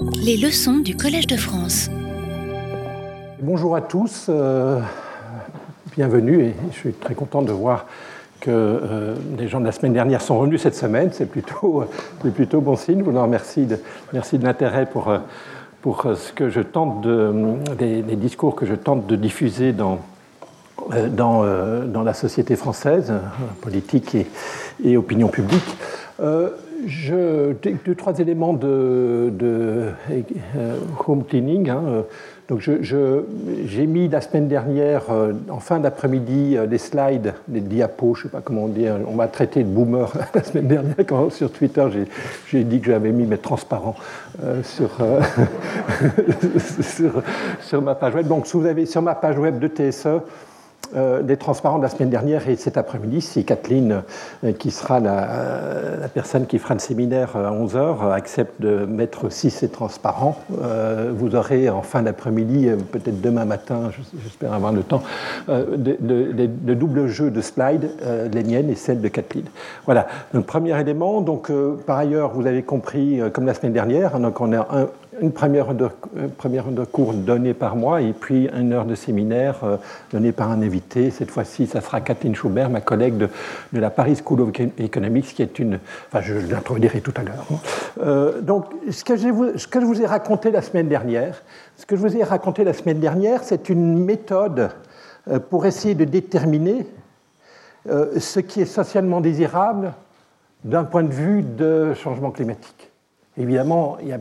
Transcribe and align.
Les 0.00 0.36
leçons 0.36 0.78
du 0.78 0.96
Collège 0.96 1.26
de 1.26 1.36
France. 1.36 1.88
Bonjour 3.40 3.74
à 3.74 3.80
tous, 3.80 4.26
euh, 4.28 4.80
bienvenue 5.96 6.44
et 6.44 6.54
je 6.72 6.76
suis 6.76 6.92
très 6.92 7.14
content 7.14 7.42
de 7.42 7.50
voir 7.50 7.86
que 8.40 8.50
euh, 8.50 9.14
les 9.38 9.48
gens 9.48 9.60
de 9.60 9.64
la 9.64 9.72
semaine 9.72 9.92
dernière 9.92 10.22
sont 10.22 10.38
revenus 10.38 10.62
cette 10.62 10.76
semaine, 10.76 11.10
c'est 11.12 11.26
plutôt, 11.26 11.84
plutôt 12.34 12.60
bon 12.60 12.76
signe. 12.76 13.00
Je 13.00 13.04
vous 13.04 13.20
remercie 13.20 13.66
merci 14.12 14.38
de 14.38 14.44
l'intérêt 14.44 14.86
pour, 14.86 15.08
euh, 15.08 15.18
ce 16.14 16.32
que 16.32 16.48
je 16.48 16.60
tente 16.60 17.00
de, 17.00 17.32
les, 17.80 18.02
discours 18.16 18.54
que 18.54 18.66
je 18.66 18.74
tente 18.74 19.06
de 19.06 19.16
diffuser 19.16 19.72
dans, 19.72 19.98
la 20.92 22.14
société 22.14 22.56
française, 22.56 23.12
politique 23.60 24.16
et 24.84 24.96
opinion 24.96 25.28
publique. 25.28 25.76
Je, 26.86 27.52
deux, 27.84 27.94
trois 27.94 28.18
éléments 28.18 28.52
de, 28.52 29.32
de 29.32 29.88
home 31.06 31.24
cleaning. 31.24 31.70
Hein. 31.70 32.04
Donc 32.48 32.60
j'ai 32.60 32.82
je, 32.82 33.80
mis 33.82 34.08
la 34.08 34.22
semaine 34.22 34.48
dernière, 34.48 35.04
en 35.50 35.60
fin 35.60 35.80
d'après-midi, 35.80 36.56
les 36.68 36.78
slides, 36.78 37.34
les 37.50 37.60
diapos, 37.60 38.14
je 38.14 38.20
ne 38.20 38.22
sais 38.24 38.28
pas 38.30 38.40
comment 38.40 38.68
dit, 38.68 38.86
on 39.06 39.14
m'a 39.14 39.28
traité 39.28 39.62
de 39.62 39.68
boomer 39.68 40.10
la 40.34 40.42
semaine 40.42 40.68
dernière 40.68 40.96
quand 41.06 41.30
sur 41.30 41.52
Twitter 41.52 41.86
j'ai 42.46 42.64
dit 42.64 42.80
que 42.80 42.86
j'avais 42.86 43.12
mis 43.12 43.26
mes 43.26 43.38
transparents 43.38 43.96
euh, 44.44 44.62
sur, 44.62 44.90
euh, 45.00 45.20
sur, 46.80 47.22
sur, 47.60 47.82
ma 47.82 47.94
page 47.94 48.14
web. 48.14 48.26
Donc 48.28 48.46
si 48.46 48.56
vous 48.56 48.66
avez 48.66 48.86
sur 48.86 49.02
ma 49.02 49.14
page 49.14 49.38
web 49.38 49.58
de 49.58 49.68
TSE, 49.68 50.20
euh, 50.96 51.22
des 51.22 51.36
transparents 51.36 51.78
de 51.78 51.82
la 51.82 51.88
semaine 51.88 52.08
dernière 52.08 52.48
et 52.48 52.56
cet 52.56 52.78
après-midi, 52.78 53.20
si 53.20 53.44
Kathleen, 53.44 54.02
euh, 54.44 54.52
qui 54.52 54.70
sera 54.70 55.00
la, 55.00 55.30
euh, 55.30 56.00
la, 56.00 56.08
personne 56.08 56.46
qui 56.46 56.58
fera 56.58 56.74
le 56.74 56.80
séminaire 56.80 57.36
à 57.36 57.50
11h, 57.50 58.10
accepte 58.12 58.60
de 58.60 58.86
mettre 58.86 59.26
aussi 59.26 59.50
ces 59.50 59.68
transparents, 59.68 60.36
vous 60.48 61.34
aurez 61.34 61.68
en 61.68 61.82
fin 61.82 62.02
d'après-midi, 62.02 62.70
peut-être 62.90 63.20
demain 63.20 63.44
matin, 63.44 63.90
j'espère 64.22 64.52
avoir 64.52 64.72
le 64.72 64.82
temps, 64.82 65.02
de, 65.48 66.74
double 66.74 67.06
jeu 67.06 67.30
de 67.30 67.40
slides, 67.40 67.90
les 68.32 68.44
miennes 68.44 68.70
et 68.70 68.74
celles 68.74 69.00
de 69.00 69.08
Kathleen. 69.08 69.44
Voilà, 69.84 70.06
donc 70.32 70.46
premier 70.46 70.78
élément. 70.80 71.20
Donc, 71.20 71.50
par 71.86 71.98
ailleurs, 71.98 72.32
vous 72.32 72.46
avez 72.46 72.62
compris, 72.62 73.20
comme 73.32 73.46
la 73.46 73.54
semaine 73.54 73.72
dernière, 73.72 74.18
donc 74.18 74.40
on 74.40 74.52
a 74.52 74.66
un, 74.70 74.88
une 75.20 75.32
première 75.32 75.68
heure, 75.68 75.74
de, 76.72 76.84
cours 76.84 77.14
donnée 77.14 77.54
par 77.54 77.76
moi 77.76 78.00
et 78.00 78.12
puis 78.12 78.48
une 78.48 78.72
heure 78.72 78.84
de 78.84 78.94
séminaire 78.94 79.60
euh, 79.64 79.76
donnée 80.12 80.32
par 80.32 80.50
un 80.50 80.62
invité. 80.62 81.10
Cette 81.10 81.30
fois-ci, 81.30 81.66
ça 81.66 81.80
sera 81.80 82.00
Kathleen 82.00 82.34
Schubert, 82.34 82.70
ma 82.70 82.80
collègue 82.80 83.16
de, 83.16 83.28
la 83.72 83.90
Paris 83.90 84.16
School 84.22 84.40
of 84.40 84.50
Economics, 84.78 85.34
qui 85.34 85.42
est 85.42 85.58
une. 85.58 85.78
Enfin, 86.08 86.20
je 86.20 86.34
l'introduirai 86.34 87.00
tout 87.00 87.14
à 87.16 87.22
l'heure. 87.22 87.46
Euh, 88.00 88.40
donc, 88.40 88.66
ce 88.90 89.04
que, 89.04 89.16
je 89.16 89.28
vous 89.28 90.02
ai 90.02 90.06
raconté 90.06 90.50
la 90.50 90.62
semaine 90.62 90.88
dernière, 90.88 91.42
ce 91.76 91.86
que 91.86 91.96
je 91.96 92.00
vous 92.00 92.16
ai 92.16 92.22
raconté 92.24 92.64
la 92.64 92.72
semaine 92.72 93.00
dernière, 93.00 93.42
c'est 93.42 93.68
une 93.68 94.04
méthode 94.04 94.70
euh, 95.30 95.38
pour 95.38 95.66
essayer 95.66 95.94
de 95.94 96.04
déterminer 96.04 96.86
ce 98.18 98.40
qui 98.40 98.60
est 98.60 98.66
socialement 98.66 99.22
désirable 99.22 99.94
d'un 100.62 100.84
point 100.84 101.02
de 101.02 101.12
vue 101.12 101.42
de 101.42 101.94
changement 101.94 102.30
climatique. 102.30 102.77
Évidemment, 103.38 103.98
il 104.02 104.08
y 104.08 104.12
a 104.12 104.18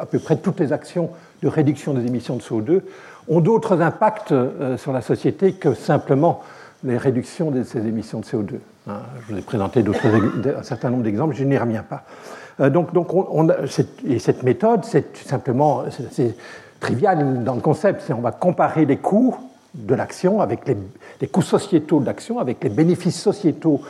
à 0.00 0.06
peu 0.06 0.18
près 0.18 0.36
toutes 0.36 0.60
les 0.60 0.72
actions 0.72 1.10
de 1.42 1.48
réduction 1.48 1.94
des 1.94 2.06
émissions 2.06 2.36
de 2.36 2.42
CO2 2.42 2.80
ont 3.28 3.40
d'autres 3.40 3.80
impacts 3.80 4.32
euh, 4.32 4.76
sur 4.76 4.92
la 4.92 5.02
société 5.02 5.52
que 5.52 5.74
simplement 5.74 6.42
les 6.84 6.96
réductions 6.96 7.50
de 7.50 7.62
ces 7.62 7.86
émissions 7.86 8.20
de 8.20 8.24
CO2. 8.24 8.54
Hein, 8.88 9.00
je 9.20 9.32
vous 9.32 9.38
ai 9.38 9.42
présenté 9.42 9.84
un 9.84 10.62
certain 10.62 10.90
nombre 10.90 11.04
d'exemples, 11.04 11.34
je 11.34 11.44
n'y 11.44 11.56
reviens 11.56 11.84
pas. 11.84 12.04
Euh, 12.60 12.70
donc, 12.70 12.88
cette, 13.68 14.04
et 14.04 14.18
cette 14.18 14.42
méthode, 14.42 14.84
c'est 14.84 15.16
simplement 15.16 15.84
trivial 16.80 17.44
dans 17.44 17.54
le 17.54 17.60
concept, 17.60 18.02
c'est 18.06 18.12
on 18.12 18.20
va 18.20 18.32
comparer 18.32 18.84
les 18.84 18.96
coûts 18.96 19.36
de 19.74 19.94
l'action 19.94 20.40
avec 20.40 20.60
les, 20.66 21.28
coûts 21.28 21.42
sociétaux 21.42 22.00
de 22.00 22.06
l'action 22.06 22.38
avec 22.38 22.62
les 22.62 22.70
bénéfices 22.70 23.20
sociétaux 23.20 23.80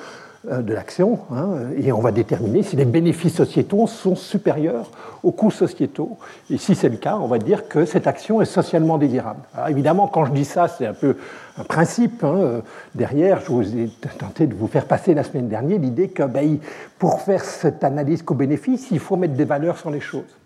de 0.44 0.75
l'action, 0.75 1.20
hein, 1.30 1.70
et 1.76 1.92
on 1.92 2.00
va 2.00 2.10
déterminer 2.10 2.64
si 2.64 2.75
les 2.75 2.84
bénéfices 2.84 3.36
sociétaux 3.36 3.86
sont 3.86 4.16
supérieurs 4.16 4.91
aux 5.22 5.30
coûts 5.30 5.53
sociétaux. 5.53 6.19
Et 6.50 6.58
si 6.58 6.75
c'est 6.75 6.88
le 6.88 6.97
cas, 6.97 7.16
on 7.16 7.28
va 7.28 7.38
dire 7.38 7.69
que 7.69 7.84
cette 7.84 8.08
action 8.08 8.42
est 8.42 8.47
socialement 8.47 8.98
désirable. 8.98 9.41
Alors 9.54 9.69
évidemment, 9.69 10.08
quand 10.08 10.25
je 10.25 10.32
dis 10.32 10.44
ça, 10.44 10.66
c'est 10.66 10.86
un 10.86 10.94
peu 10.94 11.16
un 11.56 11.62
principe. 11.62 12.25
Hein. 12.25 12.62
Derrière, 12.94 13.41
je 13.41 13.53
vous 13.53 13.76
ai 13.76 13.88
tenté 14.19 14.48
de 14.48 14.54
vous 14.54 14.66
faire 14.66 14.86
passer 14.86 15.14
la 15.14 15.22
semaine 15.22 15.48
dernière 15.48 15.78
l'idée 15.78 16.08
que 16.08 16.25
ben, 16.25 16.59
pour 16.98 17.20
faire 17.20 17.44
cette 17.44 17.84
analyse 17.84 18.22
coût-bénéfice, 18.22 18.91
il 18.91 18.98
faut 18.98 19.16
mettre 19.16 19.34
des 19.34 19.44
valeurs 19.44 19.78
sur 19.78 19.91
les 19.91 20.00
choses. 20.00 20.36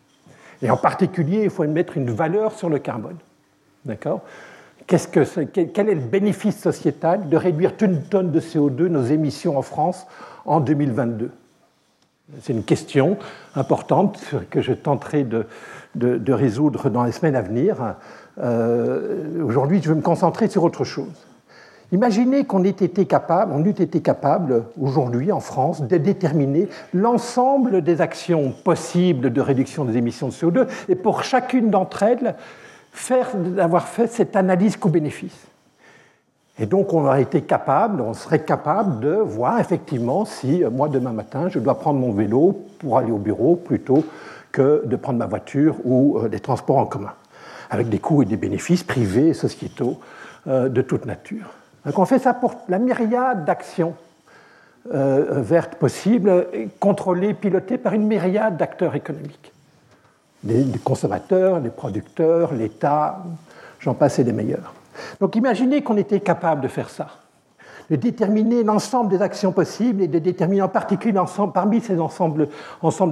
Et 0.62 0.70
en 0.70 0.76
particulier, 0.76 1.44
il 1.44 1.50
faut 1.50 1.64
mettre 1.64 1.96
une 1.96 2.10
valeur 2.10 2.52
sur 2.52 2.68
le 2.68 2.78
carbone. 2.78 3.16
D'accord? 3.84 4.22
Que, 4.86 5.64
quel 5.64 5.88
est 5.88 5.94
le 5.94 6.00
bénéfice 6.00 6.58
sociétal 6.58 7.28
de 7.28 7.36
réduire 7.36 7.72
une 7.80 8.02
tonne 8.02 8.30
de 8.30 8.40
CO2 8.40 8.86
nos 8.86 9.02
émissions 9.02 9.58
en 9.58 9.62
France 9.62 10.06
en 10.44 10.60
2022 10.60 11.30
C'est 12.40 12.52
une 12.52 12.64
question 12.64 13.16
importante 13.54 14.18
que 14.50 14.60
je 14.60 14.72
tenterai 14.72 15.24
de, 15.24 16.32
résoudre 16.32 16.88
dans 16.90 17.04
les 17.04 17.12
semaines 17.12 17.36
à 17.36 17.42
venir. 17.42 17.96
Euh, 18.38 19.42
Aujourd'hui, 19.44 19.80
je 19.82 19.88
vais 19.88 19.96
me 19.96 20.02
concentrer 20.02 20.48
sur 20.48 20.62
autre 20.62 20.84
chose. 20.84 21.26
Imaginez 21.92 22.44
qu'on 22.44 22.64
ait 22.64 22.70
été 22.70 23.06
capable, 23.06 23.52
on 23.52 23.64
eût 23.64 23.70
été 23.70 24.00
capable 24.00 24.64
aujourd'hui 24.80 25.30
en 25.30 25.38
France 25.38 25.82
de 25.82 25.96
déterminer 25.96 26.68
l'ensemble 26.92 27.82
des 27.82 28.00
actions 28.00 28.52
possibles 28.64 29.32
de 29.32 29.40
réduction 29.40 29.84
des 29.84 29.96
émissions 29.96 30.28
de 30.28 30.32
CO2 30.32 30.66
et 30.88 30.96
pour 30.96 31.22
chacune 31.22 31.70
d'entre 31.70 32.02
elles 32.02 32.34
d'avoir 33.34 33.88
fait 33.88 34.06
cette 34.06 34.36
analyse 34.36 34.76
coût-bénéfice. 34.76 35.46
Et 36.58 36.66
donc 36.66 36.94
on 36.94 37.04
aurait 37.04 37.22
été 37.22 37.42
capable, 37.42 38.00
on 38.00 38.14
serait 38.14 38.42
capable 38.42 39.00
de 39.00 39.10
voir 39.10 39.60
effectivement 39.60 40.24
si 40.24 40.64
euh, 40.64 40.70
moi 40.70 40.88
demain 40.88 41.12
matin 41.12 41.48
je 41.50 41.58
dois 41.58 41.78
prendre 41.78 42.00
mon 42.00 42.12
vélo 42.12 42.64
pour 42.78 42.96
aller 42.96 43.12
au 43.12 43.18
bureau 43.18 43.56
plutôt 43.56 44.04
que 44.52 44.82
de 44.86 44.96
prendre 44.96 45.18
ma 45.18 45.26
voiture 45.26 45.76
ou 45.84 46.18
euh, 46.18 46.28
des 46.28 46.40
transports 46.40 46.78
en 46.78 46.86
commun, 46.86 47.12
avec 47.68 47.90
des 47.90 47.98
coûts 47.98 48.22
et 48.22 48.24
des 48.24 48.38
bénéfices 48.38 48.84
privés 48.84 49.28
et 49.28 49.34
sociétaux 49.34 50.00
euh, 50.46 50.70
de 50.70 50.80
toute 50.80 51.04
nature. 51.04 51.50
Donc 51.84 51.98
on 51.98 52.06
fait 52.06 52.18
ça 52.18 52.32
pour 52.32 52.54
la 52.68 52.78
myriade 52.78 53.44
d'actions 53.44 53.94
vertes 54.88 55.74
possibles, 55.74 56.46
contrôlées, 56.78 57.34
pilotées 57.34 57.76
par 57.76 57.92
une 57.92 58.06
myriade 58.06 58.56
d'acteurs 58.56 58.94
économiques 58.94 59.52
les 60.46 60.78
consommateurs, 60.84 61.60
les 61.60 61.70
producteurs, 61.70 62.54
l'État, 62.54 63.22
j'en 63.80 63.94
passe 63.94 64.18
et 64.18 64.24
des 64.24 64.32
meilleurs. 64.32 64.74
Donc 65.20 65.36
imaginez 65.36 65.82
qu'on 65.82 65.96
était 65.96 66.20
capable 66.20 66.62
de 66.62 66.68
faire 66.68 66.88
ça, 66.88 67.08
de 67.90 67.96
déterminer 67.96 68.62
l'ensemble 68.64 69.10
des 69.10 69.22
actions 69.22 69.52
possibles 69.52 70.02
et 70.02 70.08
de 70.08 70.18
déterminer 70.18 70.62
en 70.62 70.68
particulier 70.68 71.18
parmi 71.52 71.80
ces 71.80 71.98
ensembles, 72.00 72.48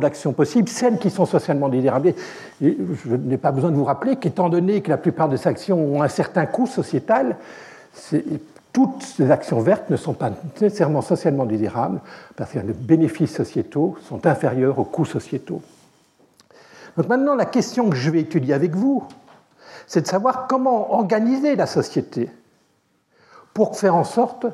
d'actions 0.01 0.33
possibles, 0.33 0.69
celles 0.69 0.99
qui 0.99 1.11
sont 1.11 1.27
socialement 1.27 1.69
désirables. 1.69 2.15
Je 2.61 3.17
n'ai 3.17 3.37
pas 3.37 3.53
besoin 3.53 3.71
de 3.71 3.77
vous 3.77 3.85
rappeler 3.85 4.17
qu'étant 4.17 4.49
donné 4.49 4.81
que 4.81 4.91
la 4.91 4.97
plupart 4.97 5.29
de 5.29 5.37
ces 5.37 5.49
actions 5.49 5.79
ont 5.79 6.03
un 6.03 6.09
certain 6.09 6.47
coût 6.47 6.67
sociétal, 6.67 7.37
toutes 8.73 9.03
ces 9.03 9.31
actions 9.31 9.61
vertes 9.61 9.89
ne 9.91 9.97
sont 9.97 10.15
pas 10.15 10.31
nécessairement 10.61 11.03
socialement 11.03 11.45
désirables 11.45 12.01
parce 12.35 12.51
que 12.51 12.59
les 12.59 12.73
bénéfices 12.73 13.35
sociétaux 13.35 13.97
sont 14.09 14.27
inférieurs 14.27 14.79
aux 14.81 14.85
coûts 14.85 15.05
sociétaux. 15.05 15.63
Donc 16.97 17.09
maintenant, 17.09 17.35
la 17.35 17.47
question 17.47 17.91
que 17.91 17.97
je 17.97 18.11
vais 18.11 18.21
étudier 18.21 18.55
avec 18.55 18.75
vous, 18.75 19.05
c'est 19.87 20.03
de 20.03 20.07
savoir 20.07 20.47
comment 20.47 20.95
organiser 20.95 21.57
la 21.57 21.67
société 21.67 22.31
pour 23.53 23.77
faire 23.77 23.95
en 23.95 24.05
sorte 24.05 24.47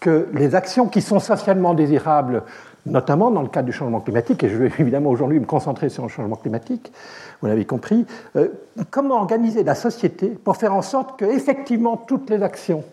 que 0.00 0.28
les 0.32 0.54
actions 0.54 0.88
qui 0.88 1.00
sont 1.00 1.20
socialement 1.20 1.74
désirables, 1.74 2.42
notamment 2.84 3.30
dans 3.30 3.42
le 3.42 3.48
cadre 3.48 3.66
du 3.66 3.72
changement 3.72 4.00
climatique, 4.00 4.44
et 4.44 4.48
je 4.48 4.56
vais 4.56 4.70
évidemment 4.78 5.10
aujourd'hui 5.10 5.40
me 5.40 5.46
concentrer 5.46 5.88
sur 5.88 6.02
le 6.02 6.08
changement 6.08 6.36
climatique, 6.36 6.92
vous 7.40 7.48
l'avez 7.48 7.64
compris, 7.64 8.06
euh, 8.36 8.48
comment 8.90 9.16
organiser 9.16 9.64
la 9.64 9.74
société 9.74 10.28
pour 10.28 10.56
faire 10.56 10.74
en 10.74 10.82
sorte 10.82 11.18
que 11.18 11.24
effectivement 11.24 11.96
toutes 11.96 12.30
les 12.30 12.42
actions 12.42 12.84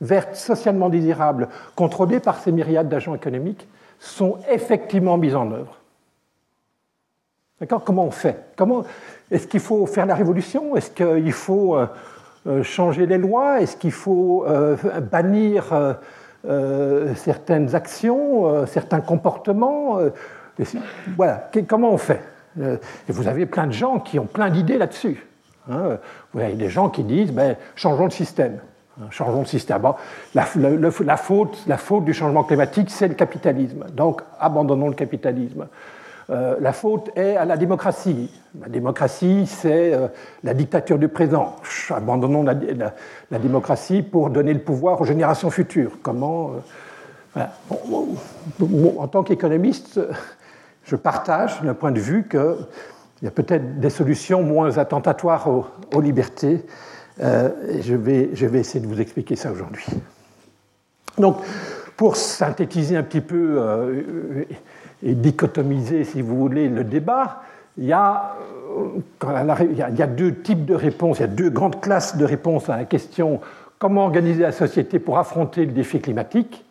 vertes 0.00 0.36
socialement 0.36 0.88
désirables, 0.88 1.48
contrôlées 1.74 2.20
par 2.20 2.38
ces 2.38 2.52
myriades 2.52 2.88
d'agents 2.88 3.14
économiques, 3.14 3.66
sont 4.00 4.38
effectivement 4.50 5.16
mises 5.16 5.36
en 5.36 5.50
œuvre. 5.50 5.78
Comment 7.68 8.06
on 8.06 8.10
fait? 8.10 8.36
Comment 8.56 8.84
Est-ce 9.30 9.46
qu'il 9.46 9.60
faut 9.60 9.86
faire 9.86 10.06
la 10.06 10.16
révolution? 10.16 10.76
Est-ce 10.76 10.90
qu'il 10.90 11.32
faut 11.32 11.76
euh, 11.76 11.86
euh, 12.48 12.62
changer 12.64 13.06
les 13.06 13.18
lois? 13.18 13.60
Est-ce 13.60 13.76
qu'il 13.76 13.92
faut 13.92 14.44
euh, 14.46 14.76
bannir 15.00 15.96
certaines 17.14 17.74
actions, 17.74 18.66
certains 18.66 19.00
comportements 19.00 19.98
Voilà, 21.16 21.50
comment 21.66 21.90
on 21.90 21.96
fait? 21.96 22.20
Et 22.60 23.12
vous 23.12 23.28
avez 23.28 23.46
plein 23.46 23.66
de 23.66 23.72
gens 23.72 23.98
qui 23.98 24.18
ont 24.18 24.26
plein 24.26 24.50
d'idées 24.50 24.76
là-dessus. 24.76 25.26
Hein. 25.70 25.98
Vous 26.32 26.40
avez 26.40 26.52
des 26.52 26.68
gens 26.68 26.90
qui 26.90 27.02
disent 27.02 27.32
ben, 27.32 27.56
changeons 27.76 28.04
le 28.04 28.10
système. 28.10 28.58
Hein, 29.00 29.06
changeons 29.10 29.40
le 29.40 29.46
système. 29.46 29.80
la, 30.34 30.44
faute, 31.16 31.58
la 31.66 31.78
faute 31.78 32.04
du 32.04 32.12
changement 32.12 32.44
climatique, 32.44 32.90
c'est 32.90 33.08
le 33.08 33.14
capitalisme. 33.14 33.86
Donc, 33.92 34.20
abandonnons 34.38 34.88
le 34.88 34.94
capitalisme. 34.94 35.66
Euh, 36.30 36.56
la 36.60 36.72
faute 36.72 37.10
est 37.16 37.36
à 37.36 37.44
la 37.44 37.56
démocratie. 37.56 38.30
La 38.60 38.68
démocratie, 38.68 39.46
c'est 39.46 39.92
euh, 39.92 40.08
la 40.42 40.54
dictature 40.54 40.98
du 40.98 41.08
présent. 41.08 41.56
Abandonnons 41.90 42.42
la, 42.42 43.38
démocratie 43.38 44.02
pour 44.02 44.30
donner 44.30 44.54
le 44.54 44.60
pouvoir 44.60 45.00
aux 45.00 45.04
générations 45.04 45.50
futures. 45.50 45.98
Comment 46.02 46.52
En 47.36 49.08
tant 49.08 49.22
qu'économiste, 49.22 50.00
je 50.84 50.96
partage 50.96 51.60
le 51.62 51.74
point 51.74 51.92
de 51.92 52.00
vue 52.00 52.26
qu'il 52.26 52.56
y 53.22 53.26
a 53.26 53.30
peut-être 53.30 53.78
des 53.80 53.90
solutions 53.90 54.42
moins 54.42 54.78
attentatoires 54.78 55.48
aux, 55.48 56.00
libertés. 56.00 56.64
vais, 57.18 58.30
je 58.32 58.46
vais 58.46 58.60
essayer 58.60 58.80
de 58.80 58.86
vous 58.86 59.00
expliquer 59.00 59.36
ça 59.36 59.52
aujourd'hui. 59.52 59.86
Donc, 61.18 61.36
pour 61.96 62.16
synthétiser 62.16 62.96
un 62.96 63.02
petit 63.02 63.20
peu 63.20 63.60
et 65.04 65.14
dichotomiser, 65.14 66.04
si 66.04 66.22
vous 66.22 66.36
voulez, 66.36 66.68
le 66.68 66.82
débat, 66.82 67.42
il 67.76 67.84
y, 67.84 67.92
a, 67.92 68.36
il 69.22 69.96
y 69.98 70.02
a 70.02 70.06
deux 70.06 70.34
types 70.34 70.64
de 70.64 70.74
réponses, 70.74 71.18
il 71.18 71.22
y 71.22 71.24
a 71.24 71.28
deux 71.28 71.50
grandes 71.50 71.80
classes 71.80 72.16
de 72.16 72.24
réponses 72.24 72.68
à 72.70 72.76
la 72.76 72.84
question 72.84 73.40
comment 73.78 74.04
organiser 74.04 74.42
la 74.42 74.52
société 74.52 74.98
pour 74.98 75.18
affronter 75.18 75.66
le 75.66 75.72
défi 75.72 76.00
climatique. 76.00 76.64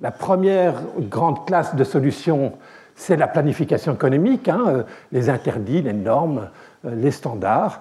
La 0.00 0.12
première 0.12 0.74
grande 1.00 1.44
classe 1.44 1.74
de 1.74 1.82
solutions, 1.82 2.52
c'est 2.94 3.16
la 3.16 3.26
planification 3.26 3.94
économique, 3.94 4.48
hein, 4.48 4.84
les 5.10 5.28
interdits, 5.28 5.82
les 5.82 5.92
normes, 5.92 6.50
les 6.84 7.10
standards. 7.10 7.80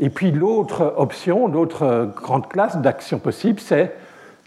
Et 0.00 0.08
puis 0.08 0.30
l'autre 0.30 0.94
option, 0.96 1.46
l'autre 1.46 2.10
grande 2.16 2.48
classe 2.48 2.78
d'action 2.78 3.18
possible, 3.18 3.60
c'est 3.60 3.92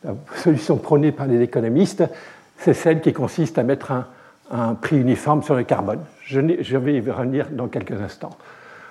la 0.03 0.15
solution 0.37 0.77
prônée 0.77 1.11
par 1.11 1.27
les 1.27 1.41
économistes, 1.41 2.03
c'est 2.57 2.73
celle 2.73 3.01
qui 3.01 3.13
consiste 3.13 3.59
à 3.59 3.63
mettre 3.63 3.91
un, 3.91 4.07
un 4.51 4.75
prix 4.75 5.00
uniforme 5.00 5.44
sur 5.44 5.56
le 5.56 5.63
carbone. 5.63 6.01
Je, 6.25 6.39
vais 6.77 6.94
y 6.95 7.12
revenir 7.12 7.48
dans 7.51 7.68
quelques 7.68 8.00
instants. 8.00 8.31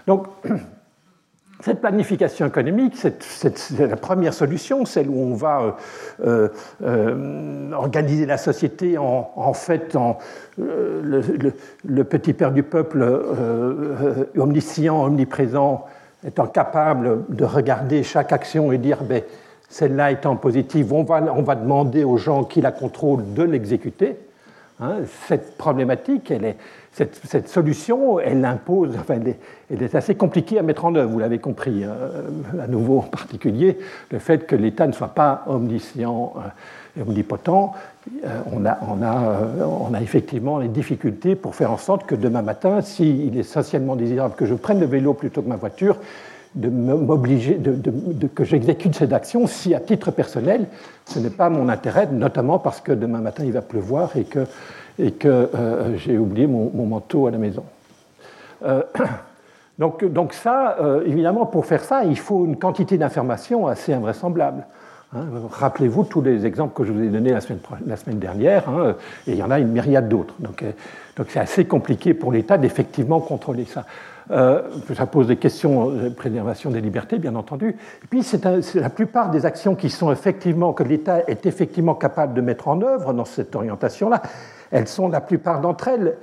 Donc, 0.06 0.26
cette 1.60 1.80
planification 1.80 2.46
économique, 2.46 2.96
c'est 2.96 3.78
la 3.78 3.96
première 3.96 4.32
solution, 4.32 4.84
celle 4.86 5.08
où 5.08 5.20
on 5.20 5.34
va 5.34 5.76
euh, 6.24 6.48
euh, 6.82 7.72
organiser 7.72 8.24
la 8.24 8.38
société 8.38 8.96
en, 8.96 9.52
fait 9.52 9.94
en 9.94 10.16
euh, 10.58 11.22
le, 11.84 12.04
petit 12.04 12.32
père 12.32 12.52
du 12.52 12.62
peuple 12.62 13.06
omniscient, 14.36 15.04
omniprésent, 15.04 15.84
étant 16.26 16.46
capable 16.46 17.24
de 17.28 17.44
regarder 17.44 18.02
chaque 18.02 18.32
action 18.32 18.72
et 18.72 18.78
dire 18.78 19.02
ben, 19.02 19.22
celle-là 19.68 20.10
étant 20.10 20.36
positive, 20.36 20.92
on 20.92 21.04
va, 21.04 21.22
on 21.34 21.42
va 21.42 21.54
demander 21.54 22.04
aux 22.04 22.16
gens 22.16 22.44
qui 22.44 22.60
la 22.60 22.72
contrôlent 22.72 23.34
de 23.34 23.42
l'exécuter. 23.42 24.16
Hein, 24.82 25.00
cette 25.28 25.58
problématique, 25.58 26.30
elle 26.30 26.44
est, 26.44 26.56
cette, 26.92 27.48
solution, 27.48 28.18
elle 28.18 28.42
impose, 28.46 28.96
enfin, 28.98 29.20
elle, 29.70 29.82
est, 29.82 29.94
assez 29.94 30.14
compliquée 30.14 30.58
à 30.58 30.62
mettre 30.62 30.86
en 30.86 30.94
œuvre, 30.94 31.10
vous 31.10 31.18
l'avez 31.18 31.38
compris, 31.38 31.84
hein, 31.84 31.96
à 32.58 32.66
nouveau 32.66 32.98
en 33.00 33.02
particulier, 33.02 33.78
le 34.10 34.18
fait 34.18 34.46
que 34.46 34.56
l'État 34.56 34.86
ne 34.86 34.92
soit 34.92 35.14
pas 35.14 35.44
omniscient 35.46 36.32
et 36.96 37.00
euh, 37.00 37.04
omnipotent. 37.04 37.74
Euh, 38.24 38.40
on, 38.50 38.64
a, 38.64 38.78
on, 38.88 39.02
a, 39.02 39.22
euh, 39.22 39.64
on, 39.64 39.92
a, 39.92 40.00
effectivement 40.00 40.58
les 40.58 40.68
difficultés 40.68 41.36
pour 41.36 41.54
faire 41.54 41.70
en 41.72 41.76
sorte 41.76 42.06
que 42.06 42.14
demain 42.14 42.42
matin, 42.42 42.80
s'il 42.80 43.36
est 43.36 43.40
essentiellement 43.40 43.96
désirable 43.96 44.34
que 44.34 44.46
je 44.46 44.54
prenne 44.54 44.80
le 44.80 44.86
vélo 44.86 45.12
plutôt 45.12 45.42
que 45.42 45.48
ma 45.48 45.56
voiture, 45.56 45.98
de 46.54 46.68
m'obliger, 46.68 47.54
de, 47.54 48.26
que 48.26 48.44
j'exécute 48.44 48.94
cette 48.96 49.12
action 49.12 49.46
si 49.46 49.74
à 49.74 49.80
titre 49.80 50.10
personnel, 50.10 50.66
ce 51.06 51.18
n'est 51.20 51.30
pas 51.30 51.48
mon 51.48 51.68
intérêt, 51.68 52.08
notamment 52.10 52.58
parce 52.58 52.80
que 52.80 52.92
demain 52.92 53.20
matin 53.20 53.44
il 53.44 53.52
va 53.52 53.62
pleuvoir 53.62 54.16
et 54.16 54.24
que, 54.24 54.46
et 54.98 55.12
que 55.12 55.28
euh, 55.28 55.96
j'ai 55.96 56.18
oublié 56.18 56.46
mon, 56.48 56.86
manteau 56.86 57.28
à 57.28 57.30
la 57.30 57.38
maison. 57.38 57.64
Euh, 58.64 58.82
donc, 59.78 60.04
donc, 60.04 60.32
ça, 60.32 60.76
euh, 60.80 61.04
évidemment, 61.06 61.46
pour 61.46 61.66
faire 61.66 61.84
ça, 61.84 62.02
il 62.04 62.18
faut 62.18 62.44
une 62.44 62.56
quantité 62.56 62.98
d'informations 62.98 63.68
assez 63.68 63.92
invraisemblable. 63.92 64.66
Hein. 65.14 65.26
Rappelez-vous 65.50 66.02
tous 66.02 66.20
les 66.20 66.46
exemples 66.46 66.74
que 66.74 66.84
je 66.84 66.92
vous 66.92 67.02
ai 67.02 67.08
donnés 67.08 67.32
la 67.32 67.40
semaine, 67.40 67.60
la 67.86 67.96
semaine 67.96 68.18
dernière, 68.18 68.68
hein, 68.68 68.96
et 69.28 69.32
il 69.32 69.36
y 69.36 69.42
en 69.44 69.52
a 69.52 69.60
une 69.60 69.68
myriade 69.68 70.08
d'autres. 70.08 70.34
Donc 70.40 70.64
c'est 71.28 71.40
assez 71.40 71.64
compliqué 71.64 72.12
pour 72.12 72.32
l'État 72.32 72.58
d'effectivement 72.58 73.20
contrôler 73.20 73.66
ça. 73.66 73.84
Euh, 74.30 74.62
ça 74.94 75.06
pose 75.06 75.26
des 75.26 75.36
questions 75.36 75.90
de 75.90 76.08
préservation 76.08 76.70
des 76.70 76.80
libertés, 76.80 77.18
bien 77.18 77.34
entendu. 77.34 77.70
Et 77.70 78.06
puis, 78.08 78.22
c'est 78.22 78.44
la 78.44 78.90
plupart 78.90 79.30
des 79.30 79.44
actions 79.44 79.74
qui 79.74 79.90
sont 79.90 80.12
effectivement, 80.12 80.72
que 80.72 80.84
l'État 80.84 81.22
est 81.26 81.46
effectivement 81.46 81.94
capable 81.94 82.34
de 82.34 82.40
mettre 82.40 82.68
en 82.68 82.80
œuvre 82.82 83.12
dans 83.12 83.24
cette 83.24 83.54
orientation-là, 83.56 84.22
elles 84.70 84.88
sont 84.88 85.08
la 85.08 85.20
plupart 85.20 85.60
d'entre 85.60 85.88
elles 85.88 86.16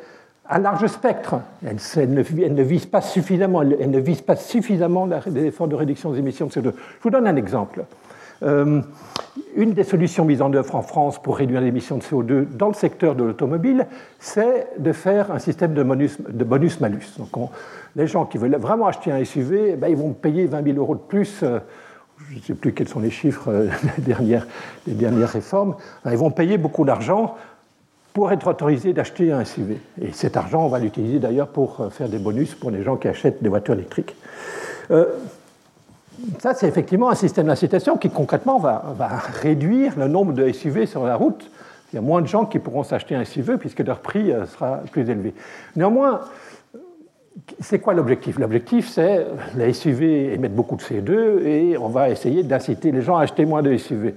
à 0.50 0.60
large 0.60 0.88
spectre. 0.88 1.36
Elles, 1.66 2.14
ne, 2.14 2.64
visent 2.64 2.86
pas 2.86 3.02
suffisamment, 3.02 3.62
elles 3.62 3.92
ne 3.92 4.00
visent 4.00 4.22
pas 4.22 4.36
suffisamment 4.36 5.08
les 5.28 5.46
efforts 5.46 5.68
de 5.68 5.76
réduction 5.76 6.12
des 6.12 6.20
émissions 6.20 6.48
de 6.48 6.52
CO2. 6.52 6.64
Je 6.64 7.04
vous 7.04 7.10
donne 7.10 7.28
un 7.28 7.36
exemple. 7.36 7.84
Euh, 8.44 8.82
une 9.56 9.74
des 9.74 9.84
solutions 9.84 10.26
mises 10.26 10.42
en 10.42 10.54
œuvre 10.54 10.76
en 10.76 10.82
France 10.82 11.22
pour 11.22 11.38
réduire 11.38 11.62
les 11.62 11.68
émissions 11.68 11.98
de 11.98 12.04
CO2 12.04 12.46
dans 12.56 12.68
le 12.68 12.74
secteur 12.74 13.16
de 13.16 13.24
l'automobile, 13.24 13.88
c'est 14.20 14.68
de 14.78 14.92
faire 14.92 15.32
un 15.32 15.40
système 15.40 15.74
de 15.74 16.44
bonus-malus. 16.44 17.18
Donc 17.18 17.50
les 17.96 18.08
gens 18.08 18.26
qui 18.26 18.38
veulent 18.38 18.56
vraiment 18.56 18.88
acheter 18.88 19.12
un 19.12 19.24
SUV, 19.24 19.72
eh 19.74 19.76
ben, 19.76 19.88
ils 19.88 19.98
vont 19.98 20.14
payer 20.14 20.46
20 20.46 20.64
000 20.64 20.78
euros 20.78 20.96
de 20.96 21.02
plus. 21.02 21.42
Euh, 21.44 21.60
je 22.30 22.36
ne 22.36 22.42
sais 22.42 22.54
plus 22.56 22.74
quels 22.74 22.88
sont 22.88 23.00
les 23.00 23.12
chiffres 23.12 23.50
euh, 23.50 23.68
des 23.98 24.04
dernières, 24.04 24.48
des 24.86 24.94
dernières 24.94 25.30
réformes. 25.30 25.76
Ils 26.06 26.18
vont 26.18 26.32
payer 26.32 26.58
beaucoup 26.58 26.86
d'argent 26.86 27.36
pour 28.14 28.32
être 28.32 28.48
autorisés 28.48 28.94
d'acheter 28.94 29.32
un 29.32 29.46
SUV. 29.46 29.78
Et 30.02 30.12
cet 30.12 30.38
argent, 30.38 30.66
on 30.66 30.70
va 30.70 30.80
l'utiliser 30.80 31.20
d'ailleurs 31.20 31.50
pour 31.50 31.88
faire 31.92 32.10
des 32.10 32.18
bonus 32.18 32.56
pour 32.56 32.72
les 32.72 32.82
gens 32.82 32.96
qui 32.96 33.08
achètent 33.08 33.44
des 33.44 33.50
voitures 33.50 33.76
électriques 33.76 34.16
ça, 36.40 36.54
c'est 36.54 36.68
effectivement 36.68 37.10
un 37.10 37.16
système 37.16 37.48
d'incitation 37.48 37.98
qui 37.98 38.10
concrètement 38.10 38.58
va, 38.60 38.84
réduire 39.42 39.98
le 39.98 40.08
nombre 40.08 40.34
de 40.34 40.52
SUV 40.52 40.86
sur 40.86 41.06
la 41.06 41.16
route. 41.16 41.50
Il 41.92 41.96
y 41.96 42.00
a 42.00 42.02
moins 42.02 42.22
de 42.22 42.28
gens 42.28 42.46
qui 42.46 42.60
pourront 42.60 42.84
s'acheter 42.84 43.16
un 43.16 43.24
SUV 43.24 43.58
puisque 43.58 43.80
leur 43.80 44.00
prix 44.00 44.32
euh, 44.32 44.46
sera 44.46 44.82
plus 44.92 45.10
élevé. 45.10 45.34
Néanmoins, 45.76 46.22
c'est 47.60 47.80
quoi 47.80 47.94
l'objectif? 47.94 48.40
L'objectif, 48.40 48.90
c'est 48.90 49.26
les 49.56 49.72
SUV 49.72 50.34
émettent 50.34 50.56
beaucoup 50.56 50.76
de 50.76 50.82
CO2 50.82 51.46
et 51.46 51.78
on 51.78 51.88
va 51.88 52.10
essayer 52.10 52.44
d'inciter 52.44 52.92
les 52.92 53.02
gens 53.02 53.18
à 53.18 53.24
acheter 53.24 53.46
moins 53.46 53.62
de 53.62 53.78
SUV. 53.78 54.16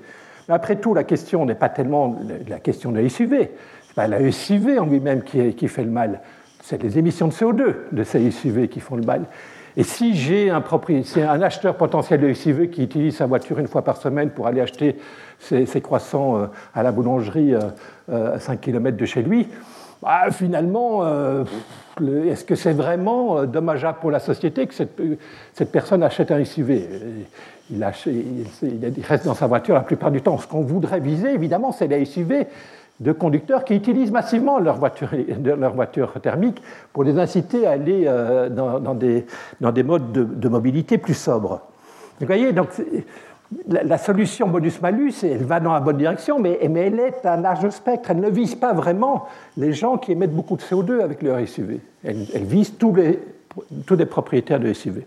Mais 0.48 0.54
après 0.54 0.76
tout, 0.76 0.94
la 0.94 1.04
question 1.04 1.46
n'est 1.46 1.54
pas 1.54 1.68
tellement 1.68 2.18
la 2.48 2.58
question 2.58 2.90
de 2.90 3.06
SUV. 3.06 3.36
Ce 3.36 3.42
n'est 3.42 3.50
pas 3.94 4.08
la 4.08 4.32
SUV 4.32 4.78
en 4.78 4.86
lui-même 4.86 5.22
qui, 5.22 5.54
qui 5.54 5.68
fait 5.68 5.84
le 5.84 5.90
mal. 5.90 6.22
C'est 6.62 6.82
les 6.82 6.98
émissions 6.98 7.28
de 7.28 7.32
CO2 7.32 7.74
de 7.92 8.02
ces 8.02 8.30
SUV 8.30 8.68
qui 8.68 8.80
font 8.80 8.96
le 8.96 9.04
mal. 9.04 9.26
Et 9.76 9.82
si 9.84 10.14
j'ai 10.14 10.50
un, 10.50 10.62
acheteur 11.42 11.76
potentiel 11.76 12.20
de 12.20 12.32
SUV 12.32 12.70
qui 12.70 12.82
utilise 12.82 13.16
sa 13.16 13.26
voiture 13.26 13.58
une 13.58 13.68
fois 13.68 13.82
par 13.82 13.96
semaine 13.96 14.30
pour 14.30 14.46
aller 14.46 14.60
acheter 14.60 14.96
ses, 15.38 15.80
croissants 15.80 16.36
euh, 16.38 16.46
à 16.74 16.82
la 16.82 16.92
boulangerie 16.92 17.54
euh, 17.54 17.60
euh, 18.10 18.36
à 18.36 18.40
5 18.40 18.60
km 18.60 18.96
de 18.96 19.06
chez 19.06 19.22
lui, 19.22 19.48
bah, 20.02 20.30
finalement, 20.30 21.04
est-ce 22.26 22.44
que 22.44 22.54
c'est 22.54 22.72
vraiment 22.72 23.44
dommageable 23.44 23.98
pour 24.00 24.10
la 24.10 24.18
société 24.18 24.66
que 24.66 24.74
cette, 24.74 25.70
personne 25.70 26.02
achète 26.02 26.30
un 26.30 26.42
SUV 26.42 26.88
il, 27.70 27.84
reste 29.06 29.26
dans 29.26 29.34
sa 29.34 29.46
voiture 29.46 29.74
la 29.74 29.82
plupart 29.82 30.10
du 30.10 30.22
temps. 30.22 30.38
Ce 30.38 30.46
qu'on 30.46 30.62
voudrait 30.62 31.00
viser, 31.00 31.32
évidemment, 31.32 31.70
c'est 31.72 31.86
les 31.86 32.04
SUV 32.04 32.46
de 33.00 33.12
conducteurs 33.12 33.64
qui 33.64 33.74
utilisent 33.74 34.12
massivement 34.12 34.58
leur 34.58 34.76
voiture, 34.76 35.10
leur 35.42 36.20
thermique 36.20 36.62
pour 36.92 37.02
les 37.02 37.18
inciter 37.18 37.66
à 37.66 37.72
aller 37.72 38.04
euh, 38.06 38.50
dans, 38.50 38.94
des, 38.94 39.24
modes 39.82 40.12
de, 40.12 40.48
mobilité 40.48 40.98
plus 40.98 41.14
sobres. 41.14 41.62
Vous 42.20 42.26
voyez, 42.26 42.52
donc 42.52 42.68
la, 43.66 43.96
solution 43.96 44.48
bonus-malus, 44.48 45.24
elle 45.24 45.44
va 45.44 45.60
dans 45.60 45.72
la 45.72 45.80
bonne 45.80 45.96
direction, 45.96 46.38
mais, 46.38 46.58
elle 46.60 47.00
est 47.00 47.24
à 47.24 47.38
large 47.38 47.70
spectre. 47.70 48.10
Elle 48.10 48.20
ne 48.20 48.28
vise 48.28 48.54
pas 48.54 48.74
vraiment 48.74 49.26
les 49.56 49.72
gens 49.72 49.96
qui 49.96 50.12
émettent 50.12 50.34
beaucoup 50.34 50.56
de 50.56 50.62
CO2 50.62 51.00
avec 51.00 51.22
leur 51.22 51.46
SUV. 51.48 51.80
Elle, 52.04 52.26
vise 52.44 52.74
tous 52.76 52.94
les, 52.94 54.06
propriétaires 54.06 54.60
de 54.60 54.74
SUV. 54.74 55.06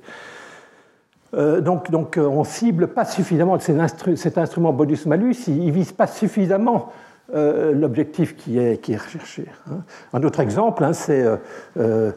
Euh, 1.36 1.62
donc, 1.62 1.92
donc, 1.92 2.20
on 2.20 2.44
cible 2.44 2.88
pas 2.88 3.06
suffisamment 3.06 3.58
cet 3.60 4.38
instrument 4.40 4.74
bonus-malus, 4.74 5.48
il 5.48 5.68
ne 5.68 5.72
vise 5.72 5.92
pas 5.92 6.08
suffisamment 6.08 6.92
euh, 7.34 7.72
l'objectif 7.72 8.36
qui 8.36 8.58
est, 8.60 8.98
recherché. 8.98 9.46
Hein. 9.72 9.78
Un 10.12 10.24
autre 10.24 10.42
exemple, 10.42 10.84
hein, 10.84 10.92
c'est 10.92 11.24
euh, 11.24 11.38
euh, 11.80 12.12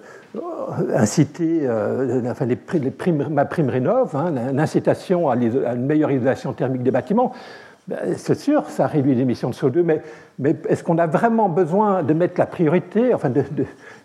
inciter, 0.92 1.60
enfin, 2.28 2.44
les, 2.44 2.58
ma 3.30 3.44
prime 3.44 3.68
rénov, 3.68 4.16
hein, 4.16 4.32
l'incitation 4.52 5.30
à, 5.30 5.36
une 5.36 5.86
meilleure 5.86 6.10
isolation 6.10 6.52
thermique 6.52 6.82
des 6.82 6.90
bâtiments. 6.90 7.32
Ben, 7.86 7.98
c'est 8.16 8.34
sûr, 8.34 8.68
ça 8.68 8.88
réduit 8.88 9.14
l'émission 9.14 9.48
de 9.48 9.54
CO2, 9.54 9.82
mais, 9.84 10.02
mais 10.40 10.56
est-ce 10.68 10.82
qu'on 10.82 10.98
a 10.98 11.06
vraiment 11.06 11.48
besoin 11.48 12.02
de 12.02 12.12
mettre 12.12 12.40
la 12.40 12.46
priorité, 12.46 13.14
enfin 13.14 13.30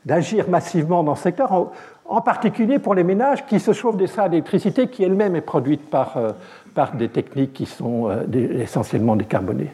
d'agir 0.06 0.50
massivement 0.50 1.04
dans 1.04 1.16
ce 1.16 1.24
secteur, 1.24 1.72
en, 2.06 2.22
particulier 2.22 2.78
pour 2.78 2.94
les 2.94 3.04
ménages 3.04 3.44
qui 3.48 3.60
se 3.60 3.74
chauffent 3.74 3.98
des 3.98 4.06
salles 4.06 4.30
d'électricité 4.30 4.88
qui 4.88 5.04
elle-même 5.04 5.36
est 5.36 5.42
produite 5.42 5.90
par, 5.90 6.16
par 6.76 6.96
des 6.96 7.10
techniques 7.10 7.54
qui 7.54 7.66
sont 7.66 8.08
essentiellement 8.32 9.16
décarbonées? 9.16 9.72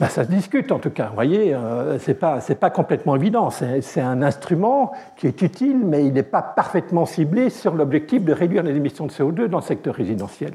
Ben, 0.00 0.08
Ça 0.08 0.24
se 0.24 0.28
discute 0.28 0.72
en 0.72 0.78
tout 0.78 0.90
cas. 0.90 1.08
Vous 1.08 1.14
voyez, 1.14 1.54
euh, 1.54 1.98
ce 1.98 2.10
n'est 2.10 2.56
pas, 2.56 2.70
complètement 2.70 3.16
évident. 3.16 3.50
C'est 3.50 4.00
un 4.00 4.22
instrument 4.22 4.92
qui 5.16 5.26
est 5.26 5.40
utile, 5.42 5.78
mais 5.84 6.04
il 6.04 6.12
n'est 6.12 6.22
pas 6.22 6.42
parfaitement 6.42 7.06
ciblé 7.06 7.50
sur 7.50 7.74
l'objectif 7.74 8.24
de 8.24 8.32
réduire 8.32 8.62
les 8.62 8.76
émissions 8.76 9.06
de 9.06 9.12
CO2 9.12 9.46
dans 9.46 9.58
le 9.58 9.64
secteur 9.64 9.94
résidentiel. 9.94 10.52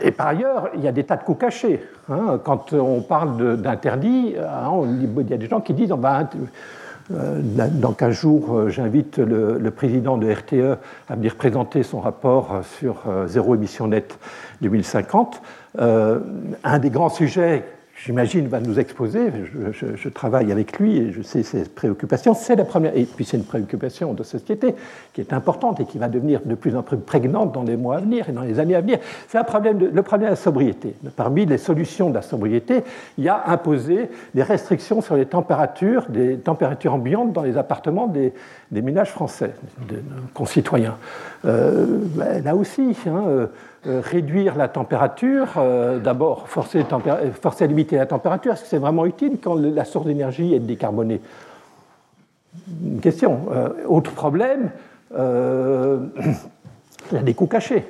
Et 0.00 0.12
par 0.12 0.28
ailleurs, 0.28 0.70
il 0.76 0.82
y 0.82 0.88
a 0.88 0.92
des 0.92 1.04
tas 1.04 1.16
de 1.16 1.24
coûts 1.24 1.34
cachés. 1.34 1.82
Hein. 2.08 2.40
Quand 2.44 2.72
on 2.72 3.00
parle 3.00 3.60
d'interdit, 3.60 4.34
hein, 4.38 4.70
il 4.86 5.28
y 5.28 5.34
a 5.34 5.36
des 5.36 5.48
gens 5.48 5.60
qui 5.60 5.74
disent 5.74 5.90
on 5.92 5.96
va 5.96 6.28
euh, 7.12 7.40
dans 7.42 7.92
15 7.92 8.14
jours, 8.14 8.56
euh, 8.56 8.68
j'invite 8.68 9.18
le, 9.18 9.70
président 9.72 10.16
de 10.16 10.30
RTE 10.30 10.78
à 11.08 11.16
venir 11.16 11.34
présenter 11.34 11.82
son 11.82 11.98
rapport 11.98 12.60
sur 12.78 13.02
zéro 13.26 13.56
émission 13.56 13.88
nette 13.88 14.16
2050. 14.60 15.42
un 15.78 16.78
des 16.78 16.90
grands 16.90 17.08
sujets 17.08 17.64
j'imagine, 18.04 18.48
va 18.48 18.60
nous 18.60 18.78
exposer. 18.78 19.30
Je, 19.72 20.08
travaille 20.08 20.50
avec 20.52 20.78
lui 20.78 20.96
et 20.98 21.12
je 21.12 21.22
sais 21.22 21.42
ses 21.42 21.64
préoccupations. 21.64 22.34
C'est 22.34 22.56
la 22.56 22.64
première, 22.64 22.96
et 22.96 23.04
puis 23.04 23.24
c'est 23.24 23.36
une 23.36 23.44
préoccupation 23.44 24.12
de 24.12 24.22
société 24.22 24.74
qui 25.12 25.20
est 25.20 25.32
importante 25.32 25.80
et 25.80 25.84
qui 25.84 25.98
va 25.98 26.08
devenir 26.08 26.40
de 26.44 26.54
plus 26.54 26.76
en 26.76 26.82
plus 26.82 26.96
prégnante 26.98 27.52
dans 27.52 27.62
les 27.62 27.76
mois 27.76 27.96
à 27.96 28.00
venir 28.00 28.28
et 28.28 28.32
dans 28.32 28.42
les 28.42 28.58
années 28.58 28.74
à 28.74 28.80
venir. 28.80 28.98
C'est 29.28 29.38
le 29.38 29.44
problème 29.44 29.78
de 29.78 30.26
la 30.26 30.36
sobriété. 30.36 30.94
Parmi 31.16 31.46
les 31.46 31.58
solutions 31.58 32.10
de 32.10 32.14
la 32.14 32.22
sobriété, 32.22 32.82
il 33.18 33.24
y 33.24 33.28
a 33.28 33.44
imposer 33.46 34.10
des 34.34 34.42
restrictions 34.42 35.00
sur 35.00 35.16
les 35.16 35.26
températures, 35.26 36.06
des 36.08 36.38
températures 36.38 36.94
ambiantes 36.94 37.32
dans 37.32 37.42
les 37.42 37.56
appartements 37.56 38.06
des, 38.06 38.32
ménages 38.70 39.10
français, 39.10 39.54
de 39.88 39.96
nos 39.96 40.26
concitoyens. 40.34 40.96
Euh, 41.44 41.86
ben, 42.14 42.42
là 42.44 42.54
aussi, 42.54 42.96
hein, 43.06 43.24
euh, 43.26 43.46
réduire 43.84 44.56
la 44.56 44.68
température, 44.68 45.54
euh, 45.56 45.98
d'abord 45.98 46.48
forcer, 46.48 46.84
forcer, 47.40 47.64
à 47.64 47.66
limiter 47.66 47.96
la 47.96 48.06
température, 48.06 48.52
est-ce 48.52 48.62
que 48.62 48.68
c'est 48.68 48.78
vraiment 48.78 49.06
utile 49.06 49.38
quand 49.42 49.54
la 49.54 49.84
source 49.84 50.06
d'énergie 50.06 50.54
est 50.54 50.60
décarbonée? 50.60 51.20
Une 52.84 53.00
question. 53.00 53.40
Euh, 53.52 53.68
autre 53.88 54.12
problème, 54.12 54.70
il 55.12 55.16
y 57.12 57.16
a 57.16 57.22
des 57.22 57.34
coûts 57.34 57.46
cachés. 57.46 57.86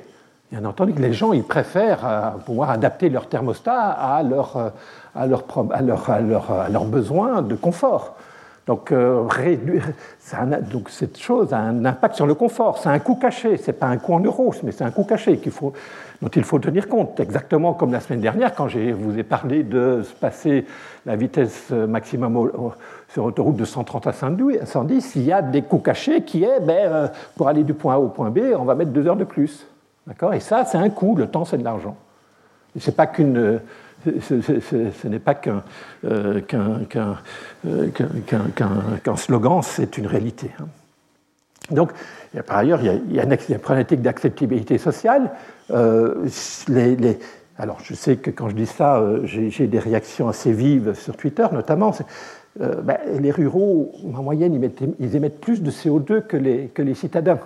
Bien 0.51 0.65
entendu 0.65 0.93
les 0.97 1.13
gens 1.13 1.31
ils 1.31 1.43
préfèrent 1.43 2.35
pouvoir 2.45 2.71
adapter 2.71 3.09
leur 3.09 3.27
thermostat 3.27 3.89
à, 3.89 4.21
leur, 4.21 4.73
à, 5.15 5.27
leur, 5.27 5.45
à, 5.71 5.81
leur, 5.81 6.09
à 6.09 6.69
leurs 6.69 6.85
besoins 6.85 7.41
de 7.41 7.55
confort. 7.55 8.15
Donc, 8.71 8.93
euh, 8.93 9.27
donc, 10.71 10.89
cette 10.89 11.19
chose 11.19 11.53
a 11.53 11.57
un 11.57 11.83
impact 11.83 12.15
sur 12.15 12.25
le 12.25 12.35
confort. 12.35 12.77
C'est 12.77 12.87
un 12.87 12.99
coût 12.99 13.15
caché. 13.15 13.57
Ce 13.57 13.67
n'est 13.67 13.77
pas 13.77 13.87
un 13.87 13.97
coût 13.97 14.13
en 14.13 14.21
euros, 14.21 14.53
mais 14.63 14.71
c'est 14.71 14.85
un 14.85 14.91
coût 14.91 15.03
caché 15.03 15.41
dont 16.21 16.29
il 16.29 16.43
faut 16.45 16.59
tenir 16.59 16.87
compte. 16.87 17.19
Exactement 17.19 17.73
comme 17.73 17.91
la 17.91 17.99
semaine 17.99 18.21
dernière, 18.21 18.55
quand 18.55 18.69
je 18.69 18.93
vous 18.93 19.19
ai 19.19 19.23
parlé 19.23 19.63
de 19.63 20.03
passer 20.21 20.65
la 21.05 21.17
vitesse 21.17 21.71
maximum 21.71 22.49
sur 23.09 23.25
autoroute 23.25 23.57
de 23.57 23.65
130 23.65 24.07
à 24.07 24.13
110, 24.13 25.15
il 25.15 25.23
y 25.23 25.33
a 25.33 25.41
des 25.41 25.63
coûts 25.63 25.79
cachés 25.79 26.23
qui 26.23 26.45
est, 26.45 26.61
ben, 26.61 26.77
euh, 26.77 27.07
pour 27.35 27.49
aller 27.49 27.65
du 27.65 27.73
point 27.73 27.95
A 27.95 27.99
au 27.99 28.07
point 28.07 28.29
B, 28.29 28.39
on 28.57 28.63
va 28.63 28.75
mettre 28.75 28.91
deux 28.91 29.05
heures 29.05 29.17
de 29.17 29.25
plus. 29.25 29.67
Et 30.31 30.39
ça, 30.39 30.63
c'est 30.63 30.77
un 30.77 30.89
coût. 30.89 31.17
Le 31.17 31.27
temps, 31.27 31.43
c'est 31.43 31.57
de 31.57 31.65
l'argent. 31.65 31.97
Ce 32.79 32.89
n'est 32.89 32.95
pas 32.95 33.07
qu'une 33.07 33.59
ce 34.21 35.07
n'est 35.07 35.19
pas 35.19 35.39
euh, 36.05 36.41
euh, 36.53 37.87
qu'un 39.03 39.15
slogan, 39.15 39.61
c'est 39.61 39.97
une 39.97 40.07
réalité. 40.07 40.51
Hein. 40.59 40.65
Donc, 41.69 41.91
par 42.47 42.57
ailleurs, 42.57 42.81
il 42.81 43.13
y 43.13 43.19
a, 43.19 43.23
une, 43.23 43.37
problématique 43.59 44.01
d'acceptabilité 44.01 44.77
sociale. 44.77 45.31
Euh, 45.71 46.27
alors, 47.57 47.79
je 47.83 47.93
sais 47.93 48.17
que 48.17 48.31
quand 48.31 48.49
je 48.49 48.55
dis 48.55 48.65
ça, 48.65 49.01
j'ai 49.23 49.67
des 49.67 49.79
réactions 49.79 50.27
assez 50.27 50.51
vives 50.51 50.93
sur 50.95 51.15
Twitter, 51.15 51.45
notamment. 51.51 51.93
Ben, 52.59 52.97
les 53.19 53.31
ruraux, 53.31 53.93
en 54.13 54.23
moyenne, 54.23 54.53
ils, 54.99 55.15
émettent 55.15 55.39
plus 55.39 55.61
de 55.61 55.71
CO2 55.71 56.21
que 56.21 56.81
les 56.81 56.95
citadins. 56.95 57.39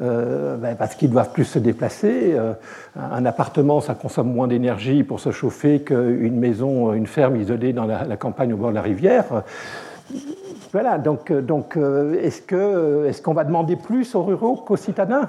Euh, 0.00 0.56
ben, 0.56 0.76
parce 0.76 0.94
qu'ils 0.94 1.10
doivent 1.10 1.30
plus 1.30 1.44
se 1.44 1.58
déplacer. 1.58 2.32
Euh, 2.32 2.54
un 2.96 3.26
appartement, 3.26 3.82
ça 3.82 3.94
consomme 3.94 4.32
moins 4.32 4.48
d'énergie 4.48 5.02
pour 5.02 5.20
se 5.20 5.30
chauffer 5.30 5.82
qu'une 5.82 6.38
maison, 6.38 6.94
une 6.94 7.06
ferme 7.06 7.36
isolée 7.36 7.74
dans 7.74 7.84
la, 7.84 8.16
campagne 8.16 8.54
au 8.54 8.56
bord 8.56 8.70
de 8.70 8.76
la 8.76 8.82
rivière. 8.82 9.26
Voilà, 10.72 10.96
donc, 10.96 11.30
euh, 11.30 12.14
est-ce 12.22 13.20
qu'on 13.20 13.34
va 13.34 13.44
demander 13.44 13.76
plus 13.76 14.14
aux 14.14 14.22
ruraux 14.22 14.56
qu'aux 14.56 14.78
citadins? 14.78 15.28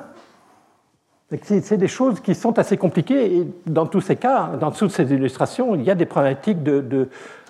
C'est 1.44 1.78
des 1.78 1.88
choses 1.88 2.22
qui 2.22 2.36
sont 2.36 2.58
assez 2.58 2.78
compliquées 2.78 3.38
et 3.38 3.48
dans 3.66 3.86
tous 3.86 4.02
ces 4.02 4.18
cas, 4.18 4.52
dans 4.60 4.72
toutes 4.72 4.92
ces 4.92 5.14
illustrations, 5.14 5.76
il 5.76 5.84
y 5.84 5.92
a 5.92 5.96
des 5.96 6.06
problématiques 6.06 6.60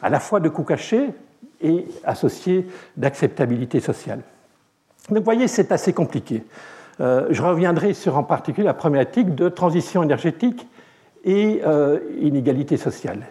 à 0.01 0.09
la 0.09 0.19
fois 0.19 0.39
de 0.39 0.49
coûts 0.49 0.63
cachés 0.63 1.09
et 1.61 1.85
associées 2.03 2.67
d'acceptabilité 2.95 3.79
sociale. 3.79 4.21
Donc 5.09 5.19
vous 5.19 5.23
voyez, 5.23 5.47
c'est 5.47 5.71
assez 5.71 5.93
compliqué. 5.93 6.43
Euh, 7.01 7.27
je 7.31 7.41
reviendrai 7.41 7.93
sur 7.93 8.17
en 8.17 8.23
particulier 8.23 8.65
la 8.65 8.75
problématique 8.75 9.33
de 9.33 9.49
transition 9.49 10.03
énergétique 10.03 10.67
et 11.23 11.61
euh, 11.65 11.99
inégalité 12.19 12.77
sociale. 12.77 13.21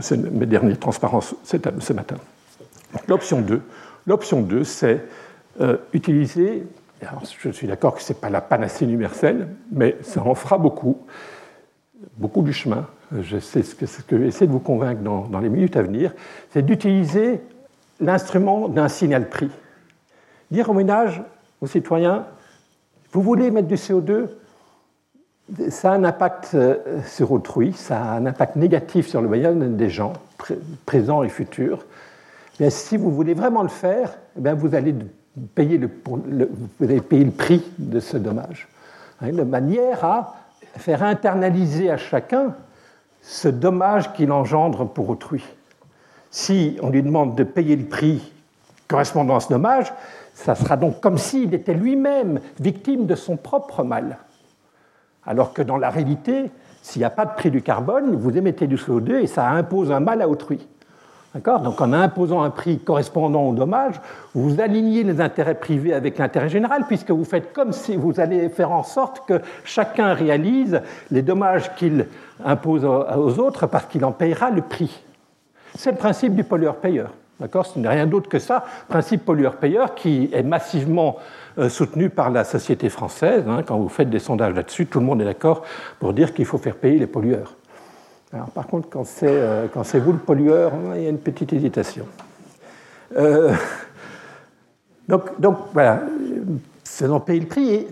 c'est 0.00 0.16
mes 0.16 0.46
dernières 0.46 0.78
transparences 0.78 1.34
ce 1.44 1.92
matin. 1.92 2.16
L'option 3.08 3.42
2, 3.42 3.60
l'option 4.06 4.40
2 4.40 4.64
c'est 4.64 5.04
euh, 5.60 5.76
utiliser, 5.92 6.66
je 7.42 7.50
suis 7.50 7.66
d'accord 7.66 7.94
que 7.94 8.02
ce 8.02 8.12
n'est 8.12 8.18
pas 8.18 8.30
la 8.30 8.40
panacée 8.40 8.86
universelle, 8.86 9.48
mais 9.70 9.98
ça 10.02 10.22
en 10.22 10.34
fera 10.34 10.56
beaucoup, 10.56 10.98
beaucoup 12.16 12.42
du 12.42 12.54
chemin. 12.54 12.86
Je 13.20 13.38
sais 13.38 13.62
ce 13.62 13.74
que, 13.74 13.84
ce 13.84 14.00
que 14.00 14.16
je 14.16 14.24
essayer 14.24 14.46
de 14.46 14.52
vous 14.52 14.60
convaincre 14.60 15.02
dans 15.02 15.40
les 15.40 15.48
minutes 15.50 15.76
à 15.76 15.82
venir, 15.82 16.14
c'est 16.50 16.64
d'utiliser 16.64 17.40
l'instrument 18.00 18.68
d'un 18.68 18.88
signal 18.88 19.28
prix 19.28 19.50
dire 20.50 20.68
au 20.70 20.74
ménage, 20.74 21.22
aux 21.60 21.66
citoyens, 21.66 22.26
vous 23.12 23.22
voulez 23.22 23.50
mettre 23.50 23.68
du 23.68 23.76
CO2 23.76 24.28
ça 25.70 25.92
a 25.92 25.94
un 25.94 26.04
impact 26.04 26.50
euh, 26.54 26.76
sur 27.06 27.32
autrui, 27.32 27.72
ça 27.72 27.98
a 27.98 28.16
un 28.16 28.26
impact 28.26 28.56
négatif 28.56 29.08
sur 29.08 29.22
le 29.22 29.28
moyen 29.28 29.52
des 29.52 29.88
gens, 29.88 30.12
présents 30.84 31.22
et 31.22 31.28
futurs. 31.28 31.84
Mais 32.60 32.70
si 32.70 32.96
vous 32.96 33.10
voulez 33.10 33.34
vraiment 33.34 33.62
le 33.62 33.68
faire, 33.68 34.18
eh 34.36 34.52
vous, 34.52 34.74
allez 34.74 34.94
payer 35.54 35.78
le, 35.78 35.90
vous 36.04 36.84
allez 36.84 37.00
payer 37.00 37.24
le 37.24 37.30
prix 37.30 37.64
de 37.78 38.00
ce 38.00 38.16
dommage. 38.16 38.68
Hein, 39.20 39.32
de 39.32 39.42
manière 39.42 40.04
à 40.04 40.36
faire 40.76 41.02
internaliser 41.02 41.90
à 41.90 41.96
chacun 41.96 42.54
ce 43.22 43.48
dommage 43.48 44.12
qu'il 44.12 44.32
engendre 44.32 44.86
pour 44.88 45.08
autrui. 45.08 45.44
Si 46.30 46.78
on 46.82 46.90
lui 46.90 47.02
demande 47.02 47.36
de 47.36 47.44
payer 47.44 47.76
le 47.76 47.84
prix 47.84 48.32
correspondant 48.86 49.36
à 49.36 49.40
ce 49.40 49.48
dommage, 49.48 49.92
ça 50.38 50.54
sera 50.54 50.76
donc 50.76 51.00
comme 51.00 51.18
s'il 51.18 51.52
était 51.52 51.74
lui-même 51.74 52.38
victime 52.60 53.06
de 53.06 53.16
son 53.16 53.36
propre 53.36 53.82
mal. 53.82 54.18
Alors 55.26 55.52
que 55.52 55.62
dans 55.62 55.76
la 55.76 55.90
réalité, 55.90 56.52
s'il 56.80 57.00
n'y 57.00 57.06
a 57.06 57.10
pas 57.10 57.26
de 57.26 57.34
prix 57.34 57.50
du 57.50 57.60
carbone, 57.60 58.14
vous 58.14 58.38
émettez 58.38 58.68
du 58.68 58.76
CO2 58.76 59.16
et 59.16 59.26
ça 59.26 59.48
impose 59.50 59.90
un 59.90 59.98
mal 59.98 60.22
à 60.22 60.28
autrui. 60.28 60.64
Donc 61.34 61.80
en 61.80 61.92
imposant 61.92 62.42
un 62.42 62.50
prix 62.50 62.78
correspondant 62.78 63.48
au 63.48 63.52
dommage, 63.52 64.00
vous 64.32 64.60
alignez 64.60 65.02
les 65.02 65.20
intérêts 65.20 65.56
privés 65.56 65.92
avec 65.92 66.18
l'intérêt 66.18 66.48
général, 66.48 66.84
puisque 66.86 67.10
vous 67.10 67.24
faites 67.24 67.52
comme 67.52 67.72
si 67.72 67.96
vous 67.96 68.20
allez 68.20 68.48
faire 68.48 68.70
en 68.70 68.84
sorte 68.84 69.26
que 69.26 69.40
chacun 69.64 70.14
réalise 70.14 70.80
les 71.10 71.22
dommages 71.22 71.74
qu'il 71.74 72.06
impose 72.44 72.84
aux 72.84 73.40
autres 73.40 73.66
parce 73.66 73.86
qu'il 73.86 74.04
en 74.04 74.12
payera 74.12 74.50
le 74.50 74.62
prix. 74.62 75.02
C'est 75.74 75.90
le 75.90 75.98
principe 75.98 76.36
du 76.36 76.44
pollueur-payeur. 76.44 77.10
D'accord 77.40 77.66
Ce 77.66 77.78
n'est 77.78 77.88
rien 77.88 78.06
d'autre 78.06 78.28
que 78.28 78.40
ça, 78.40 78.64
principe 78.88 79.24
pollueur-payeur 79.24 79.94
qui 79.94 80.28
est 80.32 80.42
massivement 80.42 81.16
euh, 81.58 81.68
soutenu 81.68 82.10
par 82.10 82.30
la 82.30 82.42
société 82.44 82.88
française. 82.88 83.44
Hein. 83.46 83.62
quand 83.64 83.78
vous 83.78 83.88
faites 83.88 84.10
des 84.10 84.18
sondages 84.18 84.54
là-dessus, 84.54 84.86
tout 84.86 84.98
le 84.98 85.06
monde 85.06 85.22
est 85.22 85.24
d'accord 85.24 85.62
pour 86.00 86.12
dire 86.12 86.34
qu'il 86.34 86.46
faut 86.46 86.58
faire 86.58 86.74
payer 86.74 86.98
les 86.98 87.06
pollueurs. 87.06 87.54
Alors, 88.32 88.50
par 88.50 88.66
contre, 88.66 88.88
quand 88.90 89.04
c'est, 89.04 89.26
euh, 89.28 89.68
vous 89.74 90.12
le 90.12 90.18
pollueur, 90.18 90.72
il 90.96 91.02
y 91.02 91.06
a 91.06 91.10
une 91.10 91.18
petite 91.18 91.52
hésitation. 91.52 92.06
Euh, 93.16 93.54
donc, 95.08 95.40
donc, 95.40 95.58
voilà, 95.72 96.02
faisons 96.84 97.20
payer 97.20 97.40
le 97.40 97.46
prix. 97.46 97.70
Et, 97.70 97.88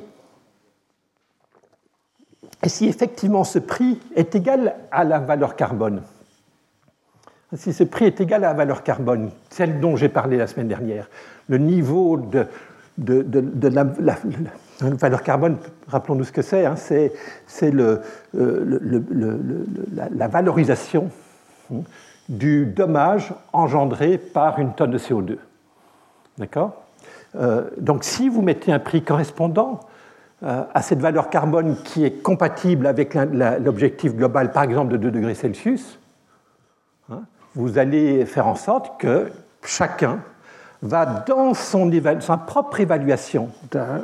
et 2.65 2.69
si 2.69 2.89
effectivement 2.89 3.45
ce 3.45 3.61
prix 3.61 3.99
est 4.17 4.35
égal 4.35 4.75
à 4.91 5.05
la 5.05 5.21
valeur 5.21 5.55
carbone, 5.55 6.03
si 7.55 7.73
ce 7.73 7.85
prix 7.85 8.07
est 8.07 8.21
égal 8.21 8.45
à 8.45 8.49
la 8.49 8.55
valeur 8.55 8.83
carbone, 8.83 9.31
celle 9.51 9.81
dont 9.81 9.97
j'ai 9.97 10.09
parlé 10.09 10.37
la 10.37 10.47
semaine 10.47 10.69
dernière, 10.69 11.09
le 11.49 11.59
niveau 11.59 12.17
de, 12.17 12.47
la, 13.69 13.87
valeur 14.81 15.23
carbone, 15.23 15.57
rappelons-nous 15.87 16.25
ce 16.25 16.33
que 16.33 16.43
c'est, 16.43 16.67
hein, 16.67 16.75
c'est 16.77 17.13
euh, 17.63 17.99
la 19.95 20.29
valorisation 20.29 21.11
hein, 21.73 21.83
du 22.29 22.67
dommage 22.67 23.33
engendré 23.53 24.19
par 24.19 24.59
une 24.59 24.75
tonne 24.75 24.91
de 24.91 24.99
CO2. 24.99 25.37
D'accord? 26.39 26.83
Euh, 27.37 27.71
Donc 27.79 28.03
si 28.03 28.29
vous 28.29 28.43
mettez 28.43 28.73
un 28.73 28.81
prix 28.81 29.03
correspondant, 29.03 29.81
à 30.43 30.83
cette 30.83 31.01
valeur 31.01 31.31
carbone 31.31 31.79
qui 31.83 32.05
est 32.05 32.23
compatible 32.23 32.87
avec 32.87 33.15
l'objectif 33.15 34.15
global, 34.15 34.53
par 34.53 34.65
exemple, 34.65 34.93
de 34.93 34.99
2 34.99 35.11
degrés 35.11 35.35
Celsius, 35.35 35.99
hein, 37.11 37.23
vous 37.57 37.79
allez 37.79 38.27
faire 38.27 38.47
en 38.47 38.55
sorte 38.55 39.01
que 39.01 39.31
chacun 39.65 40.21
va 40.83 41.07
dans 41.27 41.55
son 41.55 41.91
sa 42.21 42.37
propre 42.37 42.81
évaluation 42.81 43.49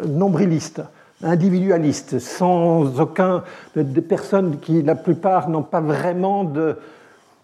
nombriliste, 0.08 0.82
individualiste, 1.22 2.18
sans 2.18 2.98
aucun 2.98 3.44
de, 3.76 4.00
personnes 4.00 4.58
qui, 4.58 4.82
la 4.82 4.94
plupart, 4.94 5.50
n'ont 5.50 5.62
pas 5.62 5.80
vraiment 5.80 6.44
de 6.44 6.78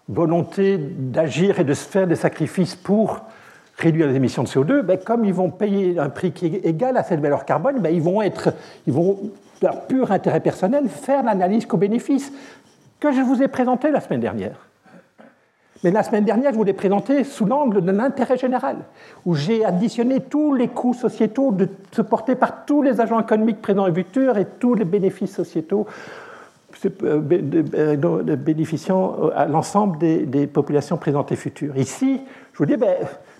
volonté 0.09 0.77
d'agir 0.79 1.59
et 1.59 1.63
de 1.63 1.75
se 1.75 1.87
faire 1.87 2.07
des 2.07 2.15
sacrifices 2.15 2.75
pour 2.75 3.21
réduire 3.77 4.07
les 4.07 4.15
émissions 4.15 4.43
de 4.43 4.49
CO2, 4.49 4.81
ben, 4.81 4.97
comme 4.97 5.23
ils 5.23 5.33
vont 5.33 5.51
payer 5.51 5.99
un 5.99 6.09
prix 6.09 6.33
qui 6.33 6.47
est 6.47 6.65
égal 6.65 6.97
à 6.97 7.03
cette 7.03 7.21
valeur 7.21 7.45
carbone, 7.45 7.79
ben, 7.79 7.93
ils 7.93 8.01
vont 8.01 8.21
être, 8.21 8.51
ils 8.87 8.93
pur 9.87 10.11
intérêt 10.11 10.39
personnel, 10.41 10.89
faire 10.89 11.23
l'analyse 11.23 11.65
co-bénéfice 11.65 12.33
que 12.99 13.11
je 13.11 13.21
vous 13.21 13.41
ai 13.41 13.47
présentée 13.47 13.91
la 13.91 14.01
semaine 14.01 14.19
dernière. 14.19 14.68
Mais 15.83 15.91
la 15.91 16.03
semaine 16.03 16.25
dernière, 16.25 16.51
je 16.51 16.57
vous 16.57 16.63
l'ai 16.63 16.73
présenté 16.73 17.23
sous 17.23 17.45
l'angle 17.45 17.81
de 17.81 17.91
l'intérêt 17.91 18.37
général, 18.37 18.77
où 19.25 19.33
j'ai 19.33 19.63
additionné 19.63 20.19
tous 20.19 20.53
les 20.53 20.67
coûts 20.67 20.93
sociétaux 20.93 21.51
de, 21.51 21.69
supportés 21.91 22.35
par 22.35 22.65
tous 22.65 22.81
les 22.81 22.99
agents 22.99 23.19
économiques 23.19 23.61
présents 23.61 23.87
et 23.87 23.93
futurs 23.93 24.37
et 24.37 24.45
tous 24.59 24.73
les 24.75 24.85
bénéfices 24.85 25.33
sociétaux 25.33 25.87
euh, 26.85 27.21
euh, 27.73 28.35
bénéficiant 28.35 29.15
à 29.35 29.45
l'ensemble 29.45 29.97
des, 29.97 30.47
populations 30.47 30.97
présentes 30.97 31.31
et 31.31 31.35
futures. 31.35 31.75
Ici, 31.77 32.21
je 32.53 32.57
vous 32.57 32.65
dis, 32.65 32.75
ben, 32.75 32.95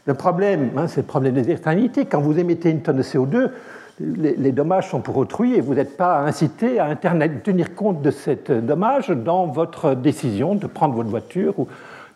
le 0.06 0.14
problème, 0.14 0.72
hein, 0.78 0.88
c'est 0.88 1.02
le 1.02 1.08
problème 1.08 1.36
des 1.36 1.52
externalités. 1.52 2.06
Quand 2.06 2.22
vous 2.22 2.40
émettez 2.40 2.70
une 2.70 2.82
tonne 2.82 2.98
de 2.98 3.04
CO2, 3.04 3.52
les, 4.00 4.52
dommages 4.52 4.90
sont 4.90 5.02
pour 5.02 5.18
autrui 5.18 5.56
et 5.56 5.62
vous 5.62 5.74
n'êtes 5.74 5.98
pas 5.98 6.20
incité 6.22 6.80
à 6.80 6.96
tenir 6.96 7.76
compte 7.76 8.02
de 8.02 8.12
cet 8.12 8.50
dommage 8.52 9.10
dans 9.10 9.46
votre 9.46 9.94
décision 9.94 10.56
de 10.56 10.68
prendre 10.68 10.96
votre 10.96 11.10
voiture 11.10 11.60
ou 11.60 11.68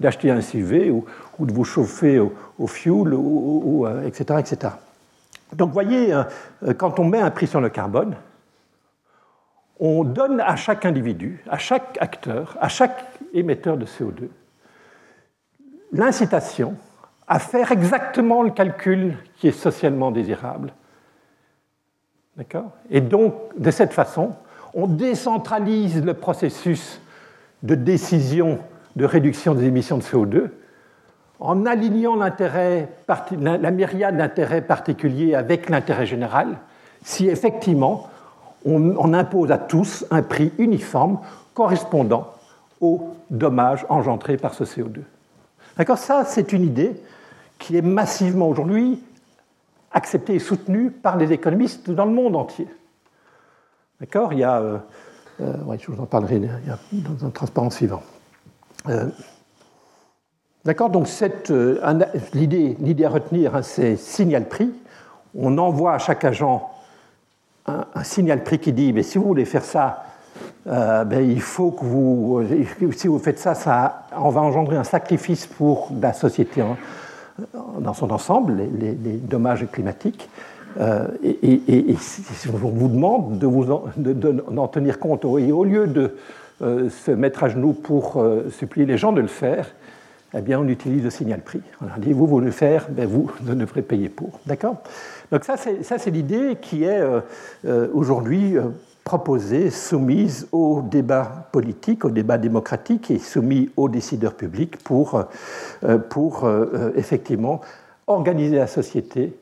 d'acheter 0.03 0.29
un 0.29 0.41
CV 0.41 0.91
ou, 0.91 1.05
de 1.39 1.53
vous 1.53 1.63
chauffer 1.63 2.19
au, 2.19 2.67
fuel, 2.67 3.13
ou, 3.13 3.88
etc., 4.05 4.25
euh, 4.29 4.38
etc. 4.38 4.74
Donc 5.53 5.72
voyez, 5.72 6.13
euh, 6.13 6.24
quand 6.77 7.00
on 7.00 7.05
met 7.05 7.19
un 7.19 7.31
prix 7.31 7.48
sur 7.48 7.62
le 7.62 7.69
carbone, 7.69 8.15
on 9.79 10.03
donne 10.03 10.39
à 10.41 10.55
chaque 10.55 10.86
individu, 10.86 11.43
à 11.50 11.57
chaque 11.57 11.98
acteur, 12.00 12.57
à 12.60 12.67
chaque 12.67 13.05
émetteur 13.33 13.77
de 13.77 13.86
CO2, 13.86 14.27
l'incitation 15.91 16.75
à 17.27 17.39
faire 17.39 17.72
exactement 17.72 18.43
le 18.43 18.51
calcul 18.51 19.17
qui 19.38 19.48
est 19.48 19.51
socialement 19.51 20.12
désirable. 20.12 20.74
Et 22.89 23.00
donc, 23.00 23.36
de 23.57 23.72
cette 23.72 23.93
façon, 23.93 24.33
on 24.74 24.88
décentralise 24.88 26.03
le 26.03 26.13
processus 26.13 27.00
de 27.62 27.75
décision 27.75 28.60
de 28.95 29.05
réduction 29.05 29.55
des 29.55 29.65
émissions 29.65 29.97
de 29.97 30.03
CO2 30.03 30.50
en 31.39 31.65
alignant 31.65 32.15
la 32.15 33.71
myriade 33.71 34.17
d'intérêts 34.17 34.62
particuliers 34.62 35.35
avec 35.35 35.69
l'intérêt 35.69 36.05
général, 36.05 36.57
si 37.03 37.27
effectivement 37.27 38.09
on, 38.65 39.13
impose 39.13 39.51
à 39.51 39.57
tous 39.57 40.05
un 40.09 40.21
prix 40.21 40.53
uniforme 40.57 41.19
correspondant 41.53 42.33
aux 42.79 43.13
dommages 43.29 43.85
engendrés 43.89 44.38
par 44.38 44.53
ce 44.53 44.63
CO2. 44.63 45.01
D'accord? 45.77 45.97
Ça, 45.97 46.23
c'est 46.25 46.53
une 46.53 46.63
idée 46.63 46.95
qui 47.59 47.75
est 47.75 47.81
massivement 47.81 48.47
aujourd'hui 48.47 49.03
acceptée 49.91 50.35
et 50.35 50.39
soutenue 50.39 50.91
par 50.91 51.17
les 51.17 51.33
économistes 51.33 51.89
dans 51.89 52.05
le 52.05 52.12
monde 52.12 52.35
entier. 52.35 52.67
D'accord? 54.00 54.31
Euh, 54.33 54.77
euh, 55.41 55.77
je 55.77 55.91
vous 55.91 56.01
en 56.01 56.05
parlerai 56.05 56.41
dans 56.91 57.25
un 57.25 57.29
transparent 57.29 57.69
suivant. 57.69 58.01
Euh, 58.89 59.05
d'accord 60.65 60.89
Donc, 60.89 61.07
euh, 61.49 61.79
l'idée 62.33 63.05
à 63.05 63.09
retenir, 63.09 63.55
hein, 63.55 63.61
c'est 63.61 63.95
signal 63.95 64.47
prix. 64.47 64.71
On 65.35 65.57
envoie 65.57 65.93
à 65.93 65.99
chaque 65.99 66.25
agent 66.25 66.69
un, 67.65 68.03
signal 68.03 68.43
prix 68.43 68.60
qui 68.60 68.73
dit 68.73 68.91
mais 68.93 69.03
si 69.03 69.17
vous 69.17 69.25
voulez 69.25 69.45
faire 69.45 69.63
ça, 69.63 70.05
euh, 70.67 71.03
ben, 71.05 71.27
il 71.27 71.41
faut 71.41 71.71
que 71.71 71.86
vous. 71.86 72.43
Si 72.95 73.08
vous 73.08 73.19
faites 73.19 73.39
ça, 73.39 73.55
ça, 73.55 74.08
on 74.15 74.29
va 74.29 74.41
engendrer 74.41 74.77
un 74.77 74.84
sacrifice 74.84 75.45
pour 75.45 75.89
la 76.01 76.13
société 76.13 76.63
dans 77.79 77.93
son 77.93 78.12
ensemble, 78.12 78.58
les, 78.79 78.93
dommages 78.93 79.65
climatiques. 79.71 80.29
et, 80.79 81.95
on 82.47 82.58
vous 82.58 82.88
demande 82.88 83.39
de 83.39 83.47
vous 83.47 83.65
d'en 83.65 84.67
tenir 84.67 84.99
compte, 84.99 85.25
au 85.25 85.63
lieu 85.63 85.88
de 85.88 86.15
euh, 86.63 86.89
se 86.89 87.12
mettre 87.12 87.43
à 87.43 87.49
genoux 87.49 87.73
pour 87.73 88.21
euh, 88.21 88.49
supplier 88.49 88.86
les 88.86 88.97
gens 88.97 89.12
de 89.12 89.21
le 89.21 89.28
faire, 89.28 89.67
eh 90.36 90.41
bien, 90.41 90.60
on 90.60 90.67
utilise 90.67 91.04
le 91.04 91.10
signal 91.10 91.41
prix. 91.41 91.62
On 91.82 91.86
leur 91.86 91.97
dit, 91.97 92.13
vous, 92.13 92.26
vous 92.26 92.39
le 92.39 92.52
faire, 92.52 92.88
ben, 92.89 93.06
vous, 93.06 93.30
vous 93.41 93.56
devrez 93.56 93.82
payer 93.82 94.10
pour. 94.10 94.39
D'accord? 94.45 94.78
Donc 95.32 95.43
ça, 95.43 95.58
c'est 95.58 96.12
l'idée 96.12 96.58
qui 96.62 96.84
est 96.84 97.02
euh, 97.65 97.88
aujourd'hui 97.93 98.56
proposée, 99.04 99.69
soumise 99.69 100.47
au 100.52 100.82
débat 100.82 101.49
politique, 101.52 102.06
au 102.06 102.10
débat 102.10 102.38
démocratique 102.38 103.12
et 103.12 103.19
soumise 103.19 103.69
aux 103.76 103.89
décideurs 103.89 104.36
publics 104.36 104.78
pour, 104.78 105.26
pour 106.10 106.49
effectivement 106.95 107.60
organiser 108.08 108.56
la 108.56 108.67
société 108.67 109.38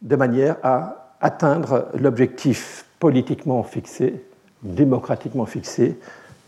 de 0.00 0.16
manière 0.16 0.56
à 0.62 1.16
atteindre 1.20 1.88
l'objectif 1.98 2.86
politiquement 2.98 3.62
fixé, 3.62 4.24
démocratiquement 4.62 5.46
fixé, 5.46 5.98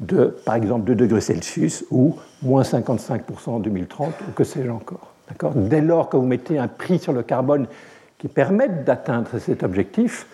de, 0.03 0.37
par 0.45 0.57
exemple, 0.57 0.85
2 0.85 0.95
degrés 0.95 1.21
Celsius 1.21 1.85
ou 1.91 2.17
moins 2.43 2.63
55% 2.63 3.51
en 3.51 3.61
2030, 3.61 4.13
ou 4.29 4.33
que 4.33 4.45
sais-je 4.45 4.71
encore. 4.71 5.15
Dès 5.55 5.81
lors 5.81 6.11
que 6.11 6.17
vous 6.17 6.27
mettez 6.27 6.59
un 6.59 6.69
prix 6.69 6.99
sur 6.99 7.13
le 7.13 7.23
carbone 7.23 7.67
qui 8.19 8.29
permette 8.29 8.85
d'atteindre 8.85 9.39
cet 9.39 9.63
objectif, 9.63 10.27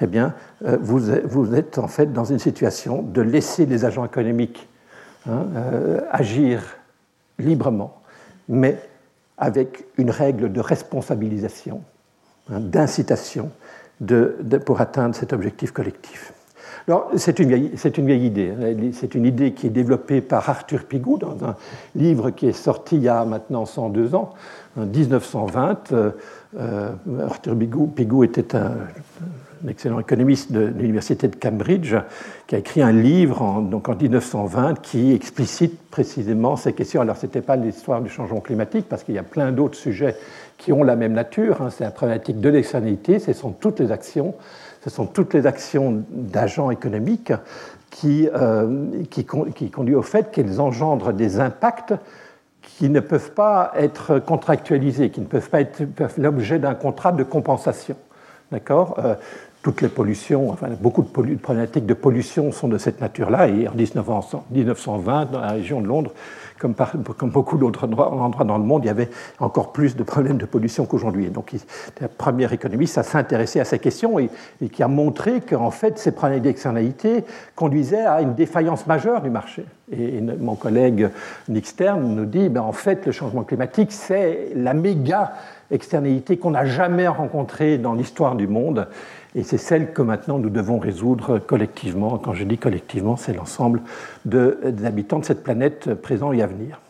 eh 0.00 0.06
bien, 0.06 0.34
euh, 0.64 0.78
vous, 0.80 1.00
vous, 1.24 1.54
êtes 1.54 1.78
en 1.78 1.88
fait 1.88 2.12
dans 2.12 2.24
une 2.24 2.38
situation 2.38 3.02
de 3.02 3.20
laisser 3.20 3.66
les 3.66 3.84
agents 3.84 4.04
économiques 4.04 4.68
hein, 5.28 5.46
euh, 5.56 6.00
agir 6.10 6.62
librement, 7.38 8.00
mais 8.48 8.80
avec 9.36 9.84
une 9.98 10.10
règle 10.10 10.52
de 10.52 10.60
responsabilisation, 10.60 11.82
hein, 12.50 12.60
d'incitation 12.60 13.50
pour 14.64 14.80
atteindre 14.80 15.16
cet 15.16 15.32
objectif 15.32 15.72
collectif 15.72 16.32
c'est 17.16 17.38
une, 17.38 17.48
vieille, 17.48 18.26
idée. 18.26 18.50
Hein. 18.50 18.90
C'est 18.92 19.14
une 19.14 19.26
idée 19.26 19.52
qui 19.52 19.66
est 19.66 19.70
développée 19.70 20.20
par 20.20 20.48
Arthur 20.48 20.84
Pigou 20.84 21.18
dans 21.18 21.36
un 21.44 21.56
livre 21.94 22.30
qui 22.30 22.46
est 22.46 22.52
sorti 22.52 22.96
il 22.96 23.02
y 23.02 23.08
a 23.08 23.24
maintenant 23.24 23.66
102 23.66 24.14
ans, 24.14 24.30
en 24.78 24.86
1920. 24.86 25.92
Euh, 25.92 26.10
euh, 26.58 26.90
Arthur 27.24 27.54
Pigou, 27.94 28.24
était 28.24 28.56
un, 28.56 28.72
excellent 29.66 30.00
économiste 30.00 30.52
de, 30.52 30.66
l'université 30.66 31.28
de 31.28 31.36
Cambridge 31.36 31.94
qui 32.46 32.54
a 32.54 32.58
écrit 32.58 32.82
un 32.82 32.92
livre 32.92 33.42
en, 33.42 33.60
donc 33.60 33.88
en 33.88 33.96
1920 33.96 34.80
qui 34.80 35.12
explicite 35.12 35.80
précisément 35.90 36.56
ces 36.56 36.72
questions. 36.72 37.00
Alors, 37.00 37.16
ce 37.16 37.26
n'était 37.26 37.40
pas 37.40 37.56
l'histoire 37.56 38.02
du 38.02 38.10
changement 38.10 38.40
climatique 38.40 38.86
parce 38.88 39.02
qu'il 39.02 39.14
y 39.14 39.18
a 39.18 39.22
plein 39.22 39.52
d'autres 39.52 39.76
sujets 39.76 40.16
qui 40.58 40.72
ont 40.72 40.82
la 40.82 40.96
même 40.96 41.12
nature. 41.12 41.62
Hein. 41.62 41.70
C'est 41.70 41.84
la 41.84 41.90
problématique 41.90 42.40
de 42.40 42.48
l'externalité, 42.48 43.18
ce 43.18 43.32
sont 43.32 43.50
toutes 43.50 43.80
les 43.80 43.90
actions 43.90 44.34
ce 44.82 44.90
sont 44.90 45.06
toutes 45.06 45.34
les 45.34 45.46
actions 45.46 46.04
d'agents 46.10 46.70
économiques 46.70 47.32
qui, 47.90 48.28
euh, 48.34 48.86
qui, 49.10 49.26
qui 49.54 49.70
conduisent 49.70 49.96
au 49.96 50.02
fait 50.02 50.30
qu'elles 50.30 50.60
engendrent 50.60 51.12
des 51.12 51.40
impacts 51.40 51.94
qui 52.62 52.88
ne 52.88 53.00
peuvent 53.00 53.32
pas 53.32 53.72
être 53.76 54.18
contractualisés, 54.18 55.10
qui 55.10 55.20
ne 55.20 55.26
peuvent 55.26 55.48
pas 55.50 55.60
être 55.60 55.82
l'objet 56.16 56.58
d'un 56.58 56.74
contrat 56.74 57.12
de 57.12 57.24
compensation. 57.24 57.96
D'accord? 58.52 58.96
Euh, 58.98 59.14
Toutes 59.62 59.82
les 59.82 59.88
pollutions, 59.88 60.50
enfin, 60.50 60.68
beaucoup 60.80 61.02
de 61.02 61.08
problématiques 61.08 61.86
de 61.86 61.94
pollution 61.94 62.52
sont 62.52 62.68
de 62.68 62.78
cette 62.78 63.00
nature-là, 63.00 63.48
et 63.48 63.68
en 63.68 63.74
1920, 63.74 65.32
dans 65.32 65.40
la 65.40 65.50
région 65.50 65.80
de 65.80 65.86
Londres, 65.86 66.12
comme, 66.58 66.74
beaucoup 67.30 67.56
d'autres 67.56 67.84
endroits 67.84 68.44
dans 68.44 68.58
le 68.58 68.64
monde, 68.64 68.84
il 68.84 68.88
y 68.88 68.90
avait 68.90 69.08
encore 69.38 69.72
plus 69.72 69.96
de 69.96 70.02
problèmes 70.02 70.38
de 70.38 70.46
pollution 70.46 70.86
qu'aujourd'hui. 70.86 71.30
Donc, 71.30 71.54
la 72.00 72.08
première 72.08 72.52
économiste 72.52 72.98
à 72.98 73.02
s'intéresser 73.02 73.60
à 73.60 73.64
ces 73.64 73.78
questions 73.78 74.18
et, 74.18 74.30
qui 74.72 74.82
a 74.82 74.88
montré 74.88 75.40
qu'en 75.40 75.70
fait, 75.70 75.98
ces 75.98 76.12
problèmes 76.12 76.40
d'externalité 76.40 77.24
conduisaient 77.54 78.06
à 78.06 78.20
une 78.22 78.34
défaillance 78.34 78.86
majeure 78.86 79.22
du 79.22 79.30
marché. 79.30 79.64
Et, 79.92 80.20
mon 80.20 80.56
collègue 80.56 81.10
Nick 81.48 81.66
Stern 81.66 82.14
nous 82.14 82.26
dit, 82.26 82.48
ben, 82.48 82.62
en 82.62 82.72
fait, 82.72 83.06
le 83.06 83.12
changement 83.12 83.44
climatique, 83.44 83.92
c'est 83.92 84.50
la 84.54 84.74
méga 84.74 85.32
externalité 85.70 86.38
qu'on 86.38 86.52
n'a 86.52 86.64
jamais 86.64 87.08
rencontrée 87.08 87.78
dans 87.78 87.94
l'histoire 87.94 88.34
du 88.36 88.46
monde 88.46 88.88
et 89.34 89.42
c'est 89.42 89.58
celle 89.58 89.92
que 89.92 90.02
maintenant 90.02 90.38
nous 90.38 90.50
devons 90.50 90.78
résoudre 90.78 91.38
collectivement. 91.38 92.18
Quand 92.18 92.32
je 92.32 92.44
dis 92.44 92.58
collectivement, 92.58 93.16
c'est 93.16 93.34
l'ensemble 93.34 93.82
des 94.24 94.84
habitants 94.84 95.18
de 95.18 95.24
cette 95.24 95.42
planète 95.42 95.94
présent 95.94 96.32
et 96.32 96.42
à 96.42 96.46
venir. 96.46 96.80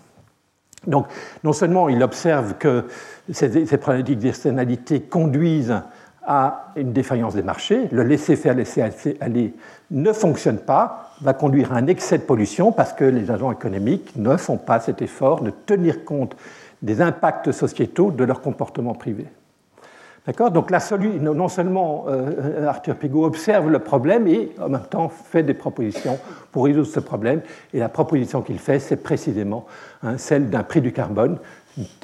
Donc, 0.86 1.06
non 1.44 1.52
seulement 1.52 1.88
il 1.88 2.02
observe 2.02 2.54
que 2.54 2.84
ces, 3.32 3.48
problématiques 3.78 4.20
d'externalité 4.20 5.00
conduisent 5.00 5.82
à 6.24 6.72
une 6.76 6.92
défaillance 6.92 7.34
des 7.34 7.42
marchés. 7.42 7.88
Le 7.90 8.02
laisser-faire, 8.02 8.54
laisser-aller 8.54 9.54
ne 9.90 10.12
fonctionne 10.12 10.58
pas, 10.58 11.12
va 11.22 11.32
conduire 11.32 11.72
à 11.72 11.76
un 11.76 11.86
excès 11.86 12.18
de 12.18 12.22
pollution 12.22 12.70
parce 12.70 12.92
que 12.92 13.04
les 13.04 13.30
agents 13.30 13.50
économiques 13.50 14.12
ne 14.16 14.36
font 14.36 14.58
pas 14.58 14.78
cet 14.78 15.02
effort 15.02 15.40
de 15.40 15.50
tenir 15.50 16.04
compte 16.04 16.36
des 16.82 17.00
impacts 17.00 17.50
sociétaux 17.50 18.10
de 18.10 18.24
leur 18.24 18.40
comportement 18.40 18.94
privé. 18.94 19.26
Donc 20.36 20.70
la 20.70 20.78
non 21.20 21.48
seulement 21.48 22.04
euh, 22.08 22.66
Arthur 22.66 22.96
Pigot 22.96 23.24
observe 23.24 23.70
le 23.70 23.78
problème 23.78 24.26
et 24.26 24.52
en 24.60 24.68
même 24.68 24.82
temps 24.82 25.08
fait 25.08 25.42
des 25.42 25.54
propositions 25.54 26.18
pour 26.52 26.66
résoudre 26.66 26.86
ce 26.86 27.00
problème. 27.00 27.40
Et 27.72 27.78
la 27.78 27.88
proposition 27.88 28.42
qu'il 28.42 28.58
fait, 28.58 28.78
c'est 28.78 28.96
précisément 28.96 29.66
hein, 30.02 30.18
celle 30.18 30.50
d'un 30.50 30.62
prix 30.62 30.82
du 30.82 30.92
carbone. 30.92 31.38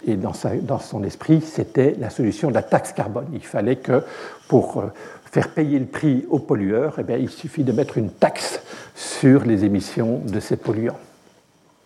Et 0.06 0.16
dans, 0.16 0.32
dans 0.62 0.78
son 0.78 1.02
esprit, 1.02 1.40
c'était 1.40 1.96
la 1.98 2.08
solution 2.08 2.48
de 2.48 2.54
la 2.54 2.62
taxe 2.62 2.92
carbone. 2.92 3.26
Il 3.32 3.44
fallait 3.44 3.76
que 3.76 4.04
pour 4.48 4.78
euh, 4.78 4.84
faire 5.24 5.48
payer 5.48 5.78
le 5.78 5.87
prix 5.87 6.24
aux 6.30 6.38
pollueurs, 6.38 6.94
eh 6.98 7.02
bien, 7.02 7.16
il 7.16 7.28
suffit 7.28 7.64
de 7.64 7.72
mettre 7.72 7.98
une 7.98 8.10
taxe 8.10 8.62
sur 8.94 9.44
les 9.44 9.64
émissions 9.64 10.20
de 10.24 10.40
ces 10.40 10.56
polluants. 10.56 10.98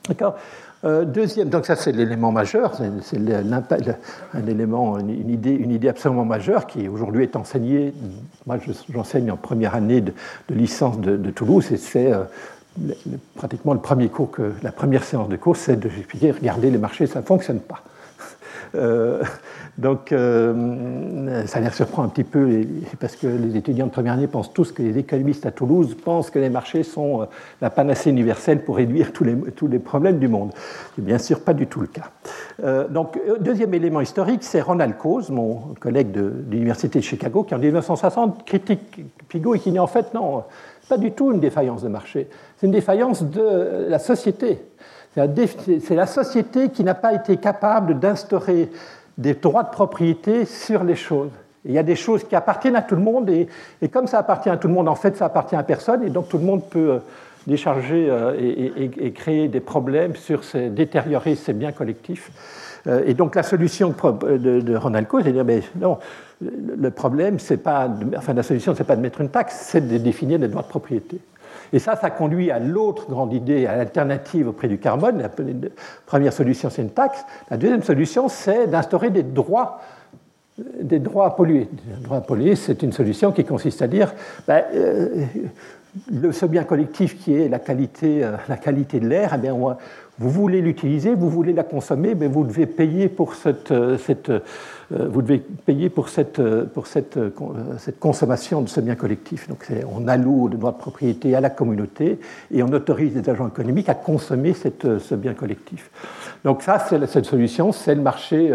D'accord? 0.07 0.37
Euh, 0.85 1.05
deuxième, 1.05 1.49
donc 1.49 1.67
ça 1.67 1.75
c'est 1.75 1.91
l'élément 1.91 2.31
majeur, 2.31 2.75
c'est 3.03 3.19
un 4.35 4.47
élément, 4.47 4.99
une 4.99 5.31
idée, 5.31 5.51
une 5.51 5.73
idée 5.73 5.89
absolument 5.89 6.25
majeure 6.25 6.69
qui 6.69 6.87
aujourd'hui 6.89 7.25
est 7.25 7.35
enseignée. 7.35 7.93
Moi 8.47 8.59
j'enseigne 8.93 9.33
en 9.33 9.37
première 9.37 9.75
année 9.75 10.01
de, 10.01 10.13
licence 10.51 11.01
de, 11.01 11.31
Toulouse 11.31 11.73
et 11.73 11.77
c'est 11.77 12.13
euh, 12.13 12.23
pratiquement 13.35 13.75
le 13.75 13.81
premier 13.81 14.09
cours 14.09 14.31
que 14.31 14.53
la 14.63 14.71
première 14.71 15.03
séance 15.03 15.29
de 15.29 15.37
cours, 15.37 15.57
c'est 15.57 15.77
de 15.77 15.89
expliquer 15.89 16.31
regardez 16.31 16.71
les 16.71 16.79
marchés, 16.79 17.09
ça 17.09 17.21
ne 17.21 17.25
fonctionne 17.25 17.61
pas. 17.61 17.83
Euh, 18.75 19.23
donc, 19.79 20.13
euh, 20.13 21.47
ça 21.47 21.61
les 21.61 21.71
surprend 21.71 22.03
un 22.03 22.09
petit 22.09 22.25
peu, 22.25 22.63
parce 23.01 23.17
que 23.17 23.27
les 23.27 23.57
étudiants 23.57 23.87
de 23.87 23.93
première 23.93 24.15
année 24.15 24.27
pensent 24.27 24.53
tous 24.53 24.73
que 24.73 24.83
les 24.83 24.99
économistes 24.99 25.47
à 25.47 25.51
Toulouse 25.51 25.97
pensent 26.03 26.31
que 26.31 26.39
les 26.39 26.51
marchés 26.51 26.83
sont 26.83 27.23
euh, 27.23 27.25
la 27.61 27.71
panacée 27.71 28.11
universelle 28.11 28.65
pour 28.65 28.77
réduire 28.77 29.13
tous 29.13 29.25
les, 29.25 29.79
problèmes 29.79 30.19
du 30.19 30.29
monde. 30.29 30.51
C'est 30.97 31.05
bien 31.05 31.19
sûr 31.19 31.41
pas 31.41 31.55
du 31.55 31.67
tout 31.67 31.81
le 31.81 31.87
cas. 31.87 32.11
Euh, 32.63 32.89
donc, 32.89 33.19
deuxième 33.41 33.73
élément 33.75 34.01
historique, 34.01 34.43
c'est 34.43 34.61
Ronald 34.61 34.97
Coase, 34.97 35.31
mon 35.31 35.75
collègue 35.81 36.11
de, 36.11 36.33
l'Université 36.51 36.99
de 36.99 37.05
Chicago, 37.05 37.45
qui 37.45 37.55
en 37.55 37.59
1960 37.59 38.45
critique 38.45 39.01
Pigot 39.29 39.55
et 39.55 39.59
qui 39.59 39.71
dit 39.71 39.79
en 39.79 39.87
fait 39.87 40.13
non, 40.15 40.45
pas 40.89 40.99
du 40.99 41.13
tout 41.13 41.33
une 41.33 41.41
défaillance 41.41 41.83
de 41.83 41.89
marché, 41.89 42.29
c'est 42.57 42.67
une 42.67 42.73
défaillance 42.73 43.23
de 43.23 43.87
la 43.89 43.99
société. 43.99 44.59
C'est 45.15 45.95
la 45.95 46.07
société 46.07 46.69
qui 46.71 46.85
n'a 46.85 46.95
pas 46.95 47.13
été 47.13 47.37
capable 47.37 47.99
d'instaurer 47.99 48.71
des 49.17 49.35
droits 49.35 49.65
de 49.65 49.71
propriété 49.71 50.45
sur 50.45 50.85
les 50.85 50.95
choses. 50.95 51.31
il 51.65 51.73
y 51.73 51.79
a 51.79 51.83
des 51.83 51.97
choses 51.97 52.25
qui 52.25 52.37
appartiennent 52.37 52.77
à 52.77 52.83
tout 52.83 52.95
le 52.95 53.03
monde, 53.03 53.29
et, 53.29 53.49
comme 53.89 54.07
ça 54.07 54.19
appartient 54.19 54.49
à 54.49 54.57
tout 54.57 54.69
le 54.69 54.75
monde, 54.75 54.89
en 54.89 54.95
fait, 54.95 55.17
ça 55.17 55.27
appartient 55.27 55.57
à 55.57 55.63
personne, 55.65 56.05
et 56.05 56.11
donc 56.11 56.29
tout 56.29 56.39
le 56.39 56.45
monde 56.45 56.63
peut 56.71 56.93
euh, 56.93 56.99
décharger 57.47 58.07
euh, 58.09 58.35
et, 58.39 59.11
créer 59.13 59.49
des 59.49 59.61
problèmes 59.61 60.15
sur 60.15 60.45
ces, 60.45 60.71
détériorer 60.71 61.35
ces 61.35 61.53
biens 61.53 61.73
collectifs. 61.73 62.31
Euh, 62.87 63.03
et 63.07 63.15
donc 63.15 63.35
la 63.35 63.43
solution 63.43 63.91
de, 63.91 64.77
Ronald 64.77 65.09
Coase, 65.09 65.25
c'est 65.25 65.31
de 65.31 65.35
dire, 65.35 65.45
mais 65.45 65.63
non, 65.81 65.99
le 66.41 66.91
problème, 66.91 67.41
c'est 67.41 67.57
pas, 67.57 67.89
enfin 68.17 68.35
la 68.35 68.45
solution, 68.45 68.75
c'est 68.77 68.85
pas 68.85 68.97
de 68.97 69.01
mettre 69.01 69.21
une 69.21 69.31
taxe, 69.31 69.57
c'est 69.71 69.87
de 69.87 69.99
définir 69.99 70.39
des 70.39 70.47
droits 70.47 70.63
de 70.63 70.69
propriété. 70.69 71.21
Et 71.73 71.79
ça, 71.79 71.97
ça 71.97 72.11
conduit 72.11 72.51
à 72.51 72.59
l'autre 72.59 73.09
grande 73.09 73.33
idée, 73.33 73.67
à 73.67 73.77
l'alternative 73.77 74.49
au 74.49 74.53
prix 74.53 74.69
du 74.69 74.79
carbone. 74.79 75.19
La 75.19 75.31
première 76.07 76.33
solution, 76.33 76.71
c'est 76.71 76.83
une 76.83 76.91
taxe. 76.91 77.25
La 77.51 77.57
deuxième 77.57 77.83
solution, 77.83 78.29
c'est 78.29 78.67
d'instaurer 78.67 79.11
des 79.11 79.23
droits 79.23 79.81
des 80.81 80.99
droits 80.99 81.27
à 81.27 81.31
polluer. 81.31 81.69
Les 81.97 82.03
droits 82.03 82.17
à 82.19 82.21
polluer, 82.21 82.57
c'est 82.57 82.83
une 82.83 82.93
solution 82.93 83.33
qui 83.33 83.45
consiste 83.45 83.81
à 83.83 83.87
dire 83.87 84.13
ben, 84.47 84.65
euh, 84.75 85.25
ce 86.33 86.47
bien 86.47 86.65
collectif 86.65 87.19
qui 87.19 87.35
est 87.35 87.49
la 87.49 87.59
qualité, 87.59 88.25
euh, 88.25 88.33
la 88.49 88.57
qualité 88.57 89.01
de 89.01 89.09
l'air, 89.09 89.33
eh 89.35 89.39
bien, 89.39 89.55
vous 89.55 90.31
voulez 90.31 90.61
l'utiliser, 90.61 91.15
vous 91.15 91.31
voulez 91.31 91.53
la 91.53 91.63
consommer, 91.63 92.15
mais 92.15 92.27
vous 92.27 92.45
devez 92.45 92.67
payer 92.67 93.09
pour 93.09 93.35
cette, 93.35 93.71
euh, 93.71 93.97
cette 93.99 94.33
vous 94.91 95.21
devez 95.21 95.39
payer 95.39 95.91
pour, 95.91 96.09
cette, 96.09 96.41
pour 96.69 96.87
cette, 96.87 97.19
consommation 98.01 98.63
de 98.63 98.69
ce 98.69 98.81
bien 98.81 98.95
collectif. 98.95 99.49
Donc 99.49 99.69
on 99.95 100.09
alloue 100.09 100.49
le 100.49 100.57
droit 100.57 100.73
de 100.73 100.79
propriété 100.79 101.35
à 101.35 101.41
la 101.41 101.51
communauté 101.51 102.19
et 102.51 102.63
on 102.63 102.69
autorise 102.69 103.15
les 103.15 103.29
agents 103.29 103.49
économiques 103.49 103.91
à 103.91 103.95
consommer 103.95 104.55
ce 104.55 105.15
bien 105.15 105.35
collectif. 105.35 105.91
Donc 106.45 106.63
ça, 106.63 106.79
c'est 106.79 107.07
cette 107.07 107.27
solution, 107.27 107.73
c'est 107.73 107.95
le 107.95 108.01
marché 108.01 108.51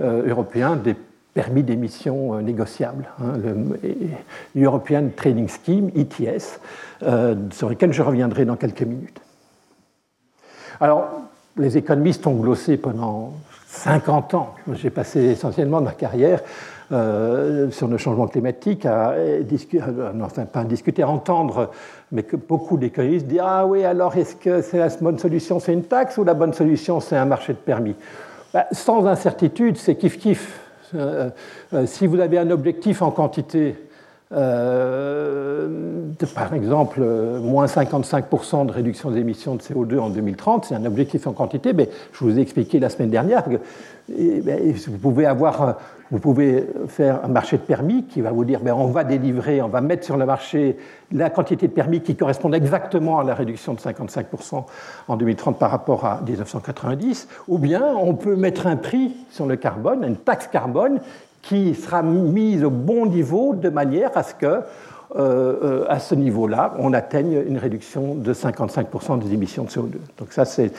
européen 0.00 0.76
des 0.76 0.96
permis 1.36 1.62
d'émission 1.62 2.34
euh, 2.34 2.40
négociables, 2.40 3.06
hein, 3.20 3.34
le 3.36 4.64
European 4.64 5.10
Trading 5.14 5.46
Scheme, 5.48 5.90
ETS, 5.94 6.58
euh, 7.02 7.34
sur 7.52 7.68
lequel 7.68 7.92
je 7.92 8.00
reviendrai 8.00 8.46
dans 8.46 8.56
quelques 8.56 8.82
minutes. 8.82 9.20
Alors, 10.80 11.10
les 11.58 11.76
économistes 11.76 12.26
ont 12.26 12.36
glossé 12.36 12.78
pendant 12.78 13.34
50 13.76 14.34
ans. 14.34 14.54
J'ai 14.72 14.90
passé 14.90 15.20
essentiellement 15.20 15.80
ma 15.80 15.92
carrière 15.92 16.40
euh, 16.92 17.70
sur 17.70 17.88
le 17.88 17.98
changement 17.98 18.26
climatique 18.26 18.86
à 18.86 19.14
discuter, 19.42 19.84
enfin 20.22 20.46
pas 20.46 20.60
à 20.60 20.64
discuter, 20.64 21.02
à 21.02 21.08
entendre, 21.08 21.70
mais 22.12 22.22
que 22.22 22.36
beaucoup 22.36 22.78
d'économistes 22.78 23.26
disent 23.26 23.40
Ah 23.42 23.66
oui, 23.66 23.84
alors 23.84 24.16
est-ce 24.16 24.36
que 24.36 24.62
c'est 24.62 24.78
la 24.78 24.88
bonne 25.00 25.18
solution, 25.18 25.60
c'est 25.60 25.72
une 25.72 25.84
taxe 25.84 26.16
ou 26.18 26.24
la 26.24 26.34
bonne 26.34 26.52
solution, 26.52 27.00
c'est 27.00 27.16
un 27.16 27.24
marché 27.26 27.52
de 27.52 27.58
permis? 27.58 27.96
Ben, 28.54 28.64
Sans 28.72 29.06
incertitude, 29.06 29.76
c'est 29.76 29.94
kiff-kiff. 29.94 30.60
Euh, 30.94 31.30
euh, 31.74 31.86
si 31.86 32.06
vous 32.06 32.20
avez 32.20 32.38
un 32.38 32.50
objectif 32.50 33.02
en 33.02 33.10
quantité, 33.10 33.74
euh, 34.32 36.12
par 36.34 36.54
exemple, 36.54 37.00
moins 37.00 37.66
55% 37.66 38.66
de 38.66 38.72
réduction 38.72 39.10
des 39.10 39.20
émissions 39.20 39.54
de 39.54 39.62
CO2 39.62 39.98
en 39.98 40.08
2030, 40.08 40.66
c'est 40.66 40.74
un 40.74 40.84
objectif 40.84 41.26
en 41.26 41.32
quantité, 41.32 41.72
mais 41.72 41.88
je 42.12 42.24
vous 42.24 42.38
ai 42.38 42.42
expliqué 42.42 42.80
la 42.80 42.88
semaine 42.88 43.10
dernière 43.10 43.44
que 43.44 43.58
ben, 44.08 44.74
vous 44.88 44.98
pouvez 44.98 45.26
avoir 45.26 45.76
vous 46.10 46.20
pouvez 46.20 46.64
faire 46.86 47.24
un 47.24 47.28
marché 47.28 47.56
de 47.56 47.62
permis 47.62 48.04
qui 48.04 48.20
va 48.20 48.30
vous 48.30 48.44
dire 48.44 48.60
ben, 48.60 48.74
on 48.74 48.86
va 48.86 49.02
délivrer, 49.04 49.60
on 49.60 49.68
va 49.68 49.80
mettre 49.80 50.04
sur 50.04 50.16
le 50.16 50.24
marché 50.24 50.76
la 51.12 51.30
quantité 51.30 51.66
de 51.66 51.72
permis 51.72 52.00
qui 52.00 52.14
correspond 52.14 52.52
exactement 52.52 53.18
à 53.18 53.24
la 53.24 53.34
réduction 53.34 53.74
de 53.74 53.80
55% 53.80 54.64
en 55.08 55.16
2030 55.16 55.58
par 55.58 55.70
rapport 55.70 56.04
à 56.04 56.20
1990, 56.24 57.28
ou 57.48 57.58
bien 57.58 57.84
on 57.96 58.14
peut 58.14 58.36
mettre 58.36 58.66
un 58.66 58.76
prix 58.76 59.16
sur 59.30 59.46
le 59.46 59.56
carbone, 59.56 60.04
une 60.04 60.16
taxe 60.16 60.46
carbone 60.46 61.00
qui 61.46 61.74
sera 61.74 62.02
mise 62.02 62.64
au 62.64 62.70
bon 62.70 63.06
niveau 63.06 63.54
de 63.54 63.68
manière 63.68 64.10
à 64.16 64.22
ce 64.22 64.34
que 64.34 64.62
euh, 65.14 65.54
euh, 65.62 65.84
à 65.88 66.00
ce 66.00 66.16
niveau-là, 66.16 66.74
on 66.78 66.92
atteigne 66.92 67.40
une 67.46 67.58
réduction 67.58 68.16
de 68.16 68.34
55% 68.34 69.20
des 69.20 69.32
émissions 69.32 69.62
de 69.62 69.68
CO2. 69.68 69.92
Donc 70.18 70.32
ça, 70.32 70.44
c'est, 70.44 70.72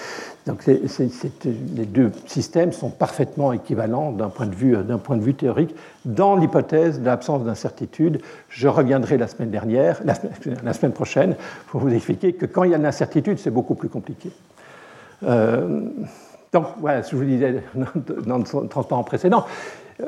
les 0.45 1.85
deux 1.85 2.11
systèmes 2.25 2.73
sont 2.73 2.89
parfaitement 2.89 3.53
équivalents 3.53 4.11
d'un 4.11 4.27
point, 4.27 4.45
de 4.45 4.53
vue, 4.53 4.75
de 4.75 5.31
théorique 5.31 5.73
dans 6.03 6.35
l'hypothèse 6.35 6.99
de 6.99 7.05
l'absence 7.05 7.45
d'incertitude. 7.45 8.19
Je 8.49 8.67
reviendrai 8.67 9.17
la 9.17 9.27
semaine 9.27 9.49
dernière, 9.49 10.01
la, 10.03 10.73
semaine 10.73 10.91
prochaine, 10.91 11.35
pour 11.67 11.79
vous 11.79 11.93
expliquer 11.93 12.33
que 12.33 12.45
quand 12.45 12.63
il 12.63 12.71
y 12.71 12.73
a 12.73 12.77
une 12.77 12.85
incertitude, 12.85 13.39
c'est 13.39 13.49
beaucoup 13.49 13.75
plus 13.75 13.89
compliqué. 13.89 14.29
Euh, 15.23 15.83
donc 16.51 16.65
voilà, 16.79 17.01
ce 17.01 17.11
que 17.11 17.17
je 17.17 17.21
vous 17.23 17.29
disais 17.29 17.63
dans 18.25 18.37
le 18.37 18.67
transparent 18.67 19.03
précédent, 19.03 19.45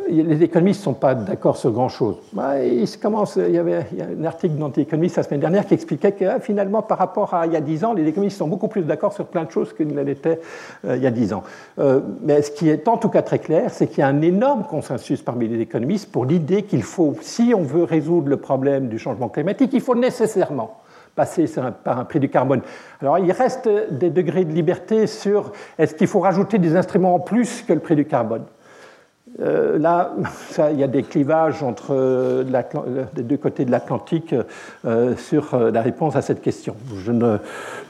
les 0.07 0.43
économistes 0.43 0.81
ne 0.81 0.83
sont 0.83 0.93
pas 0.93 1.15
d'accord 1.15 1.57
sur 1.57 1.71
grand-chose. 1.71 2.17
Bah, 2.33 2.63
il, 2.63 2.85
y 2.85 3.57
avait 3.57 3.85
un 3.99 4.23
article 4.23 4.55
d'anti-économiste 4.55 5.17
la 5.17 5.23
semaine 5.23 5.39
dernière 5.39 5.65
qui 5.65 5.73
expliquait 5.73 6.11
que 6.11 6.25
ah, 6.25 6.39
finalement, 6.39 6.83
par 6.83 6.99
rapport 6.99 7.33
à 7.33 7.47
il 7.47 7.53
y 7.53 7.55
a 7.55 7.61
10 7.61 7.85
ans, 7.85 7.93
les 7.93 8.07
économistes 8.07 8.37
sont 8.37 8.47
beaucoup 8.47 8.67
plus 8.67 8.83
d'accord 8.83 9.13
sur 9.13 9.25
plein 9.25 9.45
de 9.45 9.51
choses 9.51 9.73
qu'ils 9.73 9.87
ne 9.87 10.01
l'étaient 10.01 10.41
euh, 10.85 10.95
il 10.95 11.01
y 11.01 11.07
a 11.07 11.11
10 11.11 11.33
ans. 11.33 11.43
Euh, 11.79 12.01
mais 12.21 12.43
ce 12.43 12.51
qui 12.51 12.69
est 12.69 12.87
en 12.87 12.97
tout 12.97 13.09
cas 13.09 13.23
très 13.23 13.39
clair, 13.39 13.71
c'est 13.71 13.87
qu'il 13.87 13.99
y 13.99 14.03
a 14.03 14.07
un 14.07 14.21
énorme 14.21 14.63
consensus 14.63 15.23
parmi 15.23 15.47
les 15.47 15.59
économistes 15.59 16.11
pour 16.11 16.25
l'idée 16.25 16.63
qu'il 16.63 16.83
faut, 16.83 17.15
si 17.21 17.53
on 17.55 17.63
veut 17.63 17.83
résoudre 17.83 18.29
le 18.29 18.37
problème 18.37 18.89
du 18.89 18.99
changement 18.99 19.29
climatique, 19.29 19.71
il 19.73 19.81
faut 19.81 19.95
nécessairement 19.95 20.77
passer 21.15 21.45
par 21.83 21.99
un 21.99 22.05
prix 22.05 22.19
du 22.19 22.29
carbone. 22.29 22.61
Alors 23.01 23.17
il 23.17 23.31
reste 23.31 23.67
des 23.91 24.11
degrés 24.11 24.45
de 24.45 24.53
liberté 24.53 25.07
sur 25.07 25.51
est-ce 25.79 25.95
qu'il 25.95 26.07
faut 26.07 26.19
rajouter 26.19 26.59
des 26.59 26.75
instruments 26.75 27.15
en 27.15 27.19
plus 27.19 27.63
que 27.63 27.73
le 27.73 27.79
prix 27.79 27.95
du 27.95 28.05
carbone? 28.05 28.43
Euh, 29.41 29.77
là, 29.77 30.11
il 30.71 30.79
y 30.79 30.83
a 30.83 30.87
des 30.87 31.03
clivages 31.03 31.63
entre 31.63 31.91
euh, 31.91 32.43
les 33.15 33.23
deux 33.23 33.37
côtés 33.37 33.65
de 33.65 33.71
l'Atlantique 33.71 34.35
euh, 34.85 35.15
sur 35.15 35.57
la 35.57 35.81
réponse 35.81 36.15
à 36.15 36.21
cette 36.21 36.41
question. 36.41 36.75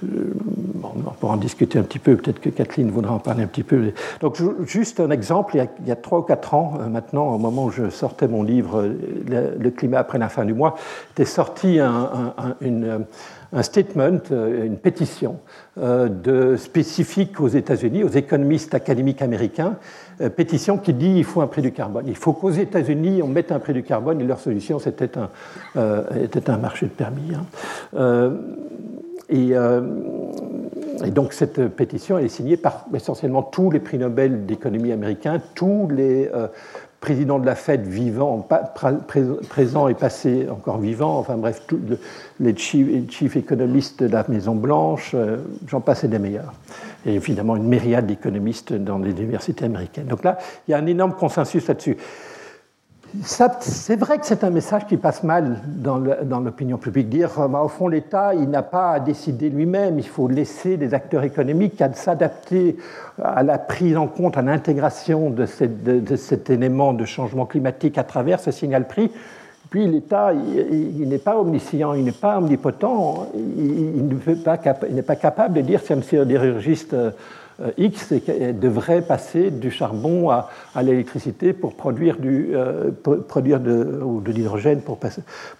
On 0.03 1.11
pourra 1.19 1.33
en 1.33 1.37
discuter 1.37 1.79
un 1.79 1.83
petit 1.83 1.99
peu, 1.99 2.15
peut-être 2.15 2.39
que 2.39 2.49
Kathleen 2.49 2.91
voudra 2.91 3.13
en 3.13 3.19
parler 3.19 3.43
un 3.43 3.47
petit 3.47 3.63
peu. 3.63 3.91
Donc, 4.21 4.37
juste 4.65 4.99
un 4.99 5.11
exemple, 5.11 5.55
il 5.55 5.87
y 5.87 5.91
a 5.91 5.95
trois 5.95 6.19
ou 6.19 6.23
quatre 6.23 6.53
ans 6.53 6.73
maintenant, 6.89 7.27
au 7.33 7.37
moment 7.37 7.65
où 7.65 7.71
je 7.71 7.89
sortais 7.89 8.27
mon 8.27 8.43
livre 8.43 8.89
Le, 9.27 9.69
climat 9.69 9.99
après 9.99 10.17
la 10.17 10.29
fin 10.29 10.45
du 10.45 10.53
mois, 10.53 10.75
était 11.11 11.25
sorti 11.25 11.79
un, 11.79 12.33
une 12.61 13.05
un 13.51 13.63
statement, 13.63 14.19
une 14.31 14.77
pétition 14.77 15.37
de, 15.77 16.55
spécifique 16.55 17.39
aux 17.39 17.47
États-Unis, 17.47 18.03
aux 18.03 18.09
économistes 18.09 18.75
académiques 18.75 19.21
américains, 19.21 19.77
pétition 20.35 20.77
qui 20.77 20.93
dit 20.93 21.15
qu'il 21.15 21.23
faut 21.23 21.41
un 21.41 21.47
prix 21.47 21.61
du 21.61 21.71
carbone. 21.71 22.05
Il 22.07 22.15
faut 22.15 22.33
qu'aux 22.33 22.51
États-Unis, 22.51 23.21
on 23.23 23.27
mette 23.27 23.51
un 23.51 23.59
prix 23.59 23.73
du 23.73 23.83
carbone 23.83 24.21
et 24.21 24.23
leur 24.23 24.39
solution, 24.39 24.79
c'était 24.79 25.11
un, 25.17 25.29
était 26.21 26.49
un 26.49 26.57
marché 26.57 26.85
de 26.85 26.91
permis. 26.91 27.33
Hein. 27.33 28.33
Et, 29.29 29.51
et, 31.05 31.11
donc 31.11 31.33
cette 31.33 31.67
pétition, 31.69 32.17
elle 32.17 32.25
est 32.25 32.29
signée 32.29 32.57
par 32.57 32.85
essentiellement 32.93 33.43
tous 33.43 33.71
les 33.71 33.79
prix 33.79 33.97
Nobel 33.97 34.45
d'économie 34.45 34.91
américains, 34.91 35.41
tous 35.55 35.87
les 35.91 36.29
président 36.99 37.39
de 37.39 37.45
la 37.45 37.55
Fed 37.55 37.87
vivant, 37.87 38.45
présent 39.47 39.87
et 39.87 39.93
passé 39.93 40.47
encore 40.49 40.79
vivant, 40.79 41.17
enfin 41.17 41.37
bref, 41.37 41.61
les 42.39 42.55
chief, 42.57 43.35
économistes 43.35 44.03
de 44.03 44.11
la 44.11 44.25
Maison-Blanche, 44.27 45.11
euh, 45.13 45.37
j'en 45.67 45.79
passe 45.79 46.03
des 46.05 46.19
meilleurs. 46.19 46.53
Et 47.05 47.15
évidemment 47.15 47.55
une 47.55 47.67
myriade 47.67 48.07
d'économistes 48.07 48.73
dans 48.73 48.97
les 48.97 49.11
universités 49.11 49.65
américaines. 49.65 50.07
Donc 50.07 50.23
là, 50.23 50.37
il 50.67 50.71
y 50.71 50.73
a 50.73 50.77
un 50.77 50.85
énorme 50.85 51.13
consensus 51.13 51.65
là-dessus 51.67 51.95
c'est 53.23 53.95
vrai 53.95 54.19
que 54.19 54.25
c'est 54.25 54.43
un 54.43 54.49
message 54.49 54.85
qui 54.85 54.97
passe 54.97 55.23
mal 55.23 55.57
dans 55.65 56.39
l'opinion 56.39 56.77
publique. 56.77 57.09
Dire, 57.09 57.39
euh, 57.39 57.47
bah, 57.47 57.61
au 57.61 57.67
fond, 57.67 57.87
l'État, 57.87 58.33
il 58.35 58.49
n'a 58.49 58.61
pas 58.61 58.91
à 58.91 58.99
décider 58.99 59.49
lui-même, 59.49 59.97
il 59.97 60.07
faut 60.07 60.27
laisser 60.27 60.77
les 60.77 60.93
acteurs 60.93 61.23
économiques 61.23 61.81
s'adapter 61.93 62.77
à 63.23 63.43
la 63.43 63.57
prise 63.57 63.97
en 63.97 64.07
compte, 64.07 64.37
à 64.37 64.41
l'intégration 64.41 65.29
de, 65.31 65.45
cet 65.45 66.49
élément 66.49 66.93
de 66.93 67.05
changement 67.05 67.45
climatique 67.45 67.97
à 67.97 68.03
travers 68.03 68.39
ce 68.39 68.51
signal 68.51 68.87
prix. 68.87 69.11
Puis 69.69 69.87
l'État, 69.87 70.33
il, 70.33 71.07
n'est 71.07 71.19
pas 71.19 71.37
omniscient, 71.37 71.93
il 71.93 72.03
n'est 72.03 72.11
pas 72.11 72.37
omnipotent, 72.39 73.27
il, 73.35 74.07
n'est 74.93 75.01
pas, 75.01 75.15
capable 75.15 75.53
de 75.55 75.61
dire, 75.61 75.79
c'est 75.83 75.93
un 75.93 76.01
euh, 77.61 77.71
X 77.77 78.13
devrait 78.13 79.01
passer 79.01 79.51
du 79.51 79.71
charbon 79.71 80.29
à, 80.29 80.49
l'électricité 80.81 81.53
pour 81.53 81.75
produire, 81.75 82.17
du, 82.17 82.51
euh, 82.53 82.91
produire 83.27 83.59
de, 83.59 84.01
l'hydrogène 84.27 84.81
pour, 84.81 84.97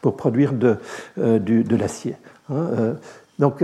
pour, 0.02 0.16
produire 0.16 0.54
de, 0.54 0.78
euh, 1.18 1.64
l'acier. 1.72 2.16
Hein, 2.50 2.96
donc, 3.38 3.64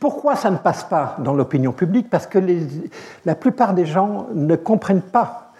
pourquoi 0.00 0.36
ça 0.36 0.50
ne 0.50 0.56
passe 0.56 0.84
pas 0.84 1.16
dans 1.20 1.34
l'opinion 1.34 1.72
publique? 1.72 2.10
Parce 2.10 2.26
que 2.26 2.38
la 3.24 3.34
plupart 3.34 3.74
des 3.74 3.86
gens 3.86 4.26
ne 4.34 4.56
comprennent 4.56 5.00
pas 5.00 5.52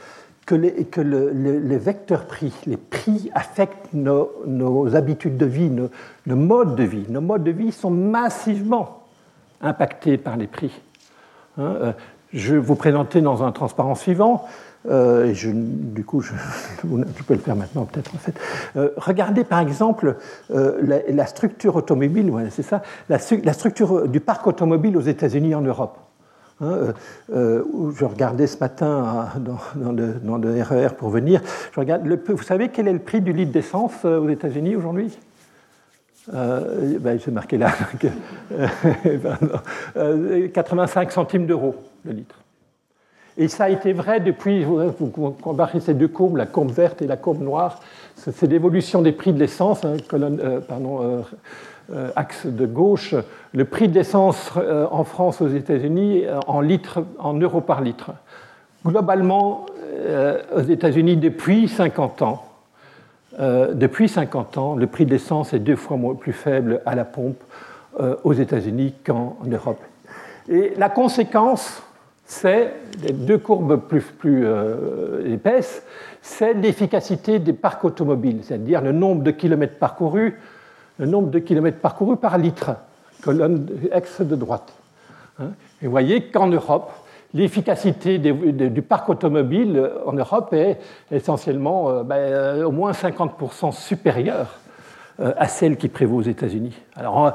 que 0.47 0.55
les, 0.55 0.85
que 0.85 1.01
les 1.01 1.79
vecteurs 1.79 2.27
prix, 2.27 2.53
les 2.67 2.77
prix 2.77 3.31
affectent 3.35 3.95
nos, 3.95 4.31
nos 4.47 4.95
habitudes 4.95 5.39
de 5.39 5.47
vie, 5.47 5.71
nos, 5.71 5.89
nos, 6.27 6.37
modes 6.37 6.77
de 6.77 6.85
vie. 6.85 7.07
Nos 7.09 7.23
modes 7.23 7.45
de 7.45 7.51
vie 7.51 7.73
sont 7.73 7.91
massivement 7.91 9.05
impactés 9.63 10.19
par 10.19 10.37
les 10.37 10.47
prix. 10.47 10.83
Hein, 11.59 11.77
euh, 11.81 11.93
je 12.33 12.55
vais 12.55 12.59
vous 12.59 12.75
présenter 12.75 13.21
dans 13.21 13.43
un 13.45 13.53
transparent 13.53 13.95
suivant. 13.95 14.45
Euh, 14.91 15.27
et 15.27 15.35
je, 15.35 15.51
du 15.51 16.05
coup, 16.05 16.21
je, 16.21 16.33
peux 17.27 17.35
le 17.35 17.41
faire 17.41 17.57
maintenant 17.57 17.85
peut-être 17.85 18.15
en 18.15 18.19
fait. 18.19 18.35
Euh, 18.77 18.91
regardez 18.97 19.45
par 19.45 19.61
exemple 19.61 20.17
la, 20.51 21.27
structure 21.27 21.77
automobile, 21.77 22.31
c'est 22.51 22.63
ça, 22.63 22.83
la, 23.09 23.19
structure 23.19 24.09
du 24.09 24.21
parc 24.21 24.47
automobile 24.47 24.97
aux 24.97 25.03
États-Unis 25.03 25.55
en 25.55 25.63
Europe. 25.63 25.99
Hein, 26.61 26.93
je 27.31 28.05
regardais 28.05 28.47
ce 28.47 28.59
matin 28.59 29.27
dans, 29.75 29.93
le, 29.93 30.15
dans, 30.23 30.37
le, 30.37 30.63
RER 30.63 30.87
e 30.87 30.89
pour 30.91 31.09
venir. 31.09 31.41
Je 31.75 32.33
vous 32.33 32.43
savez 32.43 32.69
quel 32.69 32.87
est 32.87 32.93
le 32.93 33.01
prix 33.01 33.21
du 33.21 33.33
litre 33.33 33.53
d'essence 33.53 34.05
aux 34.05 34.29
États-Unis 34.29 34.77
aujourd'hui? 34.77 35.19
Euh, 36.33 36.99
ben, 37.01 37.19
J'ai 37.19 37.31
marqué 37.31 37.59
là, 37.59 37.71
85 40.55 41.09
euh, 41.09 41.11
centimes 41.11 41.47
d'euros 41.47 41.75
le 42.05 42.13
litre. 42.13 42.37
Et 43.37 43.49
ça 43.49 43.65
a 43.65 43.69
été 43.69 43.93
vrai 43.93 44.21
depuis, 44.21 44.63
vous 44.63 45.11
comparez 45.43 45.81
ces 45.81 45.95
deux 45.95 46.07
courbes, 46.07 46.37
la 46.37 46.47
courbe 46.47 46.71
verte 46.71 47.03
et 47.03 47.07
la 47.09 47.17
courbe 47.17 47.43
noire, 47.43 47.81
c'est 48.15 48.47
l'évolution 48.47 49.03
des 49.03 49.11
prix 49.11 49.33
de 49.33 49.41
l'essence, 49.41 49.85
hein, 49.85 49.97
euh, 50.13 50.61
euh, 51.93 52.11
axe 52.15 52.47
de 52.47 52.65
gauche, 52.65 53.17
le 53.53 53.65
prix 53.65 53.89
de 53.89 53.95
l'essence 53.95 54.53
en 54.91 55.03
France, 55.03 55.41
aux 55.41 55.49
États-Unis, 55.49 56.23
en, 56.47 56.63
en 57.19 57.35
euros 57.35 57.61
par 57.61 57.81
litre. 57.81 58.13
Globalement, 58.87 59.67
aux 60.55 60.61
États-Unis, 60.61 61.17
depuis 61.17 61.67
50 61.67 62.23
ans, 62.23 62.54
euh, 63.41 63.75
depuis 63.75 64.09
50 64.09 64.59
ans, 64.59 64.77
le 64.77 64.87
prix 64.87 65.07
de 65.07 65.11
l'essence 65.11 65.53
est 65.53 65.59
deux 65.59 65.77
fois 65.77 65.99
plus 66.19 66.33
faible 66.33 66.81
à 66.87 66.95
la 66.95 67.05
pompe 67.05 67.43
euh, 68.01 68.17
aux 68.25 68.33
États-Unis 68.33 68.95
qu'en 69.05 69.37
Europe. 69.47 69.81
Et 70.49 70.73
la 70.77 70.89
conséquence, 70.89 71.83
c'est, 72.27 72.73
les 73.03 73.13
deux 73.13 73.39
courbes 73.39 73.77
plus, 73.77 74.03
plus 74.03 74.43
euh, 74.45 75.33
épaisses, 75.33 75.83
c'est 76.23 76.55
l'efficacité 76.55 77.39
des 77.39 77.53
parcs 77.53 77.85
automobiles, 77.85 78.41
c'est-à-dire 78.43 78.81
le 78.81 78.93
nombre 78.93 79.23
de 79.23 79.31
kilomètres 79.31 79.79
parcourus, 79.79 80.39
le 80.99 81.07
nombre 81.07 81.31
de 81.31 81.39
kilomètres 81.39 81.81
parcourus 81.81 82.17
par 82.17 82.39
litre, 82.39 82.73
colonne 83.23 83.67
ex 83.93 84.21
de 84.21 84.37
droite. 84.37 84.73
Hein. 85.41 85.49
Et 85.83 85.87
vous 85.87 85.91
voyez 85.91 86.29
qu'en 86.29 86.47
Europe, 86.47 86.93
l'efficacité 87.35 88.19
du 88.19 88.83
parc 88.83 89.09
automobile 89.09 89.77
euh, 89.77 90.07
en 90.07 90.13
Europe 90.13 90.53
est 90.53 90.79
essentiellement 91.11 91.91
euh, 91.91 92.03
ben, 92.05 92.17
euh, 92.17 92.65
au 92.65 92.71
moins 92.71 92.93
50% 92.93 93.73
supérieure 93.73 94.61
à 95.21 95.47
celle 95.47 95.77
qui 95.77 95.87
prévaut 95.87 96.17
aux 96.17 96.23
États-Unis. 96.23 96.77
Alors, 96.97 97.35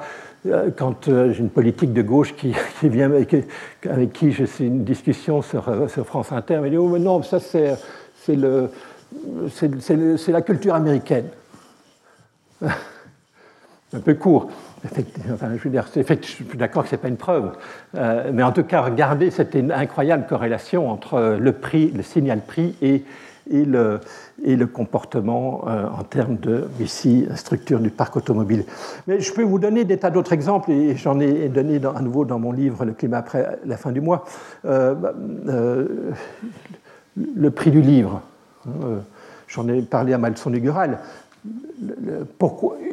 quand 0.76 1.06
j'ai 1.06 1.40
une 1.40 1.50
politique 1.50 1.94
de 1.94 2.02
gauche 2.02 2.36
qui, 2.36 2.54
vient, 2.84 3.06
avec, 3.06 3.34
qui 4.12 4.34
je 4.34 4.44
suis 4.44 4.66
une 4.66 4.84
discussion 4.84 5.42
sur, 5.42 5.64
France 6.04 6.34
Inter, 6.34 6.60
elle 6.62 6.72
dit 6.72 6.78
Oh, 6.78 6.90
mais 6.90 7.00
non, 7.00 7.24
ça 7.24 7.40
c'est 7.40 7.78
la 8.36 10.42
culture 10.42 10.76
américaine. 10.76 11.30
Un 12.62 14.00
peu 14.04 14.16
court. 14.16 14.50
Enfin, 14.86 15.50
je, 15.56 15.60
suis 15.60 16.58
d'accord 16.58 16.84
que 16.84 16.90
ce 16.90 16.96
n'est 16.96 17.02
pas 17.02 17.10
une 17.10 17.18
preuve, 17.18 17.52
euh, 17.96 18.32
mais 18.34 18.44
en 18.44 18.52
tout 18.52 18.64
cas, 18.64 18.82
regardez 18.82 19.30
cette 19.30 19.56
incroyable 19.56 20.26
corrélation 20.28 20.90
entre 20.90 21.38
le 21.40 21.52
prix, 21.52 21.92
le 21.92 22.02
signal 22.02 22.42
prix 22.42 22.76
et, 22.82 23.04
le, 23.52 24.00
comportement 24.68 25.66
euh, 25.68 25.86
en 25.88 26.04
termes 26.04 26.38
de, 26.38 26.70
ici, 26.80 27.28
structure 27.36 27.80
du 27.80 27.90
parc 27.90 28.16
automobile. 28.16 28.64
Mais 29.08 29.20
je 29.20 29.34
peux 29.34 29.44
vous 29.44 29.60
donner 29.60 29.84
des 29.84 29.98
tas 29.98 30.12
d'autres 30.12 30.34
exemples, 30.34 30.72
et 30.72 30.96
j'en 30.96 31.20
ai 31.20 31.50
donné 31.50 31.82
à 31.84 32.02
nouveau 32.02 32.24
dans 32.24 32.40
mon 32.40 32.52
livre 32.52 32.86
Le 32.86 32.94
climat 32.94 33.18
après 33.18 33.60
la 33.66 33.76
fin 33.76 33.92
du 33.92 34.02
mois. 34.02 34.24
Euh, 34.66 34.94
bah, 34.94 35.14
le 37.36 37.52
prix 37.52 37.72
du 37.72 37.82
livre. 37.82 38.22
J'en 39.48 39.68
ai 39.68 39.82
parlé 39.82 40.14
à 40.14 40.18
ma 40.18 40.30
leçon 40.30 40.52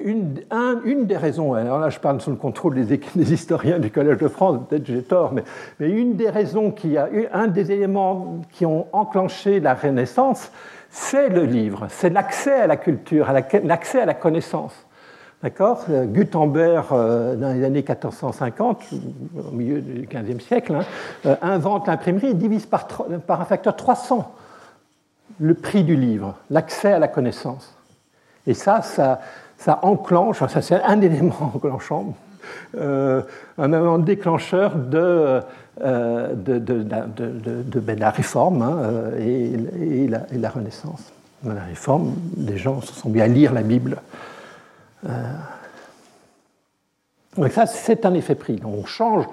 une, 0.05 1.07
des 1.07 1.17
raisons, 1.17 1.55
alors 1.55 1.81
là 1.81 1.91
je 1.91 1.99
parle 1.99 2.21
sous 2.21 2.31
le 2.31 2.37
contrôle 2.37 2.75
des, 2.75 3.33
historiens 3.33 3.79
du 3.79 3.91
Collège 3.91 4.19
de 4.19 4.29
France, 4.29 4.61
peut-être 4.69 4.87
j'ai 4.87 5.03
tort, 5.03 5.33
mais, 5.33 5.43
une 5.81 6.15
des 6.15 6.31
raisons 6.31 6.71
qui 6.71 6.97
a 6.97 7.09
un 7.33 7.49
des 7.49 7.73
éléments 7.73 8.43
qui 8.53 8.65
ont 8.65 8.87
enclenché 8.93 9.61
la 9.61 9.75
Renaissance, 9.75 10.51
c'est 10.91 11.29
le 11.29 11.45
livre, 11.45 11.87
c'est 11.91 12.11
l'accès 12.11 12.55
à 12.55 12.67
la 12.67 12.77
culture, 12.77 13.29
l'accès 13.65 14.01
à 14.01 14.07
la 14.07 14.15
connaissance. 14.15 14.75
D'accord? 15.43 15.85
Gutenberg, 15.89 16.87
euh, 16.93 17.37
dans 17.37 17.53
les 17.53 17.63
années 17.63 17.83
1450, 17.83 18.83
au 19.37 19.55
milieu 19.55 19.83
du 19.83 20.09
XVe 20.11 20.41
siècle, 20.41 20.75
hein, 20.75 20.85
euh, 21.27 21.37
invente 21.43 21.89
l'imprimerie 21.89 22.29
et 22.29 22.35
divise 22.35 22.65
par 22.65 23.41
un 23.41 23.45
facteur 23.45 23.77
300 23.77 24.33
le 25.39 25.55
prix 25.55 25.85
du 25.85 25.97
livre, 25.97 26.35
l'accès 26.51 26.93
à 26.93 26.99
la 26.99 27.09
connaissance. 27.09 27.76
Et 28.47 28.55
ça, 28.55 28.81
ça, 28.83 29.79
enclenche, 29.83 30.39
ça 30.39 30.63
c'est 30.63 30.83
un 30.83 31.01
élément 31.01 31.53
enclenchant, 31.55 32.15
euh, 32.77 33.23
un 33.59 33.73
élément 33.73 33.99
déclencheur 33.99 34.77
de, 34.77 35.41
euh, 35.83 36.35
ben, 36.35 37.99
la 37.99 38.11
réforme 38.11 38.63
hein, 38.63 38.79
euh, 38.83 39.59
et, 39.81 40.09
la, 40.09 40.51
Renaissance. 40.51 41.13
Dans 41.43 41.53
la 41.55 41.65
réforme, 41.65 42.15
les 42.37 42.57
gens 42.57 42.81
se 42.81 42.95
sont 42.95 43.09
mis 43.09 43.21
à 43.21 43.27
lire 43.27 43.53
la 43.53 43.63
Bible. 43.63 43.99
donc 47.37 47.53
ça, 47.53 47.67
c'est 47.67 48.07
un 48.07 48.15
effet 48.15 48.35
prix. 48.35 48.61
on 48.65 48.85
change, 48.87 49.27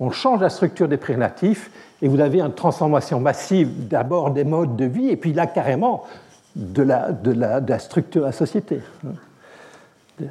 on 0.00 0.10
change 0.10 0.40
la 0.40 0.50
structure 0.50 0.88
des 0.88 0.96
prix 0.96 1.14
relatifs 1.14 1.70
et 2.00 2.08
vous 2.08 2.20
avez 2.20 2.40
une 2.40 2.54
transformation 2.54 3.20
massive 3.20 3.88
d'abord 3.88 4.30
des 4.30 4.44
modes 4.44 4.76
de 4.76 4.84
vie 4.84 5.08
et 5.10 5.16
puis 5.16 5.32
là 5.32 5.46
carrément 5.46 6.04
de 6.56 6.82
la, 6.82 7.12
de 7.12 7.32
la, 7.32 7.60
de 7.60 7.70
la 7.70 7.78
structure 7.78 8.22
de 8.22 8.26
la 8.26 8.32
société, 8.32 8.80
hein, 9.06 9.12
de, 10.20 10.26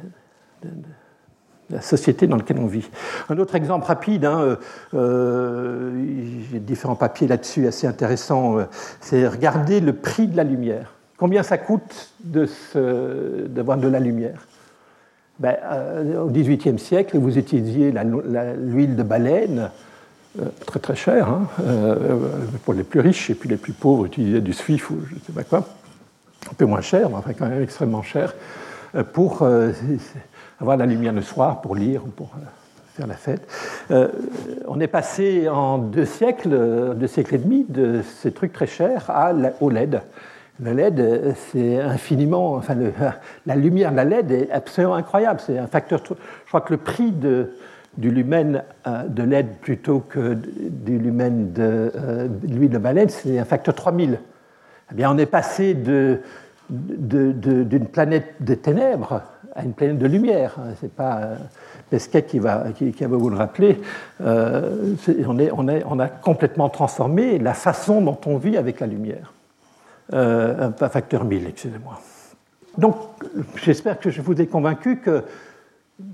la 1.70 1.80
société 1.80 2.26
dans 2.26 2.36
laquelle 2.36 2.58
on 2.58 2.66
vit. 2.66 2.88
Un 3.28 3.38
autre 3.38 3.54
exemple 3.54 3.86
rapide, 3.86 4.24
hein, 4.24 4.40
euh, 4.40 4.56
euh, 4.94 5.90
j'ai 6.50 6.60
différents 6.60 6.96
papiers 6.96 7.26
là-dessus 7.26 7.66
assez 7.66 7.86
intéressants, 7.86 8.58
euh, 8.58 8.64
c'est 9.00 9.26
regarder 9.26 9.80
le 9.80 9.94
prix 9.94 10.26
de 10.26 10.36
la 10.36 10.44
lumière. 10.44 10.92
Combien 11.16 11.42
ça 11.42 11.56
coûte 11.56 12.10
d'avoir 12.24 13.78
de, 13.78 13.88
la 13.88 14.00
lumière? 14.00 14.46
Ben, 15.38 15.56
au 16.20 16.28
XVIIIe 16.28 16.78
siècle, 16.78 17.16
vous 17.18 17.38
utilisiez 17.38 17.92
l'huile 17.92 18.96
de 18.96 19.02
baleine, 19.04 19.70
très 20.66 20.80
très 20.80 20.96
chère, 20.96 21.28
hein, 21.28 21.46
pour 22.64 22.74
les 22.74 22.82
plus 22.82 22.98
riches, 22.98 23.30
et 23.30 23.34
puis 23.34 23.48
les 23.48 23.56
plus 23.56 23.72
pauvres 23.72 24.06
utilisaient 24.06 24.40
du 24.40 24.52
suif 24.52 24.90
ou 24.90 24.98
je 25.08 25.14
ne 25.14 25.20
sais 25.20 25.32
pas 25.32 25.44
quoi, 25.44 25.64
un 26.50 26.54
peu 26.54 26.64
moins 26.66 26.80
cher, 26.80 27.08
mais 27.08 27.16
enfin 27.16 27.32
quand 27.32 27.48
même 27.48 27.62
extrêmement 27.62 28.02
cher, 28.02 28.34
pour 29.12 29.46
avoir 30.60 30.76
la 30.76 30.86
lumière 30.86 31.12
le 31.12 31.22
soir, 31.22 31.60
pour 31.60 31.74
lire 31.74 32.04
ou 32.04 32.08
pour 32.08 32.30
faire 32.94 33.06
la 33.06 33.14
fête. 33.14 33.48
Euh, 33.90 34.08
on 34.68 34.78
est 34.80 34.86
passé 34.86 35.48
en 35.48 35.78
deux 35.78 36.04
siècles, 36.04 36.94
deux 36.94 37.06
siècles 37.06 37.36
et 37.36 37.38
demi, 37.38 37.64
de 37.68 38.02
ces 38.02 38.32
trucs 38.32 38.52
très 38.52 38.66
chers 38.66 39.08
à, 39.08 39.32
au 39.60 39.70
LED. 39.70 40.00
Le 40.60 40.72
LED, 40.72 41.34
c'est 41.50 41.80
infiniment. 41.80 42.54
Enfin, 42.54 42.76
la 43.46 43.56
lumière 43.56 43.90
de 43.90 43.96
la 43.96 44.04
LED 44.04 44.32
est 44.32 44.50
absolument 44.50 44.94
incroyable. 44.94 45.40
C'est 45.44 45.58
un 45.58 45.66
facteur. 45.66 46.02
Je 46.06 46.14
crois 46.48 46.60
que 46.60 46.74
le 46.74 46.78
prix 46.78 47.10
de, 47.10 47.52
du 47.96 48.10
lumen 48.10 48.62
euh, 48.86 49.04
de 49.04 49.22
LED 49.22 49.56
plutôt 49.60 50.00
que 50.00 50.34
du 50.34 50.98
lumen 50.98 51.52
de, 51.52 51.92
euh, 51.96 52.28
l'huile 52.46 52.70
de 52.70 52.78
baleine, 52.78 53.08
c'est 53.08 53.38
un 53.38 53.44
facteur 53.44 53.74
3000. 53.74 54.18
Eh 54.96 55.06
on 55.06 55.18
est 55.18 55.26
passé 55.26 55.74
d'une 55.74 56.20
de, 56.70 57.78
planète 57.78 58.34
des 58.40 58.56
ténèbres 58.56 59.22
à 59.54 59.62
une 59.62 59.72
planète 59.72 59.98
de 59.98 60.06
lumière. 60.06 60.56
C'est 60.80 60.92
pas 60.92 61.36
Pesquet 61.92 62.22
qui 62.22 62.38
va, 62.38 62.64
qui, 62.74 62.90
va 62.90 63.16
vous 63.18 63.28
le 63.28 63.36
rappeler, 63.36 63.78
euh, 64.22 64.94
on, 65.84 65.98
a 65.98 66.08
complètement 66.08 66.70
transformé 66.70 67.38
la 67.38 67.52
façon 67.52 68.00
dont 68.00 68.18
on 68.24 68.38
vit 68.38 68.56
avec 68.56 68.80
la 68.80 68.86
lumière. 68.86 69.34
Euh, 70.14 70.70
un 70.80 70.88
facteur 70.88 71.26
1000, 71.26 71.48
excusez-moi. 71.48 72.00
Donc, 72.78 72.96
j'espère 73.56 74.00
que 74.00 74.08
je 74.08 74.22
vous 74.22 74.40
ai 74.40 74.46
convaincu 74.46 75.00
que 75.00 75.22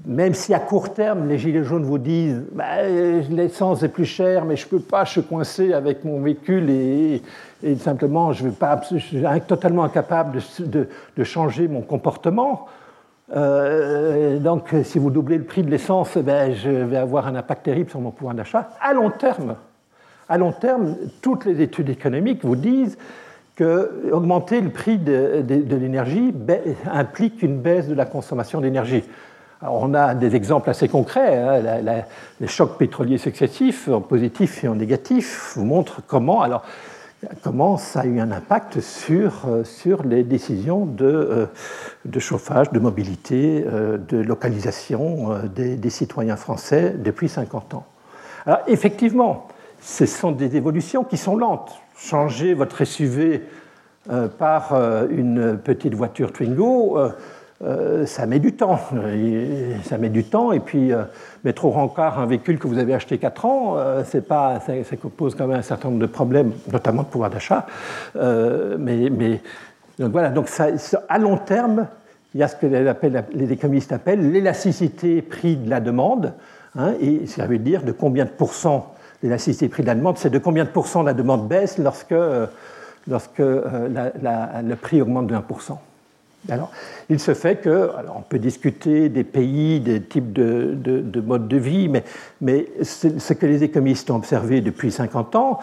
même 0.06 0.34
si 0.34 0.52
à 0.54 0.58
court 0.58 0.92
terme, 0.92 1.28
les 1.28 1.38
Gilets 1.38 1.64
jaunes 1.64 1.84
vous 1.84 1.98
disent 1.98 2.42
bah, 2.52 2.82
l'essence 2.82 3.82
est 3.82 3.88
plus 3.88 4.04
chère, 4.04 4.44
mais 4.44 4.56
je 4.56 4.66
ne 4.66 4.70
peux 4.70 4.80
pas, 4.80 5.04
je 5.04 5.12
suis 5.12 5.22
coincé 5.22 5.72
avec 5.72 6.04
mon 6.04 6.20
véhicule 6.20 6.68
et, 6.70 7.22
simplement 7.78 8.32
je, 8.32 8.48
suis 8.98 9.16
totalement 9.46 9.84
incapable 9.84 10.40
de, 10.60 11.24
changer 11.24 11.68
mon 11.68 11.82
comportement, 11.82 12.66
euh, 13.34 14.38
donc, 14.38 14.74
si 14.84 14.98
vous 14.98 15.10
doublez 15.10 15.36
le 15.36 15.44
prix 15.44 15.62
de 15.62 15.70
l'essence, 15.70 16.16
eh 16.16 16.22
ben, 16.22 16.54
je 16.54 16.70
vais 16.70 16.96
avoir 16.96 17.26
un 17.26 17.34
impact 17.34 17.64
terrible 17.64 17.90
sur 17.90 18.00
mon 18.00 18.10
pouvoir 18.10 18.34
d'achat. 18.34 18.70
À 18.80 18.94
long 18.94 19.10
terme, 19.10 19.56
à 20.28 20.38
long 20.38 20.52
terme, 20.52 20.96
toutes 21.20 21.44
les 21.44 21.60
études 21.60 21.90
économiques 21.90 22.44
vous 22.44 22.56
disent 22.56 22.96
que 23.56 24.10
augmenter 24.12 24.60
le 24.60 24.70
prix 24.70 24.98
de, 24.98 25.44
l'énergie 25.48 26.32
implique 26.90 27.42
une 27.42 27.58
baisse 27.58 27.88
de 27.88 27.94
la 27.94 28.04
consommation 28.06 28.60
d'énergie. 28.60 29.02
On 29.62 29.94
a 29.94 30.14
des 30.14 30.36
exemples 30.36 30.70
assez 30.70 30.88
concrets. 30.88 31.36
Hein. 31.36 31.82
les 32.40 32.46
chocs 32.46 32.78
pétroliers 32.78 33.18
successifs, 33.18 33.88
en 33.88 34.00
positif 34.00 34.62
et 34.64 34.68
en 34.68 34.74
négatif, 34.74 35.52
vous 35.56 35.64
montrent 35.64 36.00
comment. 36.06 36.46
Ça 37.78 38.00
a 38.00 38.06
eu 38.06 38.20
un 38.20 38.30
impact 38.30 38.80
sur, 38.80 39.46
euh, 39.48 39.64
les 40.04 40.22
décisions 40.22 40.86
de, 40.86 41.04
euh, 41.04 41.46
de 42.04 42.20
chauffage, 42.20 42.70
de 42.70 42.78
mobilité, 42.78 43.64
euh, 43.66 43.98
de 43.98 44.18
localisation 44.18 45.34
des, 45.54 45.90
citoyens 45.90 46.36
français 46.36 46.94
depuis 46.96 47.28
50 47.28 47.74
ans. 47.74 47.86
Effectivement, 48.66 49.48
ce 49.80 50.06
sont 50.06 50.30
des 50.32 50.56
évolutions 50.56 51.02
qui 51.02 51.16
sont 51.16 51.36
lentes. 51.36 51.72
Changer 51.96 52.54
votre 52.54 52.84
SUV 52.84 53.42
par 54.38 54.74
une 55.10 55.58
petite 55.58 55.94
voiture 55.94 56.32
Twingo, 56.32 56.98
euh, 57.64 58.06
ça 58.06 58.26
met 58.26 58.38
du 58.38 58.52
temps. 58.52 58.78
Ça 59.84 59.98
met 59.98 60.08
du 60.08 60.24
temps. 60.24 60.52
Et 60.52 60.60
puis, 60.60 60.92
euh, 60.92 61.02
mettre 61.44 61.64
au 61.64 61.70
rencard 61.70 62.18
un 62.18 62.26
véhicule 62.26 62.58
que 62.58 62.68
vous 62.68 62.78
avez 62.78 62.94
acheté 62.94 63.18
4 63.18 63.44
ans, 63.44 63.74
euh, 63.76 64.02
pas, 64.26 64.60
ça, 64.60 64.72
pose 65.16 65.34
quand 65.34 65.46
même 65.46 65.58
un 65.58 65.62
certain 65.62 65.88
nombre 65.88 66.00
de 66.00 66.06
problèmes, 66.06 66.52
notamment 66.72 67.02
de 67.02 67.08
pouvoir 67.08 67.30
d'achat. 67.30 67.66
mais, 68.78 69.40
donc 69.98 70.12
voilà, 70.12 70.30
donc 70.30 70.48
à 71.08 71.18
long 71.18 71.36
terme, 71.38 71.88
il 72.34 72.40
y 72.40 72.42
a 72.42 72.48
ce 72.48 72.56
que 72.56 72.66
les 72.66 73.52
économistes 73.52 73.92
appellent 73.92 74.30
l'élasticité 74.30 75.22
prix 75.22 75.56
de 75.56 75.68
la 75.68 75.80
demande. 75.80 76.34
Hein, 76.76 76.92
et 77.00 77.26
ça 77.26 77.46
veut 77.46 77.58
dire 77.58 77.82
de 77.82 77.92
combien 77.92 78.24
de 78.24 78.30
pourcents 78.30 78.94
l'élasticité 79.22 79.68
prix 79.68 79.82
de 79.82 79.88
la 79.88 79.96
demande, 79.96 80.18
c'est 80.18 80.30
de 80.30 80.38
combien 80.38 80.64
de 80.64 80.68
pourcents 80.68 81.02
la 81.02 81.14
demande 81.14 81.48
baisse 81.48 81.78
lorsque, 81.78 82.14
lorsque 83.08 83.38
le 83.38 84.74
prix 84.74 85.02
augmente 85.02 85.26
de 85.26 85.34
1%. 85.34 85.78
Alors, 86.50 86.70
il 87.10 87.18
se 87.18 87.34
fait 87.34 87.56
que, 87.56 87.90
alors 87.96 88.16
on 88.18 88.22
peut 88.22 88.38
discuter 88.38 89.08
des 89.08 89.24
pays, 89.24 89.80
des 89.80 90.00
types 90.00 90.32
de, 90.32 90.74
de, 90.74 91.20
modes 91.20 91.48
de 91.48 91.56
vie, 91.56 91.90
mais, 92.40 92.66
ce 92.82 93.32
que 93.32 93.46
les 93.46 93.64
économistes 93.64 94.10
ont 94.10 94.16
observé 94.16 94.60
depuis 94.60 94.90
50 94.90 95.36
ans, 95.36 95.58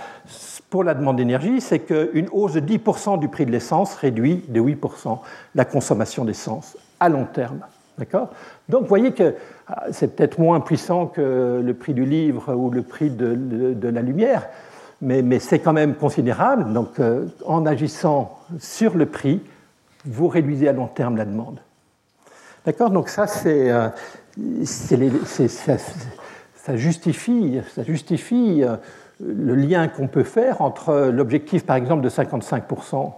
pour 0.70 0.84
la 0.84 0.94
demande 0.94 1.18
d'énergie, 1.18 1.62
c'est 1.62 1.80
qu'une 1.80 2.28
hausse 2.32 2.54
de 2.54 2.60
10% 2.60 3.20
du 3.20 3.30
prix 3.30 3.46
de 3.46 3.52
l'essence 3.52 3.96
réduit 3.96 4.44
de 4.50 4.60
8% 4.60 5.20
la 5.56 5.66
consommation 5.66 6.26
d'essence 6.26 6.78
à 7.00 7.10
long 7.10 7.26
terme. 7.26 7.62
D'accord? 7.98 8.30
Donc, 8.68 8.82
vous 8.82 8.88
voyez 8.90 9.14
que 9.14 9.36
ah, 9.68 9.86
c'est 9.92 10.16
peut-être 10.16 10.38
moins 10.38 10.60
puissant 10.60 11.06
que 11.08 11.62
le 11.64 11.74
prix 11.74 11.94
du 11.94 12.06
livre 12.06 12.54
ou 12.54 12.70
le 12.70 12.82
prix 12.82 13.10
de, 13.10 13.88
la 13.88 14.02
lumière, 14.02 14.48
mais, 15.02 15.22
mais 15.22 15.40
c'est 15.40 15.60
quand 15.60 15.74
même 15.74 15.96
considérable. 15.96 16.74
Donc, 16.74 17.00
euh, 17.00 17.26
en 17.46 17.66
agissant 17.66 18.38
sur 18.60 18.98
le 18.98 19.06
prix, 19.06 19.42
vous 20.06 20.28
réduisez 20.28 20.68
à 20.68 20.74
long 20.74 20.88
terme 20.88 21.18
la 21.18 21.26
demande. 21.26 21.60
D'accord? 22.65 22.89
Donc 22.89 23.10
ça, 23.10 23.28
c'est, 23.28 23.72
euh, 23.72 23.89
ça, 24.65 25.78
justifie, 26.76 27.62
ça 27.76 27.84
justifie 27.84 28.63
euh, 28.63 28.76
le 29.24 29.56
lien 29.56 29.88
qu'on 29.88 30.08
peut 30.08 30.24
faire 30.24 30.62
entre 30.62 31.12
l'objectif, 31.13 31.65
par 31.65 31.76
exemple, 31.76 32.04
de 32.04 32.10
55% 32.10 33.13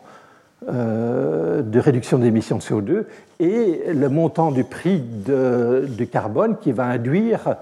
euh, 0.67 1.61
de 1.61 1.79
réduction 1.79 2.17
d'émissions 2.17 2.57
de 2.57 2.63
CO2 2.63 3.03
et 3.39 3.93
le 3.93 4.09
montant 4.09 4.51
du 4.51 4.63
prix 4.63 4.99
du 4.99 6.07
carbone 6.07 6.57
qui 6.57 6.71
va 6.71 6.85
induire 6.85 7.57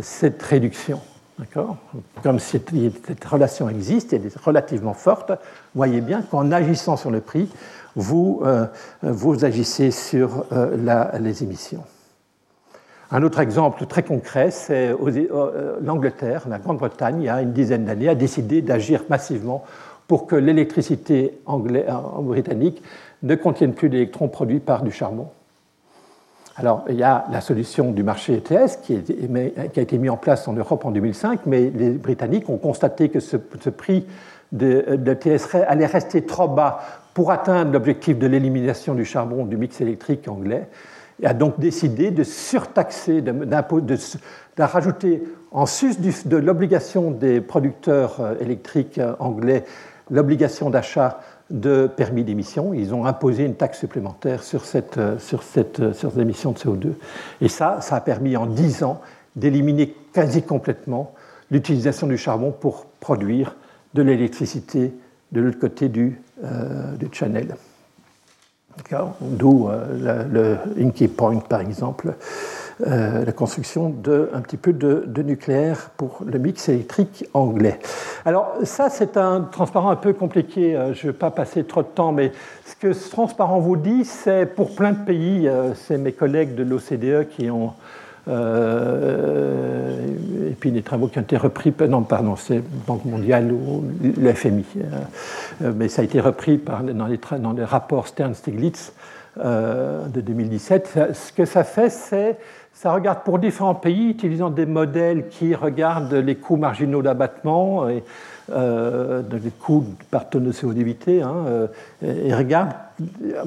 cette 0.00 0.42
réduction. 0.42 1.00
D'accord? 1.38 1.78
Comme 2.22 2.38
cette, 2.38 2.70
cette 3.06 3.24
relation 3.24 3.70
existe, 3.70 4.12
elle 4.12 4.26
est 4.26 4.36
relativement 4.36 4.92
forte, 4.92 5.32
voyez 5.74 6.02
bien 6.02 6.20
qu'en 6.20 6.52
agissant 6.52 6.98
sur 6.98 7.10
le 7.10 7.20
prix, 7.20 7.48
vous, 7.96 8.42
euh, 8.44 8.66
vous 9.02 9.44
agissez 9.44 9.90
sur 9.90 10.44
euh, 10.52 11.18
les 11.18 11.42
émissions. 11.42 11.84
Un 13.12 13.22
autre 13.24 13.40
exemple 13.40 13.86
très 13.86 14.04
concret, 14.04 14.50
c'est 14.52 14.90
euh, 14.90 15.78
l'Angleterre, 15.82 16.46
la 16.48 16.58
Grande-Bretagne, 16.58 17.22
il 17.22 17.24
y 17.24 17.28
a 17.28 17.42
une 17.42 17.52
dizaine 17.52 17.84
d'années, 17.84 18.08
a 18.08 18.14
décidé 18.14 18.62
d'agir 18.62 19.02
massivement 19.08 19.64
pour 20.06 20.26
que 20.26 20.36
l'électricité 20.36 21.40
britannique 21.46 22.82
ne 23.22 23.34
contienne 23.34 23.74
plus 23.74 23.88
d'électrons 23.88 24.28
produits 24.28 24.60
par 24.60 24.82
du 24.82 24.90
charbon. 24.90 25.28
Alors, 26.56 26.84
il 26.88 26.96
y 26.96 27.02
a 27.02 27.26
la 27.30 27.40
solution 27.40 27.92
du 27.92 28.02
marché 28.02 28.34
ETS 28.34 28.80
qui, 28.82 28.94
a 28.96 29.80
été 29.80 29.98
mis 29.98 30.10
en 30.10 30.16
place 30.16 30.46
en 30.48 30.52
Europe 30.52 30.84
en 30.84 30.90
2005, 30.90 31.46
mais 31.46 31.70
les 31.74 31.90
Britanniques 31.90 32.48
ont 32.50 32.58
constaté 32.58 33.08
que 33.08 33.20
ce, 33.20 33.36
prix 33.36 34.04
de, 34.52 34.96
de 34.96 35.62
allait 35.68 35.86
rester 35.86 36.22
trop 36.26 36.48
bas 36.48 36.80
pour 37.14 37.30
atteindre 37.30 37.72
l'objectif 37.72 38.18
de 38.18 38.26
l'élimination 38.26 38.94
du 38.94 39.04
charbon 39.04 39.44
du 39.44 39.56
mix 39.56 39.80
électrique 39.80 40.28
anglais, 40.28 40.68
et 41.22 41.26
a 41.26 41.34
donc 41.34 41.60
décidé 41.60 42.10
de 42.10 42.22
surtaxer, 42.24 43.20
de, 43.20 43.34
en 45.52 45.66
sus 45.66 46.00
de 46.00 46.36
l'obligation 46.36 47.10
des 47.10 47.40
producteurs 47.40 48.20
euh, 48.20 48.34
électriques 48.40 48.98
euh, 48.98 49.14
anglais 49.18 49.64
l'obligation 50.10 50.70
d'achat 50.70 51.20
de 51.50 51.88
permis 51.88 52.24
d'émission. 52.24 52.74
Ils 52.74 52.94
ont 52.94 53.04
imposé 53.04 53.44
une 53.44 53.54
taxe 53.54 53.78
supplémentaire 53.78 54.42
sur, 54.42 54.62
euh, 54.74 55.18
sur 55.18 55.42
ces 55.42 56.20
émissions 56.20 56.52
de 56.52 56.58
CO2. 56.58 56.92
Et 57.40 57.48
ça, 57.48 57.80
ça 57.80 57.96
a 57.96 58.00
permis 58.00 58.36
en 58.36 58.46
10 58.46 58.82
ans 58.82 59.00
d'éliminer 59.36 59.94
quasi 60.12 60.42
complètement 60.42 61.14
l'utilisation 61.50 62.06
du 62.06 62.16
charbon 62.16 62.52
pour 62.52 62.86
produire 63.00 63.56
de 63.94 64.02
l'électricité 64.02 64.92
de 65.32 65.40
l'autre 65.40 65.58
côté 65.58 65.88
du, 65.88 66.20
euh, 66.44 66.96
du 66.96 67.08
channel. 67.12 67.54
D'où 69.20 69.68
euh, 69.68 70.24
le, 70.32 70.82
Inky 70.82 71.08
Point, 71.08 71.40
par 71.40 71.60
exemple, 71.60 72.14
euh, 72.86 73.24
la 73.24 73.32
construction 73.32 73.90
de 73.90 74.30
un 74.32 74.40
petit 74.40 74.56
peu 74.56 74.72
de, 74.72 75.22
nucléaire 75.22 75.90
pour 75.96 76.20
le 76.24 76.38
mix 76.38 76.68
électrique 76.68 77.26
anglais. 77.34 77.78
Alors 78.24 78.54
ça, 78.64 78.88
c'est 78.88 79.16
un 79.16 79.42
transparent 79.42 79.90
un 79.90 79.96
peu 79.96 80.14
compliqué. 80.14 80.72
Je 80.94 81.06
ne 81.06 81.12
vais 81.12 81.18
pas 81.18 81.30
passer 81.30 81.64
trop 81.64 81.82
de 81.82 81.88
temps, 81.88 82.12
mais 82.12 82.32
ce 82.64 82.74
que 82.74 82.92
ce 82.94 83.10
transparent 83.10 83.60
vous 83.60 83.76
dit, 83.76 84.04
c'est 84.04 84.46
pour 84.46 84.74
plein 84.74 84.92
de 84.92 85.04
pays, 85.04 85.50
c'est 85.74 85.98
mes 85.98 86.12
collègues 86.12 86.54
de 86.54 86.62
l'OCDE 86.62 87.28
qui 87.28 87.50
ont 87.50 87.74
et 88.28 88.32
puis 90.58 90.72
des 90.72 90.82
travaux 90.82 91.08
qui 91.08 91.18
ont 91.18 91.22
été 91.22 91.36
repris, 91.36 91.72
non, 91.88 92.02
pardon, 92.02 92.36
c'est 92.36 92.62
Banque 92.86 93.04
mondiale 93.04 93.52
ou 93.52 93.84
le 94.02 94.32
FMI, 94.32 94.64
mais 95.60 95.88
ça 95.88 96.02
a 96.02 96.04
été 96.04 96.20
repris 96.20 96.60
dans, 96.92 97.06
les, 97.06 97.64
rapports 97.64 98.08
Stern-Stiglitz 98.08 98.92
de 99.36 100.20
2017. 100.20 100.98
Ce 101.12 101.32
que 101.32 101.44
ça 101.44 101.64
fait, 101.64 101.90
c'est 101.90 102.36
ça 102.80 102.92
regarde 102.94 103.24
pour 103.24 103.38
différents 103.38 103.74
pays, 103.74 104.08
utilisant 104.08 104.48
des 104.48 104.64
modèles 104.64 105.28
qui 105.28 105.54
regardent 105.54 106.14
les 106.14 106.36
coûts 106.36 106.56
marginaux 106.56 107.02
d'abattement 107.02 107.90
et 107.90 108.02
euh, 108.52 109.22
les 109.30 109.50
coûts 109.50 109.84
par 110.10 110.30
tonne 110.30 110.44
de 110.44 110.52
CO2 110.52 110.80
évité, 110.80 111.20
hein, 111.20 111.44
euh, 111.46 111.66
et 112.02 112.34
regarde 112.34 112.70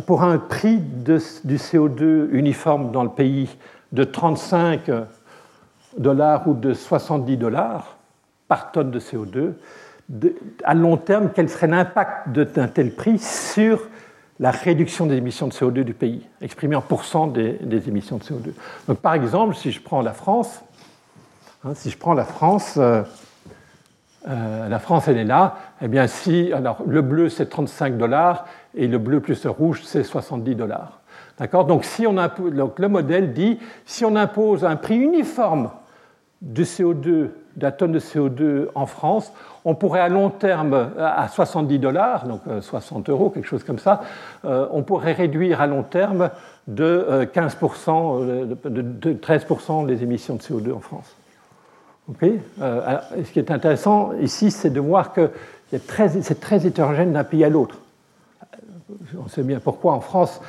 pour 0.05 0.21
un 0.21 0.37
prix 0.37 0.77
du 0.77 1.57
CO2 1.57 2.29
uniforme 2.31 2.91
dans 2.91 3.01
le 3.03 3.09
pays 3.09 3.49
de 3.93 4.03
35 4.03 4.91
dollars 5.97 6.47
ou 6.47 6.53
de 6.53 6.73
70 6.73 7.37
dollars 7.37 7.97
par 8.47 8.71
tonne 8.71 8.91
de 8.91 8.99
CO2, 8.99 9.53
à 10.63 10.73
long 10.73 10.97
terme, 10.97 11.29
quel 11.33 11.49
serait 11.49 11.67
l'impact 11.67 12.29
d'un 12.29 12.67
tel 12.67 12.93
prix 12.93 13.19
sur 13.19 13.79
la 14.39 14.51
réduction 14.51 15.05
des 15.05 15.15
émissions 15.15 15.47
de 15.47 15.53
CO2 15.53 15.83
du 15.83 15.93
pays, 15.93 16.27
exprimée 16.41 16.75
en 16.75 16.81
pourcent 16.81 17.27
des, 17.27 17.87
émissions 17.87 18.17
de 18.17 18.23
CO2. 18.23 18.51
Donc, 18.87 18.99
par 18.99 19.13
exemple, 19.13 19.55
si 19.55 19.71
je 19.71 19.81
prends 19.81 20.01
la 20.01 20.11
France, 20.11 20.61
hein, 21.63 21.73
si 21.75 21.89
je 21.89 21.97
prends 21.97 22.13
la 22.13 22.25
France, 22.25 22.75
euh, 22.77 23.03
euh, 24.27 24.67
la 24.67 24.79
France, 24.79 25.07
elle 25.07 25.17
est 25.17 25.23
là. 25.23 25.57
Eh 25.81 25.87
bien, 25.87 26.07
si 26.07 26.51
alors 26.51 26.81
le 26.85 27.01
bleu 27.01 27.29
c'est 27.29 27.47
35 27.47 27.97
dollars 27.97 28.45
et 28.75 28.87
le 28.87 28.97
bleu 28.97 29.19
plus 29.19 29.43
le 29.43 29.51
rouge 29.51 29.81
c'est 29.83 30.03
70 30.03 30.55
dollars. 30.55 30.99
D'accord? 31.39 31.65
Donc, 31.65 31.83
si 31.83 32.05
on 32.05 32.13
donc, 32.13 32.79
le 32.79 32.87
modèle 32.87 33.33
dit 33.33 33.59
si 33.85 34.05
on 34.05 34.15
impose 34.15 34.65
un 34.65 34.75
prix 34.75 34.97
uniforme 34.97 35.71
de 36.41 36.63
CO2, 36.63 37.29
de 37.55 37.61
la 37.61 37.71
tonne 37.71 37.91
de 37.91 37.99
CO2 37.99 38.67
en 38.75 38.85
France, 38.85 39.31
on 39.65 39.75
pourrait 39.75 40.01
à 40.01 40.09
long 40.09 40.29
terme, 40.29 40.91
à 40.97 41.27
70 41.27 41.79
dollars, 41.79 42.27
donc 42.27 42.41
60 42.61 43.07
euh, 43.07 43.11
euros, 43.11 43.29
quelque 43.29 43.47
chose 43.47 43.63
comme 43.63 43.79
ça, 43.79 44.01
euh, 44.45 44.67
on 44.71 44.83
pourrait 44.83 45.13
réduire 45.13 45.61
à 45.61 45.67
long 45.67 45.83
terme 45.83 46.31
de 46.67 47.29
15%, 47.33 48.21
euh, 48.21 48.55
de 48.65 49.13
13% 49.13 49.87
les 49.87 50.03
émissions 50.03 50.35
de 50.35 50.41
CO2 50.41 50.73
en 50.73 50.79
France. 50.79 51.15
ce 52.19 53.31
qui 53.31 53.39
est 53.39 53.51
intéressant 53.51 54.11
ici, 54.19 54.51
c'est 54.51 54.71
de 54.71 54.79
voir 54.79 55.13
que 55.13 55.29
c'est 55.69 55.87
très, 55.87 56.67
hétérogène 56.67 57.13
d'un 57.13 57.23
pays 57.23 57.43
à 57.43 57.49
l'autre. 57.49 57.77
On 59.23 59.27
sait 59.27 59.43
bien 59.43 59.59
pourquoi 59.59 59.93
en 59.93 60.01
France, 60.01 60.41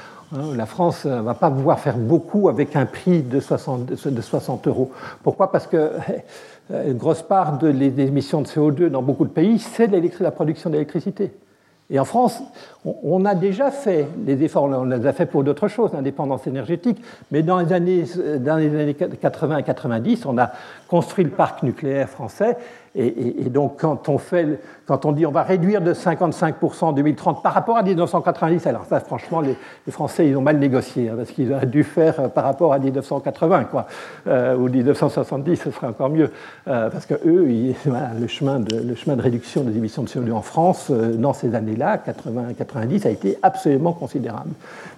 la 0.57 0.67
France 0.67 1.05
ne 1.05 1.21
va 1.21 1.35
pas 1.35 1.51
pouvoir 1.51 1.79
faire 1.79 1.97
beaucoup 1.97 2.49
avec 2.49 2.77
un 2.77 2.87
prix 2.87 3.23
de 3.23 3.41
60, 3.41 3.87
de 3.87 4.21
60 4.21 4.67
euros. 4.69 4.91
Pourquoi? 5.23 5.53
Parce 5.53 5.67
que 5.67 5.77
euh, 6.71 6.91
une 6.91 6.97
grosse 6.97 7.23
part 7.23 7.59
des 7.59 8.01
émissions 8.01 8.43
de 8.43 8.47
CO2 8.47 8.89
dans 8.89 9.03
beaucoup 9.03 9.25
de 9.25 9.31
pays, 9.31 9.59
c'est 9.59 9.91
la 10.21 10.31
production 10.31 10.71
d'électricité. 10.71 11.33
Et 11.91 11.99
en 11.99 12.07
France, 12.07 12.43
on 12.85 13.27
a 13.27 13.35
déjà 13.35 13.71
fait 13.71 14.09
les 14.25 14.43
efforts, 14.43 14.65
on 14.65 14.85
les 14.85 15.07
a 15.07 15.13
fait 15.13 15.27
pour 15.27 15.45
d'autres 15.45 15.69
choses, 15.69 15.93
l'indépendance 15.93 16.47
énergétique, 16.47 16.99
mais 17.31 17.43
dans 17.43 17.59
les, 17.59 17.73
années, 17.75 18.05
dans 18.39 18.57
les 18.57 18.75
années 18.75 18.95
80 18.95 19.59
et 19.59 19.63
90, 19.63 20.25
on 20.25 20.39
a 20.39 20.51
construit 20.89 21.25
le 21.25 21.31
parc 21.31 21.63
nucléaire 21.63 22.09
français 22.09 22.57
et, 22.97 23.51
donc, 23.51 23.81
quand 23.81 24.09
on, 24.09 24.19
fait, 24.19 24.61
quand 24.87 25.05
on 25.05 25.11
dit 25.11 25.27
on 25.27 25.33
va 25.33 25.43
réduire 25.43 25.81
de 25.81 25.93
55% 25.93 26.85
en 26.85 26.93
2030 26.93 27.43
par 27.43 27.53
rapport 27.53 27.77
à 27.77 27.83
1990, 27.83 28.69
alors 28.69 28.85
ça, 28.85 29.01
franchement, 29.01 29.41
les, 29.41 29.57
Français, 29.91 30.29
ils 30.29 30.37
ont 30.37 30.41
mal 30.41 30.59
négocié, 30.59 31.09
hein, 31.09 31.15
parce 31.17 31.33
qu'ils 31.33 31.53
auraient 31.53 31.67
dû 31.67 31.83
faire 31.83 32.21
euh, 32.21 32.29
par 32.29 32.45
rapport 32.45 32.73
à 32.73 32.79
1980, 32.79 33.65
quoi, 33.65 33.87
euh, 34.29 34.57
ou 34.57 34.69
1970, 34.69 35.57
ce 35.57 35.71
serait 35.73 35.89
encore 35.89 36.09
mieux, 36.09 36.31
euh, 36.69 36.89
parce 36.89 37.07
que 37.07 37.15
eux, 37.27 37.47
le, 38.21 38.27
chemin 38.29 38.61
de, 38.61 38.77
le 38.77 38.95
chemin 38.95 39.17
de 39.17 39.23
réduction 39.23 39.65
des 39.65 39.77
émissions 39.77 40.05
de 40.05 40.09
CO2 40.09 40.33
en 40.33 40.43
France, 40.43 40.93
dans 40.93 41.33
ces 41.33 41.57
années-là, 41.57 41.97
80-90, 41.97 43.09
a 43.09 43.11
été 43.11 43.39
absolument 43.43 43.93
considérable. 43.93 44.51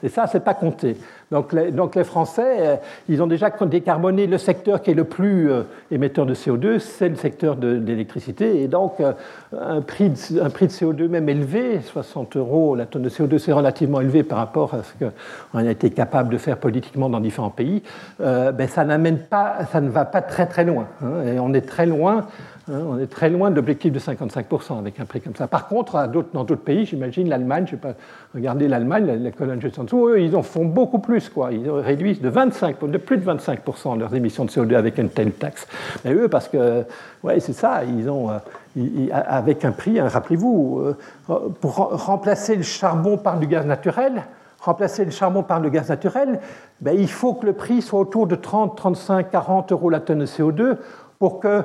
Et 0.03 0.11
ça, 0.11 0.27
c'est 0.27 0.45
pas 0.45 0.55
compté. 0.55 0.99
Donc 1.31 1.53
les, 1.53 2.05
Français, 2.05 2.81
ils 3.09 3.23
ont 3.23 3.27
déjà 3.27 3.51
décarboné 3.51 4.27
le 4.27 4.39
secteur 4.39 4.81
qui 4.81 4.93
est 4.93 4.95
le 4.95 5.05
plus 5.05 5.51
émetteur 5.91 6.27
de 6.27 6.35
CO2, 6.35 6.79
c'est 6.79 7.09
le 7.09 7.17
secteur 7.17 7.57
de 7.57 7.69
l'électricité. 7.69 8.63
Et 8.63 8.69
donc, 8.69 9.01
euh, 9.01 9.13
un 9.59 9.81
prix, 9.81 10.11
de, 10.11 10.41
un 10.41 10.51
prix 10.51 10.67
de 10.67 10.73
CO2 10.73 11.09
même 11.09 11.29
élevé, 11.29 11.81
60 11.81 12.37
euros 12.37 12.75
la 12.75 12.87
tonne 12.87 13.03
de 13.03 13.09
CO2, 13.09 13.39
c'est 13.39 13.53
relativement 13.53 14.01
élevé 14.01 14.23
par 14.23 14.39
rapport 14.39 14.75
à 14.75 14.83
ce 14.83 14.93
qu'on 15.05 15.59
a 15.59 15.71
été 15.71 15.91
capable 15.91 16.31
de 16.31 16.39
faire 16.39 16.59
politiquement 16.59 17.09
dans 17.09 17.21
différents 17.21 17.51
pays, 17.51 17.83
euh, 18.21 18.53
ben, 18.53 18.69
ça 18.69 18.85
n'amène 18.85 19.19
pas, 19.19 19.59
ça 19.71 19.81
ne 19.81 19.89
va 19.89 20.05
pas 20.05 20.23
très 20.23 20.47
très 20.47 20.65
loin. 20.65 20.87
Hein. 21.03 21.27
et 21.27 21.39
on 21.39 21.53
est 21.55 21.67
très 21.67 21.87
loin 21.87 22.27
Hein, 22.69 22.81
on 22.85 22.99
est 22.99 23.07
très 23.07 23.31
loin 23.31 23.51
de 23.51 23.55
l'objectif 23.55 23.93
de 23.93 24.01
55% 24.01 24.81
avec 24.81 24.99
un 24.99 25.05
prix 25.05 25.21
comme 25.21 25.37
ça. 25.37 25.47
Par 25.47 25.69
contre, 25.69 26.09
dans 26.33 26.43
d'autres 26.43 26.57
pays, 26.57 26.85
j'imagine 26.85 27.29
l'Allemagne, 27.29 27.65
je 27.69 27.77
n'ai 27.77 27.81
pas 27.81 27.93
regardé 28.35 28.67
l'Allemagne, 28.67 29.07
la, 29.07 29.31
colonne 29.31 29.61
juste 29.61 29.79
en 29.79 29.85
dessous, 29.85 30.09
eux, 30.09 30.21
ils 30.21 30.35
en 30.35 30.43
font 30.43 30.65
beaucoup 30.65 30.99
plus. 30.99 31.29
Quoi. 31.29 31.53
Ils 31.53 31.71
réduisent 31.71 32.21
de, 32.21 32.29
25, 32.29 32.85
de 32.85 32.99
plus 32.99 33.19
de 33.19 33.25
25% 33.25 33.97
leurs 34.01 34.13
émissions 34.17 34.45
de 34.45 34.51
CO2 34.51 34.75
avec 34.75 34.99
une 34.99 35.11
telle 35.11 35.31
taxe. 35.31 35.69
Mais 36.05 36.13
eux, 36.13 36.27
parce 36.27 36.49
que, 36.49 36.83
ouais, 37.23 37.39
c'est 37.39 37.53
ça, 37.53 37.85
ils 37.85 38.11
ont, 38.11 38.31
euh, 38.31 39.09
avec 39.13 39.65
un 39.65 39.71
prix, 39.71 40.01
hein, 40.01 40.09
rappelez-vous, 40.09 40.81
euh, 41.29 41.39
pour 41.61 41.77
remplacer 41.77 42.57
le 42.57 42.65
charbon 42.65 43.17
par 43.17 43.39
du 43.39 43.47
gaz 43.47 43.65
naturel, 43.65 44.25
remplacer 44.59 45.05
le 45.05 45.13
charbon 45.13 45.45
par 45.45 45.61
le 45.61 45.71
gaz 45.71 45.89
naturel, 45.89 46.41
ben, 46.81 46.97
il 46.99 47.09
faut 47.09 47.35
que 47.35 47.47
le 47.47 47.53
prix 47.53 47.81
soit 47.81 48.01
autour 48.01 48.27
de 48.27 48.35
30, 48.35 48.77
35, 48.77 49.31
40 49.31 49.71
euros 49.71 49.89
la 49.89 50.01
tonne 50.01 50.19
de 50.19 50.27
CO2 50.27 50.79
pour 51.21 51.39
que 51.39 51.63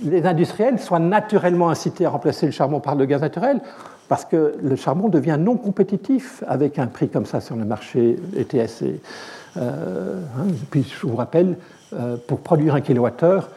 les 0.00 0.24
industriels 0.26 0.78
soient 0.78 0.98
naturellement 0.98 1.68
incités 1.68 2.06
à 2.06 2.10
remplacer 2.10 2.46
le 2.46 2.52
charbon 2.52 2.80
par 2.80 2.94
le 2.94 3.04
gaz 3.04 3.20
naturel, 3.20 3.60
parce 4.08 4.24
que 4.24 4.54
le 4.62 4.76
charbon 4.76 5.08
devient 5.08 5.36
non 5.38 5.56
compétitif 5.56 6.42
avec 6.46 6.78
un 6.78 6.86
prix 6.86 7.08
comme 7.08 7.26
ça 7.26 7.40
sur 7.40 7.56
le 7.56 7.64
marché 7.64 8.16
ETS. 8.36 8.82
Et, 8.82 9.00
euh, 9.56 10.20
hein, 10.38 10.46
puis 10.70 10.82
je 10.82 11.06
vous 11.06 11.16
rappelle, 11.16 11.56
euh, 11.92 12.16
pour 12.26 12.40
produire 12.40 12.74
un 12.74 12.80
kilowattheure, 12.80 13.50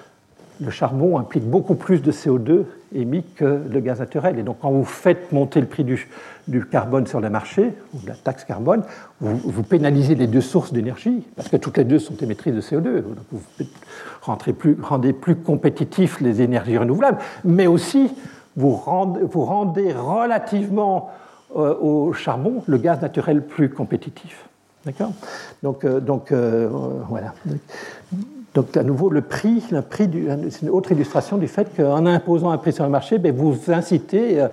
le 0.61 0.69
charbon 0.69 1.17
implique 1.17 1.43
beaucoup 1.43 1.75
plus 1.75 2.01
de 2.01 2.11
CO2 2.11 2.65
émis 2.93 3.23
que 3.35 3.61
le 3.69 3.79
gaz 3.79 3.99
naturel. 3.99 4.39
Et 4.39 4.43
donc, 4.43 4.57
quand 4.61 4.71
vous 4.71 4.85
faites 4.85 5.31
monter 5.31 5.59
le 5.59 5.67
prix 5.67 5.83
du, 5.83 6.65
carbone 6.71 7.07
sur 7.07 7.19
le 7.19 7.29
marché, 7.29 7.73
ou 7.93 7.99
de 7.99 8.07
la 8.07 8.15
taxe 8.15 8.45
carbone, 8.45 8.83
vous, 9.19 9.63
pénalisez 9.63 10.15
les 10.15 10.27
deux 10.27 10.41
sources 10.41 10.71
d'énergie, 10.71 11.23
parce 11.35 11.49
que 11.49 11.57
toutes 11.57 11.77
les 11.77 11.83
deux 11.83 11.99
sont 11.99 12.15
émettrices 12.17 12.55
de 12.55 12.61
CO2. 12.61 13.01
Donc 13.01 13.25
vous 13.31 13.41
rendez 14.21 14.53
plus, 14.53 14.77
rendez 14.81 15.13
plus 15.13 15.35
compétitifs 15.35 16.21
les 16.21 16.41
énergies 16.41 16.77
renouvelables, 16.77 17.17
mais 17.43 17.67
aussi 17.67 18.11
vous 18.55 18.71
rendez, 18.71 19.21
vous 19.23 19.43
rendez 19.43 19.91
relativement 19.91 21.09
euh, 21.55 21.75
au 21.79 22.13
charbon 22.13 22.63
le 22.67 22.77
gaz 22.77 23.01
naturel 23.01 23.45
plus 23.45 23.69
compétitif. 23.69 24.45
D'accord? 24.85 25.11
Donc, 25.63 25.83
euh, 25.83 25.99
donc 25.99 26.31
euh, 26.31 26.69
voilà. 27.09 27.33
Donc, 28.55 28.77
à 28.77 28.83
nouveau, 28.83 29.09
le 29.09 29.21
prix, 29.21 29.61
c'est 29.69 30.61
une 30.61 30.69
autre 30.69 30.93
illustration 30.93 31.37
du 31.37 31.49
fait 31.49 31.75
qu'en 31.75 32.05
imposant 32.05 32.51
un 32.51 32.57
prix 32.57 32.71
sur 32.71 32.85
le 32.85 32.89
marché, 32.89 33.17
ben, 33.17 33.35
vous 33.35 33.69
incitez 33.69 34.39
euh, 34.39 34.47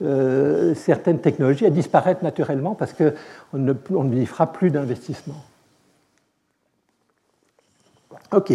euh, 0.00 0.74
certaines 0.76 1.18
technologies 1.18 1.66
à 1.66 1.70
disparaître 1.70 2.22
naturellement 2.22 2.76
parce 2.76 2.92
qu'on 2.92 3.58
ne, 3.58 4.24
fera 4.24 4.52
plus 4.52 4.70
d'investissement. 4.70 5.34
OK. 8.30 8.52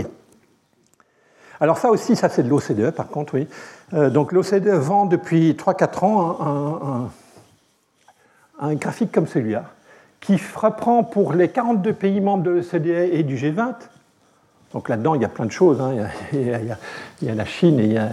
Alors 1.59 1.77
ça 1.77 1.89
aussi, 1.89 2.15
ça 2.15 2.29
c'est 2.29 2.43
de 2.43 2.49
l'OCDE 2.49 2.91
par 2.91 3.09
contre, 3.09 3.33
oui. 3.33 3.47
Euh, 3.93 4.09
donc 4.09 4.31
l'OCDE 4.31 4.69
vend 4.69 5.05
depuis 5.05 5.51
3-4 5.51 6.05
ans 6.05 7.09
un, 8.59 8.67
un, 8.69 8.75
graphique 8.75 9.11
comme 9.11 9.27
celui-là, 9.27 9.65
qui 10.21 10.39
reprend 10.55 11.03
pour 11.03 11.33
les 11.33 11.49
42 11.49 11.91
pays 11.91 12.21
membres 12.21 12.43
de 12.43 12.51
l'OCDE 12.51 13.11
et 13.11 13.23
du 13.23 13.35
G20 13.35 13.73
donc 14.73 14.89
là-dedans, 14.89 15.13
il 15.13 15.21
y 15.21 15.25
a 15.25 15.29
plein 15.29 15.45
de 15.45 15.51
choses. 15.51 15.81
Il, 16.33 16.49
y 17.21 17.29
a, 17.29 17.35
la 17.35 17.45
Chine 17.45 17.79
et 17.79 17.85
il 17.85 17.93
y 17.93 17.97
a, 17.97 18.09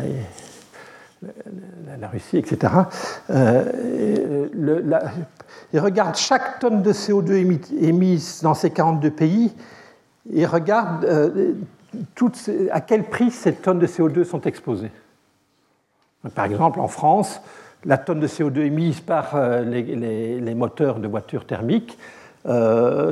la, 1.98 2.08
Russie, 2.08 2.36
etc. 2.36 2.72
Euh, 3.30 4.46
il 5.72 5.80
regarde 5.80 6.16
chaque 6.16 6.58
tonne 6.58 6.82
de 6.82 6.92
CO2 6.92 7.32
émise 7.82 8.42
dans 8.42 8.54
ces 8.54 8.70
42 8.70 9.10
pays 9.10 9.52
et 10.32 10.44
regarde 10.44 11.04
euh, 11.04 11.54
à 12.70 12.80
quel 12.82 13.04
prix 13.04 13.30
ces 13.30 13.54
tonnes 13.54 13.78
de 13.78 13.86
CO2 13.86 14.24
sont 14.24 14.42
exposées. 14.42 14.92
Par 16.34 16.44
exemple, 16.44 16.80
en 16.80 16.88
France, 16.88 17.40
la 17.86 17.96
tonne 17.96 18.20
de 18.20 18.28
CO2 18.28 18.60
émise 18.60 19.00
par 19.00 19.34
euh, 19.34 19.62
les, 19.62 20.54
moteurs 20.54 20.98
de 20.98 21.08
voitures 21.08 21.46
thermiques 21.46 21.98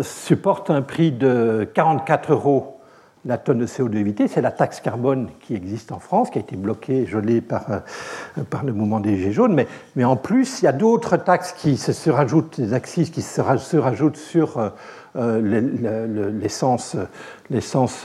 supporte 0.03 0.71
un 0.71 0.81
prix 0.83 1.13
de 1.13 1.69
44 1.75 2.33
euros 2.33 2.78
la 3.25 3.39
tonne 3.39 3.59
de 3.59 3.67
CO2 3.67 3.97
évitée, 3.97 4.29
c'est 4.29 4.41
la 4.41 4.51
taxe 4.51 4.81
carbone 4.81 5.29
qui 5.41 5.55
existe 5.55 5.93
en 5.93 5.99
France, 5.99 6.31
qui 6.31 6.39
a 6.39 6.41
été 6.41 6.57
bloquée, 6.57 7.07
gelée 7.07 7.41
par, 7.41 7.71
euh, 7.71 8.43
par 8.49 8.65
le 8.65 8.73
mouvement 8.73 9.01
des 9.01 9.17
Gilets 9.17 9.33
jaunes. 9.33 9.65
Mais, 9.97 10.05
en 10.05 10.17
plus, 10.17 10.63
il 10.63 10.67
y 10.67 10.69
a 10.69 10.73
d'autres 10.73 11.17
taxes 11.17 11.53
qui 11.53 11.77
se, 11.77 12.11
rajoutent, 12.11 12.61
des 12.61 12.73
axes 12.75 13.11
qui 13.13 13.23
se, 13.23 13.41
rajoutent 13.77 14.17
sur 14.17 14.59
euh, 14.59 14.71
euh, 15.17 16.31
l'essence, 16.41 16.97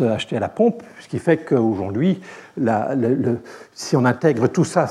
achetée 0.01 0.37
à 0.37 0.39
la 0.39 0.49
pompe, 0.49 0.83
ce 0.99 1.07
qui 1.07 1.19
fait 1.19 1.37
qu'aujourd'hui, 1.37 2.21
si 3.73 3.95
on 3.95 4.05
intègre 4.05 4.47
tout 4.47 4.65
ça 4.65 4.87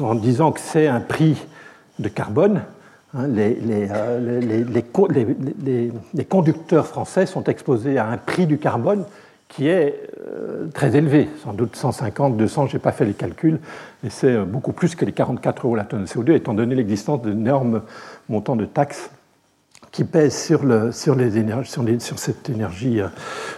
en 0.00 0.14
disant 0.14 0.52
que 0.52 0.60
c'est 0.60 0.86
un 0.86 1.00
prix 1.00 1.36
de 1.98 2.08
carbone, 2.08 2.62
hein, 3.14 3.26
les, 3.26 3.54
les, 3.54 3.88
les, 6.14 6.24
conducteurs 6.24 6.86
français 6.86 7.26
sont 7.26 7.44
exposés 7.44 7.98
à 7.98 8.06
un 8.06 8.16
prix 8.16 8.46
du 8.46 8.58
carbone 8.58 9.04
qui 9.52 9.68
est 9.68 10.08
euh, 10.26 10.68
très 10.72 10.96
élevé, 10.96 11.28
sans 11.44 11.52
doute 11.52 11.76
150, 11.76 12.38
200, 12.38 12.68
je 12.68 12.76
n'ai 12.76 12.78
pas 12.78 12.90
fait 12.90 13.04
les 13.04 13.12
calculs, 13.12 13.60
mais 14.02 14.08
c'est 14.08 14.32
euh, 14.32 14.44
beaucoup 14.44 14.72
plus 14.72 14.94
que 14.94 15.04
les 15.04 15.12
44 15.12 15.66
euros 15.66 15.76
la 15.76 15.84
tonne 15.84 16.02
de 16.02 16.06
CO2, 16.06 16.32
étant 16.32 16.54
donné 16.54 16.74
l'existence 16.74 17.20
d'énormes 17.20 17.82
montants 18.30 18.56
de 18.56 18.64
taxes 18.64 19.10
qui 19.90 20.04
pèsent 20.04 20.42
sur, 20.42 20.64
le, 20.64 20.90
sur, 20.90 21.14
les 21.14 21.36
énergies, 21.36 21.70
sur, 22.00 22.18
cette 22.18 22.48
énergie 22.48 23.02
euh, 23.02 23.08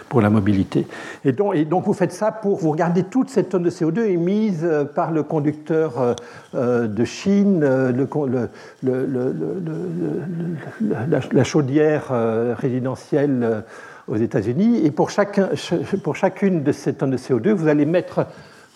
pour 0.09 0.19
la 0.19 0.29
mobilité. 0.29 0.85
Et 1.23 1.31
donc, 1.31 1.85
vous 1.85 1.93
faites 1.93 2.11
ça 2.11 2.29
pour 2.29 2.57
vous 2.57 2.71
regarder 2.71 3.03
toutes 3.03 3.29
ces 3.29 3.45
tonnes 3.45 3.63
de 3.63 3.69
CO2 3.69 3.99
émises 4.01 4.67
par 4.95 5.11
le 5.11 5.23
conducteur 5.23 6.17
de 6.53 7.05
Chine, 7.05 7.61
la, 11.31 11.43
chaudière 11.45 12.11
résidentielle 12.57 13.63
aux 14.07 14.15
États-Unis. 14.15 14.85
Et 14.85 14.91
pour, 14.91 15.09
chacun, 15.09 15.49
pour 16.03 16.15
chacune 16.15 16.63
de 16.63 16.71
ces 16.71 16.93
tonnes 16.93 17.11
de 17.11 17.17
CO2, 17.17 17.51
vous 17.51 17.67
allez 17.67 17.85
mettre, 17.85 18.25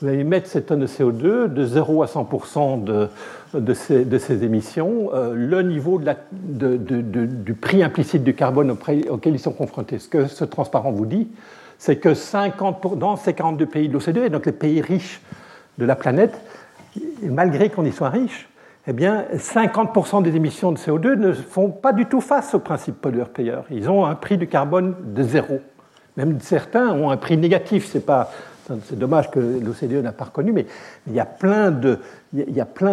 vous 0.02 0.08
allez 0.08 0.24
mettre 0.24 0.48
ces 0.48 0.64
tonnes 0.64 0.82
de 0.82 0.88
CO2 0.88 1.48
de 1.48 1.66
0 1.66 2.04
à 2.04 2.06
100% 2.08 2.84
de, 3.54 3.74
ces, 3.74 4.44
émissions, 4.44 5.12
euh, 5.14 5.34
le 5.36 5.62
niveau 5.62 6.00
du 6.00 7.54
prix 7.54 7.84
implicite 7.84 8.24
du 8.24 8.34
carbone 8.34 8.72
auquel 8.72 9.34
ils 9.34 9.40
sont 9.40 9.54
confrontés. 9.54 10.00
Ce 10.00 10.08
que 10.08 10.28
ce 10.28 10.46
transparent 10.46 10.92
vous 10.92 11.06
dit, 11.06 11.30
c'est 11.78 11.98
que 11.98 12.14
50 12.14 12.98
dans 12.98 13.16
ces 13.16 13.34
42 13.34 13.66
pays 13.66 13.88
de 13.88 13.94
l'OCDE, 13.94 14.32
donc 14.32 14.46
les 14.46 14.52
pays 14.52 14.82
riches 14.82 15.22
de 15.78 15.86
la 15.86 15.96
planète, 15.96 16.40
malgré 17.24 17.70
qu'on 17.70 17.86
y 17.86 17.92
soit 17.92 18.10
riche, 18.10 18.49
eh 18.90 18.94
bien, 18.94 19.26
50% 19.36 20.24
des 20.24 20.36
émissions 20.36 20.72
de 20.72 20.78
CO2 20.80 21.14
ne 21.14 21.32
font 21.32 21.70
pas 21.70 21.94
du 21.94 22.08
tout 22.08 22.22
face 22.22 22.56
au 22.56 22.60
principe 22.60 23.00
pollueur-payeur. 23.00 23.66
Ils 23.70 23.88
ont 23.88 24.04
un 24.04 24.16
prix 24.16 24.40
du 24.40 24.48
carbone 24.48 24.96
de 25.14 25.22
zéro. 25.22 25.60
Même 26.18 26.40
certains 26.42 26.90
ont 26.90 27.12
un 27.12 27.18
prix 27.18 27.38
négatif. 27.38 27.86
C'est 27.86 28.98
dommage 28.98 29.30
que 29.30 29.40
l'OCDE 29.40 30.04
n'a 30.04 30.12
pas 30.12 30.26
reconnu, 30.26 30.52
mais 30.52 30.66
il 31.06 31.14
y 31.14 31.20
a 31.20 31.26
plein 31.26 31.70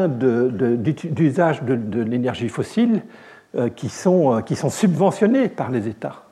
d'usages 0.09 1.63
de, 1.63 2.03
l'énergie 2.03 2.51
fossile 2.51 3.01
euh, 3.57 3.71
qui 3.71 3.89
sont, 3.89 4.35
euh, 4.35 4.41
qui 4.43 4.55
sont 4.55 4.69
subventionnés 4.69 5.49
par 5.49 5.71
les 5.71 5.89
États. 5.89 6.25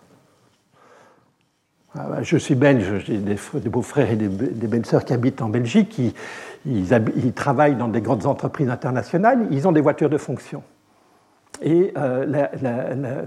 Ah, 1.96 2.08
bah, 2.10 2.18
je 2.22 2.36
suis 2.36 2.54
belge, 2.54 3.04
j'ai 3.06 3.16
des, 3.16 3.38
beaux-frères 3.70 4.10
et 4.10 4.16
des, 4.16 4.28
belles-sœurs 4.66 5.06
qui 5.06 5.14
habitent 5.14 5.40
en 5.40 5.48
Belgique, 5.48 5.88
ils, 6.66 7.32
travaillent 7.34 7.76
dans 7.76 7.88
des 7.88 8.00
grandes 8.00 8.26
entreprises 8.26 8.70
internationales, 8.70 9.46
ils 9.50 9.68
ont 9.68 9.72
des 9.72 9.80
voitures 9.80 10.10
de 10.10 10.18
fonction. 10.18 10.62
Et 11.62 11.92
euh, 11.96 12.46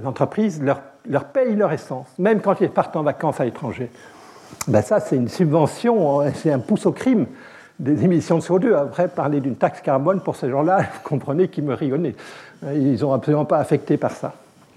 l'entreprise 0.03 0.61
leur, 0.61 0.81
leur, 1.07 1.25
paye 1.25 1.55
leur 1.55 1.71
essence, 1.71 2.07
même 2.17 2.41
quand 2.41 2.59
ils 2.59 2.69
partent 2.69 2.95
en 2.95 3.03
vacances 3.03 3.39
à 3.39 3.45
l'étranger. 3.45 3.89
Ben 4.67 4.81
ça, 4.81 4.99
c'est 4.99 5.15
une 5.15 5.29
subvention, 5.29 6.21
hein, 6.21 6.31
c'est 6.33 6.51
un 6.51 6.59
pouce 6.59 6.85
au 6.85 6.91
crime 6.91 7.25
des 7.79 8.03
émissions 8.03 8.37
de 8.37 8.43
CO2. 8.43 8.75
Après, 8.75 9.07
parler 9.07 9.39
d'une 9.39 9.55
taxe 9.55 9.81
carbone 9.81 10.21
pour 10.21 10.35
ces 10.35 10.49
gens-là, 10.49 10.79
vous 10.93 11.09
comprenez 11.09 11.47
qu'ils 11.47 11.63
me 11.63 11.73
rigonnaient. 11.73 12.15
Ils 12.73 12.93
ne 12.93 12.97
sont 12.97 13.13
absolument 13.13 13.45
pas 13.45 13.59
affectés 13.59 13.97
par 13.97 14.11
ça. 14.11 14.33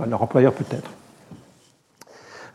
Leur 0.07 0.23
employeur 0.23 0.53
peut-être. 0.53 0.91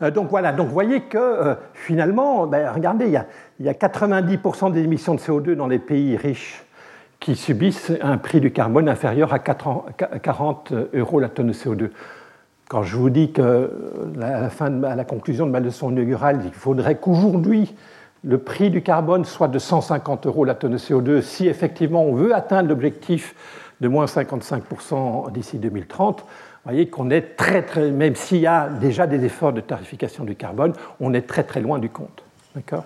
Euh, 0.02 0.10
donc 0.10 0.28
voilà, 0.28 0.52
donc 0.52 0.66
vous 0.68 0.72
voyez 0.72 1.02
que 1.02 1.18
euh, 1.18 1.54
finalement, 1.74 2.46
ben, 2.46 2.70
regardez, 2.70 3.06
il 3.06 3.12
y, 3.12 3.16
a, 3.16 3.26
il 3.58 3.66
y 3.66 3.68
a 3.68 3.72
90% 3.72 4.72
des 4.72 4.82
émissions 4.82 5.14
de 5.14 5.20
CO2 5.20 5.54
dans 5.54 5.66
les 5.66 5.78
pays 5.78 6.16
riches 6.16 6.62
qui 7.20 7.34
subissent 7.34 7.92
un 8.02 8.18
prix 8.18 8.40
du 8.40 8.52
carbone 8.52 8.88
inférieur 8.88 9.32
à 9.32 9.38
40 9.38 10.72
euros 10.94 11.20
la 11.20 11.28
tonne 11.28 11.48
de 11.48 11.52
CO2. 11.52 11.90
Quand 12.68 12.82
je 12.82 12.96
vous 12.96 13.10
dis 13.10 13.32
que 13.32 13.70
à 14.20 14.50
la, 14.60 14.96
la 14.96 15.04
conclusion 15.04 15.46
de 15.46 15.50
ma 15.50 15.60
leçon 15.60 15.90
inaugurale, 15.90 16.40
il 16.44 16.52
faudrait 16.52 16.96
qu'aujourd'hui 16.96 17.74
le 18.24 18.38
prix 18.38 18.70
du 18.70 18.82
carbone 18.82 19.24
soit 19.24 19.48
de 19.48 19.58
150 19.58 20.26
euros 20.26 20.44
la 20.44 20.54
tonne 20.54 20.72
de 20.72 20.78
CO2 20.78 21.22
si 21.22 21.46
effectivement 21.46 22.04
on 22.04 22.14
veut 22.14 22.34
atteindre 22.34 22.68
l'objectif 22.68 23.34
de 23.80 23.88
moins 23.88 24.06
55% 24.06 25.32
d'ici 25.32 25.58
2030, 25.58 26.20
vous 26.20 26.26
voyez 26.64 26.88
qu'on 26.88 27.10
est 27.10 27.36
très, 27.36 27.62
très, 27.62 27.90
même 27.90 28.16
s'il 28.16 28.38
y 28.38 28.46
a 28.46 28.68
déjà 28.68 29.06
des 29.06 29.24
efforts 29.24 29.52
de 29.52 29.60
tarification 29.60 30.24
du 30.24 30.34
carbone, 30.34 30.72
on 30.98 31.14
est 31.14 31.26
très 31.26 31.44
très 31.44 31.60
loin 31.60 31.78
du 31.78 31.88
compte. 31.88 32.24
D'accord? 32.54 32.84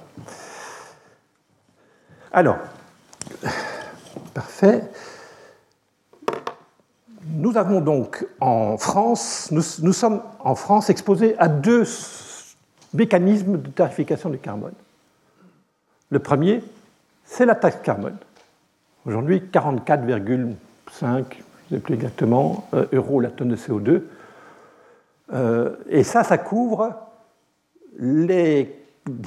Alors, 2.33 2.59
parfait. 4.35 4.85
Nous 7.27 7.57
avons 7.57 7.81
donc 7.81 8.25
en 8.41 8.77
France, 8.79 9.51
nous, 9.51 9.93
sommes 9.93 10.23
en 10.39 10.55
France 10.55 10.91
exposés 10.91 11.37
à 11.39 11.49
deux 11.49 11.85
mécanismes 12.95 13.61
de 13.61 13.69
tarification 13.71 14.31
du 14.31 14.39
carbone. 14.39 14.75
Le 16.11 16.19
premier, 16.21 16.63
c'est 17.25 17.47
la 17.47 17.57
taxe 17.57 17.79
carbone. 17.83 18.17
Aujourd'hui, 19.07 19.43
44,5 19.53 21.25
je 21.71 21.77
ne 21.77 21.81
sais 21.81 21.85
plus 21.85 21.95
exactement, 21.95 22.69
euh, 22.75 22.87
euros 22.93 23.21
la 23.21 23.31
tonne 23.31 23.51
de 23.51 23.57
CO2. 23.57 24.03
Euh, 25.33 25.77
et 25.89 26.03
ça, 26.03 26.25
ça 26.25 26.37
couvre 26.37 26.95
les 27.99 28.77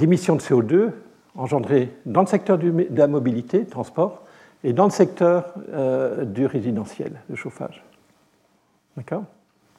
émissions 0.01 0.35
de 0.35 0.41
CO2 0.41 0.91
engendrées 1.35 1.91
dans 2.05 2.21
le 2.21 2.27
secteur 2.27 2.57
de 2.57 2.87
la 2.91 3.07
mobilité, 3.07 3.65
transport, 3.65 4.23
et 4.63 4.73
dans 4.73 4.85
le 4.85 4.91
secteur 4.91 5.53
euh, 5.73 6.25
du 6.25 6.45
résidentiel, 6.45 7.13
de 7.29 7.35
chauffage. 7.35 7.83
D'accord? 8.95 9.23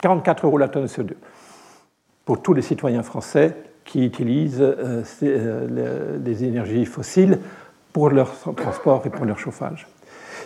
44 0.00 0.46
euros 0.46 0.58
la 0.58 0.68
tonne 0.68 0.82
de 0.82 0.88
CO2 0.88 1.12
pour 2.24 2.42
tous 2.42 2.52
les 2.52 2.62
citoyens 2.62 3.02
français 3.02 3.56
qui 3.84 4.04
utilisent 4.04 4.64
les 5.20 6.44
énergies 6.44 6.84
fossiles 6.86 7.38
pour 7.92 8.10
leur 8.10 8.32
transport 8.56 9.02
et 9.06 9.10
pour 9.10 9.24
leur 9.24 9.38
chauffage. 9.38 9.86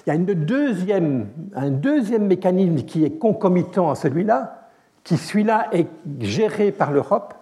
Il 0.06 0.10
y 0.10 0.12
a 0.12 0.14
une 0.14 0.26
deuxième, 0.26 1.28
un 1.54 1.70
deuxième 1.70 2.26
mécanisme 2.26 2.84
qui 2.84 3.04
est 3.04 3.18
concomitant 3.18 3.90
à 3.90 3.94
celui-là, 3.94 4.68
qui 5.02 5.16
celui-là 5.16 5.68
est 5.72 5.88
géré 6.20 6.72
par 6.72 6.92
l'Europe, 6.92 7.34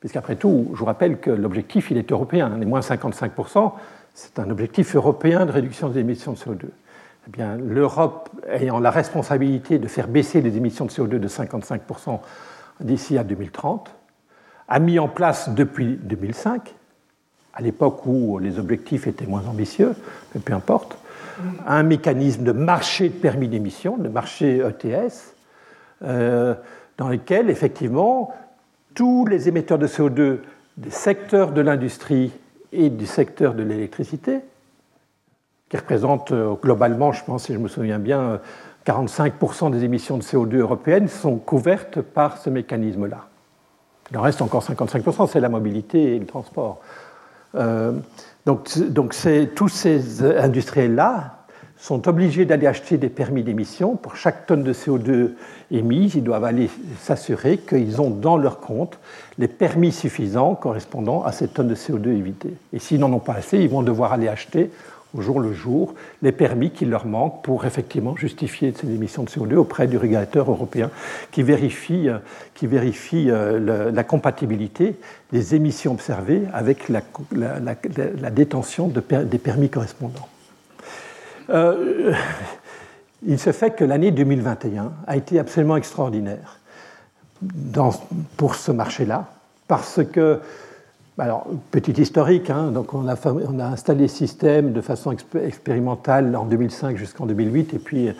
puisqu'après 0.00 0.36
tout, 0.36 0.70
je 0.72 0.78
vous 0.78 0.84
rappelle 0.84 1.18
que 1.18 1.30
l'objectif, 1.30 1.90
il 1.90 1.98
est 1.98 2.10
européen, 2.12 2.56
les 2.58 2.66
moins 2.66 2.80
55%, 2.80 3.72
c'est 4.14 4.38
un 4.38 4.50
objectif 4.50 4.96
européen 4.96 5.46
de 5.46 5.52
réduction 5.52 5.88
des 5.88 6.00
émissions 6.00 6.32
de 6.32 6.38
CO2. 6.38 6.64
Eh 6.64 7.30
bien, 7.30 7.56
l'Europe 7.56 8.30
ayant 8.48 8.80
la 8.80 8.90
responsabilité 8.90 9.78
de 9.78 9.86
faire 9.86 10.08
baisser 10.08 10.40
les 10.40 10.56
émissions 10.56 10.86
de 10.86 10.90
CO2 10.90 11.18
de 11.18 11.28
55% 11.28 12.20
d'ici 12.80 13.18
à 13.18 13.24
2030, 13.24 13.90
a 14.68 14.78
mis 14.78 14.98
en 14.98 15.08
place 15.08 15.50
depuis 15.50 15.98
2005, 16.02 16.74
à 17.54 17.62
l'époque 17.62 18.06
où 18.06 18.38
les 18.38 18.58
objectifs 18.58 19.06
étaient 19.06 19.26
moins 19.26 19.46
ambitieux, 19.46 19.94
mais 20.34 20.40
peu 20.40 20.52
importe, 20.52 20.98
un 21.66 21.82
mécanisme 21.82 22.42
de 22.42 22.52
marché 22.52 23.08
de 23.08 23.14
permis 23.14 23.48
d'émission, 23.48 23.96
de 23.96 24.08
marché 24.08 24.58
ETS, 24.58 25.34
euh, 26.02 26.54
dans 26.96 27.08
lequel, 27.08 27.50
effectivement, 27.50 28.34
tous 28.98 29.26
les 29.26 29.48
émetteurs 29.48 29.78
de 29.78 29.86
CO2 29.86 30.38
des 30.76 30.90
secteurs 30.90 31.52
de 31.52 31.60
l'industrie 31.60 32.32
et 32.72 32.90
du 32.90 33.06
secteur 33.06 33.54
de 33.54 33.62
l'électricité, 33.62 34.40
qui 35.68 35.76
représentent 35.76 36.32
euh, 36.32 36.54
globalement, 36.60 37.12
je 37.12 37.22
pense, 37.22 37.44
si 37.44 37.52
je 37.54 37.58
me 37.58 37.68
souviens 37.68 38.00
bien, 38.00 38.40
45% 38.84 39.70
des 39.70 39.84
émissions 39.84 40.18
de 40.18 40.24
CO2 40.24 40.56
européennes, 40.56 41.06
sont 41.06 41.36
couvertes 41.36 42.00
par 42.00 42.38
ce 42.38 42.50
mécanisme-là. 42.50 43.28
Il 44.10 44.18
en 44.18 44.22
reste 44.22 44.42
encore 44.42 44.64
55%, 44.64 45.28
c'est 45.28 45.38
la 45.38 45.48
mobilité 45.48 46.16
et 46.16 46.18
le 46.18 46.26
transport. 46.26 46.80
Euh, 47.54 47.92
donc, 48.46 48.76
donc 48.80 49.14
tous 49.54 49.68
ces 49.68 50.24
industriels-là 50.24 51.37
sont 51.78 52.08
obligés 52.08 52.44
d'aller 52.44 52.66
acheter 52.66 52.98
des 52.98 53.08
permis 53.08 53.42
d'émission. 53.42 53.96
Pour 53.96 54.16
chaque 54.16 54.46
tonne 54.46 54.64
de 54.64 54.72
CO2 54.72 55.30
émise, 55.70 56.16
ils 56.16 56.24
doivent 56.24 56.44
aller 56.44 56.68
s'assurer 57.00 57.58
qu'ils 57.58 58.00
ont 58.00 58.10
dans 58.10 58.36
leur 58.36 58.60
compte 58.60 58.98
les 59.38 59.48
permis 59.48 59.92
suffisants 59.92 60.54
correspondant 60.54 61.22
à 61.22 61.32
cette 61.32 61.54
tonne 61.54 61.68
de 61.68 61.74
CO2 61.74 62.08
évitée. 62.08 62.54
Et 62.72 62.78
s'ils 62.78 62.98
n'en 62.98 63.12
ont 63.12 63.20
pas 63.20 63.34
assez, 63.34 63.58
ils 63.58 63.70
vont 63.70 63.82
devoir 63.82 64.12
aller 64.12 64.28
acheter 64.28 64.70
au 65.16 65.22
jour 65.22 65.40
le 65.40 65.52
jour 65.52 65.94
les 66.20 66.32
permis 66.32 66.70
qui 66.70 66.84
leur 66.84 67.06
manquent 67.06 67.42
pour 67.42 67.64
effectivement 67.64 68.16
justifier 68.16 68.74
ces 68.78 68.88
émissions 68.88 69.22
de 69.22 69.30
CO2 69.30 69.54
auprès 69.54 69.86
du 69.86 69.96
régulateur 69.96 70.50
européen 70.50 70.90
qui 71.30 71.42
vérifie, 71.42 72.08
euh, 72.08 72.18
euh, 72.62 73.90
la 73.90 74.04
compatibilité 74.04 74.96
des 75.32 75.54
émissions 75.54 75.92
observées 75.92 76.42
avec 76.52 76.88
la, 76.88 77.00
détention 78.30 78.88
de 78.88 79.02
des 79.24 79.38
permis 79.38 79.70
correspondants. 79.70 80.28
Euh, 81.50 82.14
il 83.26 83.38
se 83.38 83.52
fait 83.52 83.70
que 83.70 83.84
l'année 83.84 84.10
2021 84.10 84.92
a 85.06 85.16
été 85.16 85.38
absolument 85.38 85.76
extraordinaire 85.76 86.58
pour 88.36 88.56
ce 88.56 88.72
marché-là, 88.72 89.26
parce 89.68 90.00
que 90.04 90.40
alors, 91.20 91.48
petit 91.72 92.00
historique, 92.00 92.48
hein, 92.48 92.70
donc 92.70 92.94
on 92.94 93.08
a, 93.08 93.16
on 93.26 93.58
a, 93.58 93.64
installé 93.64 94.02
le 94.02 94.08
système 94.08 94.72
de 94.72 94.80
façon 94.80 95.16
expérimentale 95.34 96.36
en 96.36 96.44
2005 96.44 96.96
jusqu'en 96.96 97.26
2008, 97.26 97.74
et 97.74 97.78
puis 97.78 98.10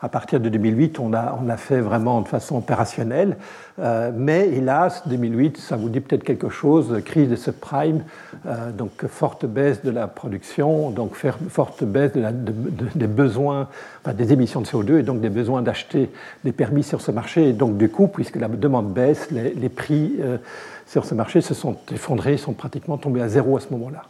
à 0.00 0.08
partir 0.08 0.38
de 0.38 0.48
2008, 0.48 0.98
on 1.00 1.12
a, 1.12 1.38
on 1.42 1.48
a 1.48 1.56
fait 1.56 1.80
vraiment 1.80 2.20
de 2.20 2.28
façon 2.28 2.56
opérationnelle. 2.56 3.36
Euh, 3.80 4.12
mais 4.14 4.48
hélas, 4.48 5.02
2008, 5.06 5.56
ça 5.56 5.76
vous 5.76 5.88
dit 5.88 6.00
peut-être 6.00 6.24
quelque 6.24 6.48
chose, 6.48 7.02
crise 7.04 7.28
de 7.28 7.36
subprime, 7.36 8.04
euh, 8.46 8.70
donc 8.70 9.06
forte 9.06 9.44
baisse 9.44 9.84
de 9.84 9.90
la 9.90 10.06
production, 10.06 10.90
donc 10.90 11.14
forte 11.48 11.84
baisse 11.84 12.12
des 12.94 13.06
besoins, 13.06 13.68
des 14.14 14.32
émissions 14.32 14.60
de 14.60 14.66
CO2 14.66 14.98
et 14.98 15.02
donc 15.02 15.20
des 15.20 15.30
besoins 15.30 15.62
d'acheter 15.62 16.10
des 16.44 16.52
permis 16.52 16.82
sur 16.82 17.00
ce 17.00 17.10
marché. 17.10 17.48
Et 17.48 17.52
donc 17.52 17.76
du 17.76 17.88
coup, 17.88 18.06
puisque 18.06 18.36
la 18.36 18.48
demande 18.48 18.92
baisse, 18.92 19.30
les, 19.30 19.54
les 19.54 19.68
prix 19.68 20.14
euh, 20.20 20.38
sur 20.86 21.04
ce 21.04 21.14
marché 21.14 21.40
se 21.40 21.54
sont 21.54 21.76
effondrés, 21.92 22.36
sont 22.36 22.52
pratiquement 22.52 22.98
tombés 22.98 23.22
à 23.22 23.28
zéro 23.28 23.56
à 23.56 23.60
ce 23.60 23.70
moment-là. 23.70 24.04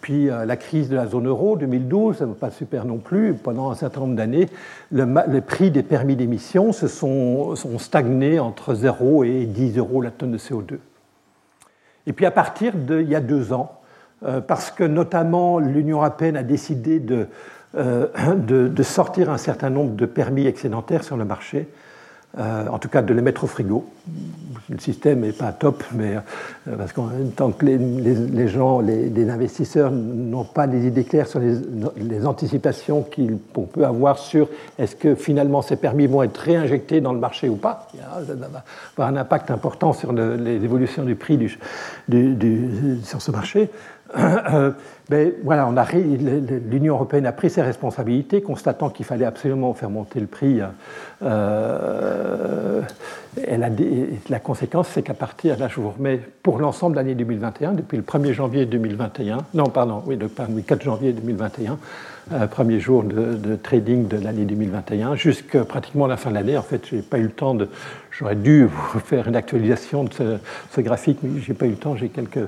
Puis 0.00 0.30
euh, 0.30 0.44
la 0.44 0.56
crise 0.56 0.88
de 0.88 0.96
la 0.96 1.06
zone 1.06 1.26
euro, 1.26 1.56
2012, 1.56 2.18
ça 2.18 2.26
va 2.26 2.34
pas 2.34 2.50
super 2.50 2.84
non 2.84 2.98
plus. 2.98 3.34
Pendant 3.34 3.70
un 3.70 3.74
certain 3.74 4.00
nombre 4.00 4.16
d'années, 4.16 4.48
le, 4.92 5.40
prix 5.40 5.70
des 5.70 5.82
permis 5.82 6.16
d'émission 6.16 6.72
se 6.72 6.88
sont, 6.88 7.54
stagnés 7.78 8.38
entre 8.38 8.74
0 8.74 9.24
et 9.24 9.44
10 9.46 9.78
euros 9.78 10.00
la 10.00 10.10
tonne 10.10 10.32
de 10.32 10.38
CO2. 10.38 10.78
Et 12.06 12.12
puis 12.12 12.24
à 12.24 12.30
partir 12.30 12.74
d'il 12.74 13.08
y 13.08 13.14
a 13.14 13.20
deux 13.20 13.52
ans, 13.52 13.80
euh, 14.24 14.40
parce 14.40 14.70
que 14.70 14.84
notamment 14.84 15.58
l'Union 15.58 15.98
européenne 15.98 16.36
a 16.36 16.42
décidé 16.42 17.02
euh, 17.74 18.06
de, 18.36 18.82
sortir 18.82 19.30
un 19.30 19.38
certain 19.38 19.70
nombre 19.70 19.94
de 19.94 20.06
permis 20.06 20.46
excédentaires 20.46 21.04
sur 21.04 21.16
le 21.16 21.24
marché, 21.24 21.68
euh, 22.38 22.68
en 22.68 22.78
tout 22.78 22.88
cas 22.88 23.02
de 23.02 23.12
les 23.12 23.22
mettre 23.22 23.44
au 23.44 23.46
frigo. 23.48 23.84
Le 24.68 24.78
système 24.78 25.20
n'est 25.20 25.32
pas 25.32 25.50
top, 25.50 25.82
mais 25.92 26.14
euh, 26.14 26.76
parce 26.78 26.92
qu'en 26.92 27.06
même 27.06 27.32
que 27.32 27.66
les, 27.66 28.46
gens, 28.46 28.80
les, 28.80 29.28
investisseurs 29.28 29.90
n'ont 29.90 30.44
pas 30.44 30.68
des 30.68 30.86
idées 30.86 31.02
claires 31.02 31.26
sur 31.26 31.40
les, 31.40 32.26
anticipations 32.26 33.04
qu'on 33.52 33.62
peut 33.62 33.84
avoir 33.84 34.18
sur 34.18 34.48
est-ce 34.78 34.94
que 34.94 35.16
finalement 35.16 35.60
ces 35.60 35.74
permis 35.74 36.06
vont 36.06 36.22
être 36.22 36.38
réinjectés 36.38 37.00
dans 37.00 37.12
le 37.12 37.18
marché 37.18 37.48
ou 37.48 37.56
pas, 37.56 37.88
ça 37.98 38.34
va 38.34 38.62
avoir 38.96 39.08
un 39.08 39.16
impact 39.16 39.50
important 39.50 39.92
sur 39.92 40.12
l'évolution 40.12 41.02
du 41.02 41.16
prix 41.16 41.38
sur 43.02 43.22
ce 43.22 43.30
marché. 43.32 43.70
Euh, 44.16 44.72
mais 45.08 45.34
voilà, 45.42 45.68
l'Union 46.70 46.94
européenne 46.94 47.26
a 47.26 47.32
pris 47.32 47.50
ses 47.50 47.62
responsabilités, 47.62 48.42
constatant 48.42 48.90
qu'il 48.90 49.04
fallait 49.04 49.24
absolument 49.24 49.74
faire 49.74 49.90
monter 49.90 50.20
le 50.20 50.26
prix. 50.26 50.60
Euh, 51.22 52.80
la 54.28 54.38
conséquence, 54.38 54.88
c'est 54.92 55.02
qu'à 55.02 55.14
partir, 55.14 55.58
là 55.58 55.68
je 55.68 55.80
vous 55.80 55.90
remets, 55.90 56.20
pour 56.42 56.58
l'ensemble 56.58 56.94
de 56.94 57.00
l'année 57.00 57.14
2021, 57.14 57.72
depuis 57.72 57.96
le 57.96 58.04
1er 58.04 58.32
janvier 58.32 58.66
2021, 58.66 59.38
non 59.54 59.64
pardon, 59.66 60.02
oui, 60.06 60.16
le 60.16 60.28
4 60.28 60.82
janvier 60.82 61.12
2021, 61.12 61.78
euh, 62.32 62.46
premier 62.46 62.78
jour 62.78 63.02
de, 63.02 63.56
trading 63.56 64.06
de 64.06 64.16
l'année 64.16 64.44
2021, 64.44 65.16
jusqu'à 65.16 65.64
pratiquement 65.64 66.06
la 66.06 66.16
fin 66.16 66.30
de 66.30 66.36
l'année. 66.36 66.56
En 66.56 66.62
fait, 66.62 66.86
j'ai 66.88 67.02
pas 67.02 67.18
eu 67.18 67.24
le 67.24 67.30
temps 67.30 67.54
de, 67.54 67.68
j'aurais 68.20 68.36
dû 68.36 68.66
vous 68.66 69.00
faire 69.00 69.26
une 69.26 69.36
actualisation 69.36 70.04
de 70.04 70.38
ce, 70.74 70.80
graphique, 70.80 71.18
mais 71.22 71.40
j'ai 71.40 71.54
pas 71.54 71.66
eu 71.66 71.70
le 71.70 71.76
temps, 71.76 71.96
j'ai 71.96 72.10
quelques 72.10 72.46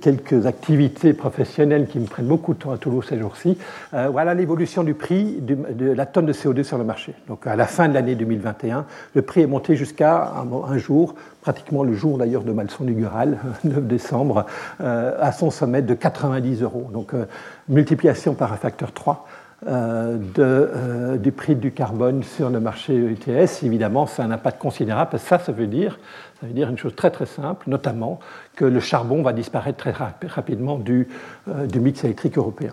quelques 0.00 0.46
activités 0.46 1.12
professionnelles 1.12 1.86
qui 1.86 1.98
me 1.98 2.06
prennent 2.06 2.26
beaucoup 2.28 2.54
de 2.54 2.58
temps 2.58 2.70
à 2.70 2.78
Toulouse 2.78 3.04
ces 3.06 3.18
jours-ci. 3.18 3.58
Euh, 3.92 4.08
voilà 4.10 4.32
l'évolution 4.32 4.82
du 4.84 4.94
prix 4.94 5.38
de 5.42 5.92
la 5.92 6.06
tonne 6.06 6.24
de 6.24 6.32
CO2 6.32 6.62
sur 6.62 6.78
le 6.78 6.84
marché. 6.84 7.12
Donc 7.28 7.46
à 7.46 7.56
la 7.56 7.66
fin 7.66 7.86
de 7.86 7.92
l'année 7.92 8.14
2021, 8.14 8.86
le 9.14 9.22
prix 9.22 9.42
est 9.42 9.46
monté 9.46 9.76
jusqu'à 9.76 10.32
un, 10.40 10.78
jour, 10.78 11.14
pratiquement 11.42 11.84
le 11.84 11.92
jour 11.92 12.16
d'ailleurs 12.16 12.42
de 12.42 12.52
Malson 12.52 12.84
du 12.84 12.94
Gural, 12.94 13.38
9 13.64 13.82
décembre, 13.86 14.46
euh, 14.80 15.14
à 15.20 15.30
son 15.32 15.50
sommet 15.50 15.82
de 15.82 15.92
90 15.92 16.62
euros. 16.62 16.88
Donc 16.90 17.12
euh, 17.12 17.26
multiplication 17.68 18.32
par 18.32 18.54
un 18.54 18.56
facteur 18.56 18.92
3. 18.92 19.26
De, 19.64 21.16
du 21.16 21.32
prix 21.32 21.56
du 21.56 21.72
carbone 21.72 22.22
sur 22.22 22.50
le 22.50 22.60
marché 22.60 22.94
ETS, 22.94 23.62
évidemment, 23.64 24.06
ça 24.06 24.22
a 24.22 24.26
un 24.26 24.30
impact 24.30 24.60
considérable, 24.60 25.18
ça, 25.18 25.38
ça 25.38 25.50
veut 25.50 25.66
dire 25.66 25.98
ça 26.40 26.46
veut 26.46 26.52
dire 26.52 26.68
une 26.68 26.76
chose 26.76 26.94
très 26.94 27.10
très 27.10 27.26
simple, 27.26 27.68
notamment 27.68 28.20
que 28.56 28.64
le 28.64 28.80
charbon 28.80 29.22
va 29.22 29.32
disparaître 29.32 29.78
très 29.78 29.92
rapidement 30.28 30.76
du, 30.76 31.08
euh, 31.48 31.66
du 31.66 31.80
mix 31.80 32.04
électrique 32.04 32.36
européen. 32.36 32.72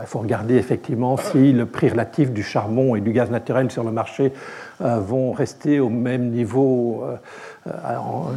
Il 0.00 0.06
faut 0.06 0.20
regarder 0.20 0.54
effectivement 0.54 1.16
si 1.16 1.52
le 1.52 1.66
prix 1.66 1.88
relatif 1.88 2.30
du 2.30 2.44
charbon 2.44 2.94
et 2.94 3.00
du 3.00 3.12
gaz 3.12 3.28
naturel 3.28 3.72
sur 3.72 3.82
le 3.82 3.90
marché 3.90 4.32
euh, 4.80 5.00
vont 5.00 5.32
rester 5.32 5.80
au 5.80 5.88
même 5.88 6.30
niveau. 6.30 7.04
Euh, 7.04 7.16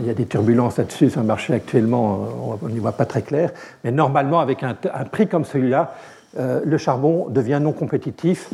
il 0.01 0.07
y 0.07 0.09
a 0.09 0.13
des 0.13 0.26
turbulences 0.26 0.78
là-dessus 0.78 1.11
sur 1.11 1.21
le 1.21 1.28
marché 1.28 1.53
actuellement, 1.53 2.59
on 2.61 2.67
n'y 2.67 2.80
voit 2.80 2.91
pas 2.91 3.05
très 3.05 3.21
clair. 3.21 3.51
Mais 3.84 3.91
normalement, 3.91 4.39
avec 4.39 4.63
un 4.63 4.76
prix 5.09 5.28
comme 5.28 5.45
celui-là, 5.45 5.95
le 6.38 6.77
charbon 6.77 7.27
devient 7.29 7.59
non 7.61 7.73
compétitif 7.73 8.49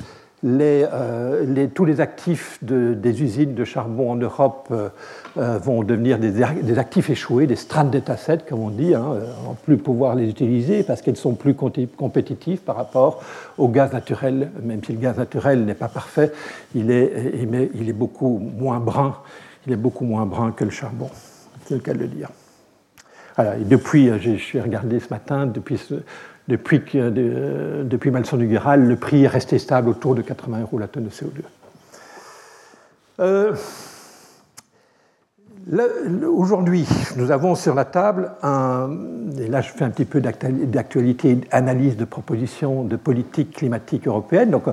euh, 0.46 1.68
tous 1.74 1.86
les 1.86 2.00
actifs 2.00 2.60
des 2.62 3.22
usines 3.22 3.56
de 3.56 3.66
charbon 3.66 4.12
en 4.12 4.16
Europe 4.16 4.70
euh, 4.72 4.90
euh, 5.38 5.58
vont 5.58 5.84
devenir 5.84 6.18
des, 6.18 6.42
actifs 6.78 7.10
échoués, 7.10 7.46
des 7.46 7.58
stranded 7.58 8.10
assets, 8.10 8.40
comme 8.48 8.62
on 8.62 8.70
dit, 8.70 8.96
hein, 8.96 9.06
en 9.46 9.54
plus 9.54 9.78
pouvoir 9.78 10.16
les 10.16 10.30
utiliser 10.30 10.84
parce 10.84 11.02
qu'elles 11.02 11.18
sont 11.18 11.34
plus 11.34 11.56
compétitives 11.56 12.60
par 12.60 12.78
rapport 12.78 13.22
au 13.58 13.68
gaz 13.68 13.92
naturel, 13.92 14.52
même 14.64 14.84
si 14.84 14.94
le 14.94 15.00
gaz 15.00 15.18
naturel 15.18 15.66
n'est 15.66 15.74
pas 15.74 15.90
parfait, 15.90 16.32
il 16.74 16.90
est, 16.90 17.94
beaucoup 17.94 18.40
moins 18.58 18.80
brun, 18.80 19.18
il 19.68 19.74
est 19.74 19.78
beaucoup 19.78 20.06
moins 20.06 20.26
brun 20.26 20.52
que 20.52 20.64
le 20.64 20.72
charbon, 20.72 21.10
c'est 21.66 21.76
le 21.76 21.82
cas 21.82 21.94
de 21.94 22.00
le 22.00 22.08
dire. 22.08 22.30
et 23.40 23.66
depuis, 23.66 24.10
je 24.20 24.38
suis 24.38 24.62
regardé 24.62 25.00
ce 25.02 25.10
matin, 25.10 25.48
depuis 25.48 25.78
ce, 25.78 25.96
depuis, 26.50 26.80
de, 26.80 27.84
depuis 27.84 28.10
Malson 28.10 28.38
du 28.38 28.48
Guéral, 28.48 28.86
le 28.86 28.96
prix 28.96 29.24
est 29.24 29.28
resté 29.28 29.60
stable 29.60 29.90
autour 29.90 30.16
de 30.16 30.24
80 30.24 30.62
euros 30.62 30.80
la 30.80 30.88
tonne 30.88 31.06
de 31.06 31.10
CO2. 31.10 31.42
Euh, 33.20 33.54
aujourd'hui, 36.26 36.88
nous 37.18 37.30
avons 37.30 37.54
sur 37.54 37.76
la 37.76 37.86
table 37.86 38.32
un, 38.42 38.90
et 39.40 39.48
là 39.48 39.62
je 39.62 39.70
fais 39.70 39.86
un 39.86 39.92
petit 39.92 40.06
peu 40.06 40.22
d'actualité, 40.22 41.40
analyse 41.52 41.98
de 41.98 42.06
propositions 42.06 42.84
de 42.84 42.96
politique 42.96 43.52
climatique 43.52 44.08
européenne. 44.08 44.50
Donc 44.50 44.64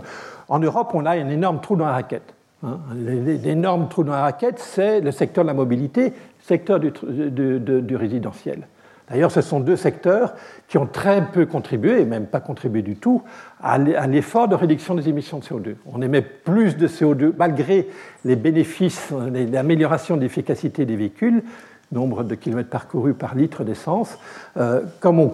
en 0.48 0.58
Europe, 0.58 0.92
on 0.94 1.04
a 1.04 1.10
un 1.10 1.28
énorme 1.28 1.60
trou 1.60 1.76
dans 1.76 1.86
la 1.86 1.92
raquette. 1.92 2.32
Hein. 2.62 2.78
L'énorme 2.94 3.88
trou 3.88 4.02
dans 4.02 4.12
la 4.12 4.22
raquette, 4.22 4.60
c'est 4.60 5.02
le 5.02 5.10
secteur 5.10 5.44
de 5.44 5.48
la 5.48 5.54
mobilité, 5.54 6.14
secteur 6.40 6.80
du 6.80 7.96
résidentiel. 7.96 8.66
D'ailleurs, 9.10 9.30
ce 9.30 9.40
sont 9.40 9.60
deux 9.60 9.76
secteurs 9.76 10.34
qui 10.68 10.78
ont 10.78 10.86
très 10.86 11.24
peu 11.26 11.46
contribué, 11.46 12.00
et 12.00 12.04
même 12.04 12.26
pas 12.26 12.40
contribué 12.40 12.82
du 12.82 12.96
tout, 12.96 13.22
à 13.62 13.78
l'effort 13.78 14.48
de 14.48 14.56
réduction 14.56 14.94
des 14.94 15.08
émissions 15.08 15.38
de 15.38 15.44
CO2. 15.44 15.74
On 15.92 16.02
émet 16.02 16.22
plus 16.22 16.76
de 16.76 16.88
CO2 16.88 17.32
malgré 17.38 17.88
les 18.24 18.36
bénéfices, 18.36 19.12
l'amélioration 19.52 20.16
de 20.16 20.22
l'efficacité 20.22 20.84
des 20.84 20.96
véhicules, 20.96 21.44
nombre 21.92 22.24
de 22.24 22.34
kilomètres 22.34 22.70
parcourus 22.70 23.14
par 23.14 23.34
litre 23.34 23.64
d'essence. 23.64 24.18
Euh, 24.56 24.82
comme 25.00 25.20
on, 25.20 25.28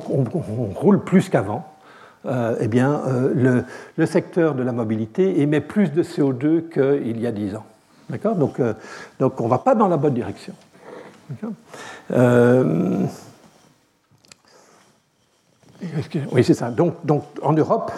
roule 0.75 1.03
plus 1.03 1.29
qu'avant, 1.29 1.67
euh, 2.27 2.57
eh 2.61 2.69
bien, 2.69 3.01
euh, 3.07 3.65
le, 3.97 4.07
secteur 4.07 4.55
de 4.55 4.63
la 4.63 4.73
mobilité 4.73 5.41
émet 5.41 5.61
plus 5.61 5.93
de 5.93 6.03
CO2 6.03 6.69
qu'il 6.69 7.21
y 7.21 7.27
a 7.27 7.33
10 7.33 7.57
ans. 7.57 7.65
D'accord? 8.11 8.37
Donc, 8.37 8.61
donc, 9.19 9.41
on 9.41 9.45
ne 9.45 9.51
va 9.51 9.59
pas 9.59 9.75
dans 9.75 9.89
la 9.89 9.97
bonne 9.97 10.15
direction. 10.15 10.53
Oui, 16.33 16.45
c'est 16.45 16.55
ça. 16.55 16.71
Donc, 16.71 16.95
en 17.43 17.53
Europe, 17.53 17.93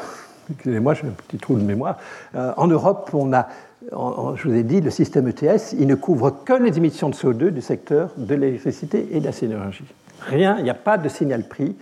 excusez-moi, 0.50 0.94
j'ai 0.94 1.06
un 1.06 1.10
petit 1.10 1.38
trou 1.38 1.56
de 1.56 1.64
mémoire. 1.64 1.98
Euh, 2.34 2.52
en 2.56 2.66
Europe, 2.66 3.10
on 3.12 3.32
a, 3.32 3.48
je 3.90 4.48
vous 4.48 4.54
ai 4.54 4.62
dit, 4.62 4.80
le 4.80 4.90
système 4.90 5.28
ETS, 5.28 5.74
il 5.78 5.86
ne 5.86 5.94
couvre 5.94 6.44
que 6.44 6.54
les 6.54 6.76
émissions 6.76 7.08
de 7.08 7.14
CO2 7.14 7.50
du 7.50 7.60
secteur 7.60 8.10
de 8.16 8.34
l'électricité 8.34 9.08
et 9.12 9.20
de 9.20 9.24
la 9.24 9.32
synergie. 9.32 9.84
Rien, 10.20 10.56
il 10.58 10.64
n'y 10.64 10.70
a 10.70 10.74
pas 10.74 10.98
de 10.98 11.08
signal 11.08 11.46
prix 11.46 11.76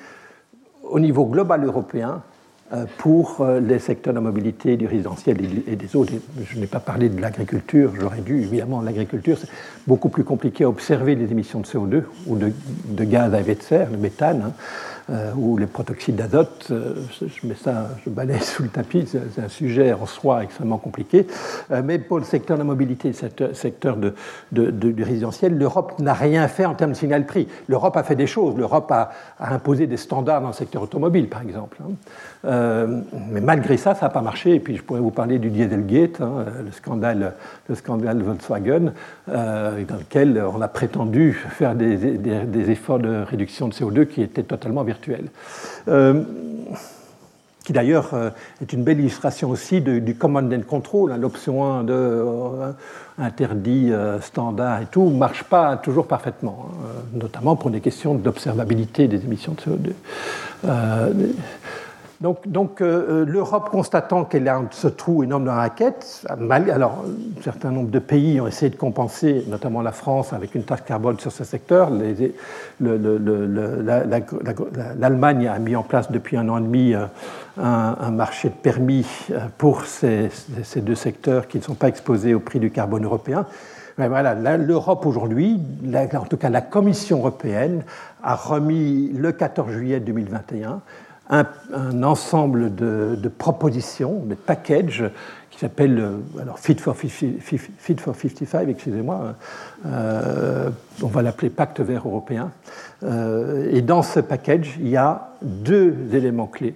au 0.82 0.98
niveau 0.98 1.24
global 1.26 1.64
européen 1.64 2.22
pour 2.96 3.44
les 3.60 3.78
secteurs 3.78 4.14
de 4.14 4.18
la 4.18 4.22
mobilité, 4.22 4.76
du 4.76 4.86
résidentiel 4.86 5.36
et 5.66 5.76
des 5.76 5.94
autres. 5.94 6.12
Je 6.42 6.58
n'ai 6.58 6.66
pas 6.66 6.80
parlé 6.80 7.10
de 7.10 7.20
l'agriculture, 7.20 7.92
j'aurais 8.00 8.22
dû, 8.22 8.40
évidemment, 8.40 8.80
l'agriculture, 8.80 9.36
c'est 9.38 9.48
beaucoup 9.86 10.08
plus 10.08 10.24
compliqué 10.24 10.64
à 10.64 10.70
observer 10.70 11.14
les 11.14 11.30
émissions 11.30 11.60
de 11.60 11.66
CO2 11.66 12.04
ou 12.26 12.36
de, 12.36 13.04
gaz 13.04 13.34
à 13.34 13.40
effet 13.40 13.56
de 13.56 13.62
serre, 13.62 13.90
le 13.90 13.98
méthane. 13.98 14.42
Hein. 14.46 14.52
Euh, 15.10 15.32
ou 15.36 15.56
les 15.58 15.66
protoxydes 15.66 16.14
d'azote, 16.14 16.68
euh, 16.70 16.94
je 17.20 17.46
mets 17.46 17.56
ça, 17.56 17.88
je 18.04 18.10
balaye 18.10 18.40
sous 18.40 18.62
le 18.62 18.68
tapis, 18.68 19.06
c'est 19.06 19.42
un 19.42 19.48
sujet 19.48 19.92
en 19.92 20.06
soi 20.06 20.44
extrêmement 20.44 20.78
compliqué. 20.78 21.26
Euh, 21.72 21.82
mais 21.84 21.98
pour 21.98 22.18
le 22.18 22.24
secteur 22.24 22.56
de 22.56 22.62
la 22.62 22.66
mobilité, 22.66 23.10
le 23.40 23.54
secteur 23.54 23.96
de, 23.96 24.14
du 24.52 25.02
résidentiel, 25.02 25.58
l'Europe 25.58 25.98
n'a 25.98 26.14
rien 26.14 26.46
fait 26.46 26.66
en 26.66 26.74
termes 26.74 26.92
de 26.92 26.96
signal 26.96 27.26
prix. 27.26 27.48
L'Europe 27.66 27.96
a 27.96 28.04
fait 28.04 28.14
des 28.14 28.28
choses. 28.28 28.56
L'Europe 28.56 28.90
a, 28.92 29.10
imposé 29.40 29.86
des 29.86 29.96
standards 29.96 30.40
dans 30.40 30.48
le 30.48 30.52
secteur 30.52 30.82
automobile, 30.82 31.28
par 31.28 31.42
exemple. 31.42 31.78
Hein. 31.82 33.00
mais 33.30 33.40
malgré 33.40 33.76
ça, 33.76 33.94
ça 33.94 34.06
n'a 34.06 34.10
pas 34.10 34.22
marché. 34.22 34.54
Et 34.54 34.60
puis 34.60 34.76
je 34.76 34.82
pourrais 34.82 35.00
vous 35.00 35.10
parler 35.10 35.38
du 35.38 35.50
Dieselgate, 35.50 36.20
hein, 36.20 36.44
le, 36.64 36.70
scandale, 36.70 37.34
le 37.68 37.74
scandale 37.74 38.22
Volkswagen, 38.22 38.92
dans 39.26 39.98
lequel 39.98 40.42
on 40.54 40.60
a 40.60 40.68
prétendu 40.68 41.32
faire 41.32 41.74
des, 41.74 41.96
des, 41.96 42.70
efforts 42.70 43.00
de 43.00 43.22
réduction 43.22 43.68
de 43.68 43.74
CO2 43.74 44.06
qui 44.06 44.22
étaient 44.22 44.42
totalement 44.42 44.84
Euh, 45.88 46.22
qui 47.64 47.72
d'ailleurs 47.72 48.14
euh, 48.14 48.30
est 48.60 48.72
une 48.72 48.82
belle 48.82 48.98
illustration 48.98 49.48
aussi 49.50 49.80
du 49.80 50.16
command 50.16 50.52
and 50.52 50.62
control, 50.68 51.12
hein, 51.12 51.16
l'option 51.16 51.64
1 51.64 51.84
de 51.84 51.92
euh, 51.92 52.72
interdit 53.18 53.92
standard 54.20 54.82
et 54.82 54.86
tout, 54.86 55.08
ne 55.08 55.16
marche 55.16 55.44
pas 55.44 55.76
toujours 55.76 56.08
parfaitement, 56.08 56.66
hein, 56.72 57.02
notamment 57.14 57.54
pour 57.54 57.70
des 57.70 57.80
questions 57.80 58.14
d'observabilité 58.14 59.06
des 59.06 59.24
émissions 59.24 59.54
de 59.54 59.60
CO2. 59.60 59.92
Donc, 62.22 62.80
euh, 62.80 63.22
euh, 63.22 63.24
l'Europe, 63.24 63.70
constatant 63.70 64.24
qu'elle 64.24 64.46
a 64.48 64.62
ce 64.70 64.86
trou 64.86 65.24
énorme 65.24 65.44
dans 65.44 65.56
la 65.56 65.62
raquette, 65.62 66.24
alors 66.28 67.04
un 67.38 67.42
certain 67.42 67.72
nombre 67.72 67.90
de 67.90 67.98
pays 67.98 68.40
ont 68.40 68.46
essayé 68.46 68.70
de 68.70 68.76
compenser, 68.76 69.44
notamment 69.48 69.82
la 69.82 69.90
France, 69.90 70.32
avec 70.32 70.54
une 70.54 70.62
taxe 70.62 70.82
carbone 70.82 71.18
sur 71.18 71.32
ce 71.32 71.42
secteur. 71.42 71.90
L'Allemagne 75.00 75.48
a 75.48 75.58
mis 75.58 75.74
en 75.74 75.82
place 75.82 76.12
depuis 76.12 76.36
un 76.36 76.48
an 76.48 76.58
et 76.58 76.62
demi 76.62 76.94
euh, 76.94 77.06
un, 77.60 78.12
marché 78.12 78.50
de 78.50 78.54
permis 78.54 79.26
pour 79.58 79.84
ces, 79.84 80.30
deux 80.76 80.94
secteurs 80.94 81.48
qui 81.48 81.58
ne 81.58 81.64
sont 81.64 81.74
pas 81.74 81.88
exposés 81.88 82.34
au 82.34 82.40
prix 82.40 82.60
du 82.60 82.70
carbone 82.70 83.04
européen. 83.04 83.46
Mais 83.98 84.06
voilà, 84.06 84.34
l'Europe 84.56 85.04
aujourd'hui, 85.06 85.60
en 86.14 86.24
tout 86.24 86.36
cas 86.36 86.50
la 86.50 86.60
Commission 86.60 87.18
européenne, 87.18 87.82
a 88.22 88.36
remis 88.36 89.10
le 89.12 89.32
14 89.32 89.72
juillet 89.72 89.98
2021 89.98 90.80
un, 91.28 92.02
ensemble 92.02 92.74
de, 92.74 93.28
propositions, 93.28 94.22
de 94.24 94.34
packages, 94.34 95.04
qui 95.50 95.58
s'appelle 95.58 95.98
euh, 95.98 96.40
alors 96.40 96.58
Fit 96.58 96.76
for, 96.76 96.96
55, 96.96 98.68
excusez-moi, 98.68 99.34
euh, 99.86 100.70
on 101.02 101.06
va 101.06 101.22
l'appeler 101.22 101.50
Pacte 101.50 101.80
vert 101.80 102.06
européen. 102.06 102.50
Euh, 103.02 103.68
et 103.70 103.82
dans 103.82 104.02
ce 104.02 104.20
package, 104.20 104.76
il 104.80 104.88
y 104.88 104.96
a 104.96 105.30
deux 105.42 105.94
éléments 106.12 106.46
clés. 106.46 106.74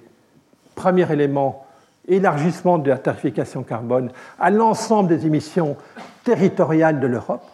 Premier 0.75 1.11
élément, 1.11 1.67
élargissement 2.07 2.79
de 2.79 2.91
la 2.91 2.99
tarification 2.99 3.63
carbone 3.63 4.11
à 4.39 4.51
l'ensemble 4.51 5.09
des 5.09 5.27
émissions 5.27 5.77
territoriales 6.25 7.01
de 7.01 7.07
l'Europe. 7.07 7.45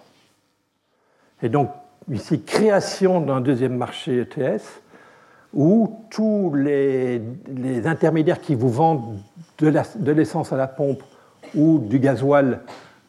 Et 1.42 1.48
donc, 1.48 1.70
ici, 2.10 2.42
création 2.42 3.20
d'un 3.20 3.40
deuxième 3.40 3.76
marché 3.76 4.18
ETS 4.18 4.82
où 5.54 5.98
tous 6.10 6.54
les, 6.54 7.20
intermédiaires 7.84 8.40
qui 8.40 8.54
vous 8.54 8.70
vendent 8.70 9.18
de 9.58 10.12
l'essence 10.12 10.52
à 10.52 10.56
la 10.56 10.66
pompe 10.66 11.02
ou 11.54 11.78
du 11.78 11.98
gasoil 11.98 12.60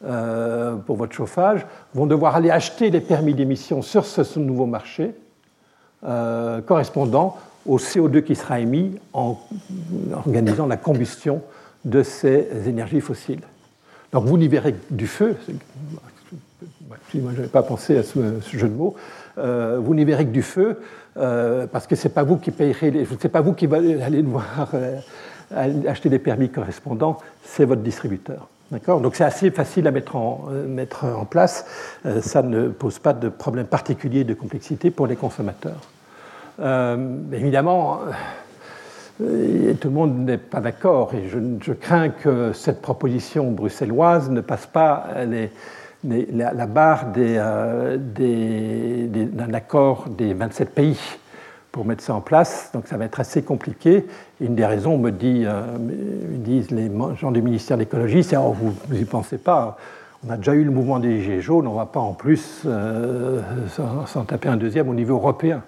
euh, 0.06 0.76
pour 0.76 0.98
votre 0.98 1.14
chauffage 1.14 1.66
vont 1.94 2.06
devoir 2.06 2.36
aller 2.36 2.50
acheter 2.50 2.90
les 2.90 3.00
permis 3.00 3.34
d'émission 3.34 3.82
sur 3.82 4.06
ce, 4.06 4.38
nouveau 4.38 4.66
marché 4.66 5.16
euh, 6.04 6.62
correspondant 6.62 7.38
au 7.66 7.78
CO2 7.78 8.24
qui 8.24 8.36
sera 8.36 8.60
émis 8.60 9.00
en 9.14 9.38
organisant 10.14 10.68
la 10.68 10.76
combustion 10.76 11.42
de 11.86 12.04
ces 12.04 12.50
énergies 12.68 13.00
fossiles. 13.00 13.44
Donc 14.12 14.26
vous 14.26 14.38
n'y 14.38 14.50
verrez 14.50 14.76
du 14.92 15.08
feu, 15.08 15.38
moi 17.16 17.32
je 17.32 17.38
n'avais 17.38 17.48
pas 17.48 17.64
pensé 17.64 17.98
à 17.98 18.04
ce, 18.04 18.20
jeu 18.52 18.68
de 18.68 18.74
mots, 18.74 18.96
euh, 19.38 19.80
vous 19.82 19.94
verrez 19.94 20.26
que 20.26 20.32
du 20.32 20.44
feu, 20.44 20.80
euh, 21.18 21.68
parce 21.68 21.88
que 21.88 21.96
ce 21.96 22.08
n'est 22.08 22.14
pas 22.14 22.24
vous 22.24 22.38
qui 22.38 22.52
payerez, 22.52 23.06
c'est 23.20 23.30
pas 23.30 23.42
vous 23.42 23.54
qui 23.54 23.68
allez 23.72 24.24
devoir 24.24 24.70
euh, 24.74 25.00
acheter 25.88 26.10
des 26.10 26.20
permis 26.20 26.50
correspondants, 26.50 27.18
c'est 27.44 27.66
votre 27.66 27.82
distributeur. 27.82 28.48
D'accord? 28.72 29.02
Donc 29.02 29.16
c'est 29.16 29.24
assez 29.24 29.52
facile 29.52 29.88
à 29.88 29.92
mettre 29.92 30.16
en, 30.16 30.48
euh, 30.52 31.26
place. 31.30 31.66
ça 32.22 32.42
ne 32.42 32.70
pose 32.70 32.98
pas 32.98 33.14
de 33.14 33.30
problème 33.30 33.68
particulier 33.68 34.24
de 34.24 34.34
complexité 34.34 34.90
pour 34.90 35.06
les 35.06 35.16
consommateurs. 35.16 35.82
évidemment, 37.32 38.00
tout 39.20 39.88
le 39.88 39.90
monde 39.90 40.26
n'est 40.26 40.40
pas 40.40 40.60
d'accord 40.60 41.14
et 41.14 41.30
je, 41.30 41.38
je, 41.62 41.74
crains 41.74 42.10
que 42.10 42.52
cette 42.54 42.82
proposition 42.82 43.52
bruxelloise 43.52 44.32
ne 44.32 44.42
passe 44.42 44.66
pas 44.66 45.08
les, 45.28 45.52
la, 46.04 46.66
barre 46.68 47.06
euh, 47.18 47.98
d'un 47.98 49.54
accord 49.54 50.10
des 50.10 50.34
27 50.34 50.70
pays 50.74 51.00
pour 51.72 51.86
mettre 51.86 52.04
ça 52.04 52.14
en 52.14 52.22
place. 52.22 52.70
Donc 52.74 52.88
ça 52.88 52.98
va 52.98 53.06
être 53.06 53.20
assez 53.20 53.42
compliqué. 53.42 54.06
une 54.42 54.56
des 54.56 54.66
raisons, 54.66 54.98
me, 54.98 55.12
dit, 55.12 55.44
euh, 55.46 55.78
disent 55.80 56.72
les 56.72 56.92
gens 57.20 57.32
du 57.32 57.42
ministère 57.42 57.78
de 57.78 57.84
l'écologie, 57.84 58.24
c'est 58.24 58.38
oh, 58.38 58.54
vous 58.54 58.74
n'y 58.94 59.06
pensez 59.06 59.38
pas. 59.38 59.78
On 60.26 60.32
a 60.32 60.38
déjà 60.38 60.54
eu 60.54 60.64
le 60.64 60.72
mouvement 60.72 61.00
des 61.00 61.22
Gilets 61.22 61.42
jaunes, 61.42 61.68
on 61.68 61.74
ne 61.74 61.78
va 61.78 61.86
pas 61.86 62.00
en 62.00 62.14
plus 62.14 62.62
euh, 62.66 63.42
s'en 64.06 64.24
taper 64.24 64.48
un 64.48 64.56
deuxième 64.58 64.88
au 64.90 64.94
niveau 64.94 65.16
européen. 65.16 65.64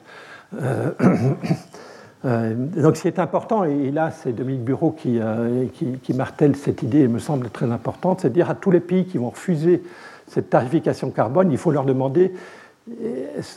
donc 2.24 2.96
ce 2.96 3.02
qui 3.02 3.08
est 3.10 3.20
important, 3.20 3.66
et 3.66 3.92
là 3.92 4.12
c'est 4.12 4.32
Dominique 4.32 4.64
Bureau 4.64 4.92
qui, 4.92 5.20
qui, 5.74 5.98
qui, 6.02 6.14
martèle 6.14 6.56
cette 6.56 6.84
idée, 6.84 7.02
et 7.02 7.08
me 7.10 7.20
semble 7.20 7.50
très 7.50 7.70
importante, 7.70 8.22
c'est 8.22 8.30
de 8.30 8.34
dire 8.34 8.50
à 8.50 8.56
tous 8.56 8.72
les 8.72 8.80
pays 8.80 9.06
qui 9.06 9.18
vont 9.18 9.30
refuser 9.30 9.84
cette 10.28 10.50
tarification 10.50 11.12
carbone, 11.12 11.52
il 11.52 11.58
faut 11.58 11.72
leur 11.72 11.86
demander 11.86 12.34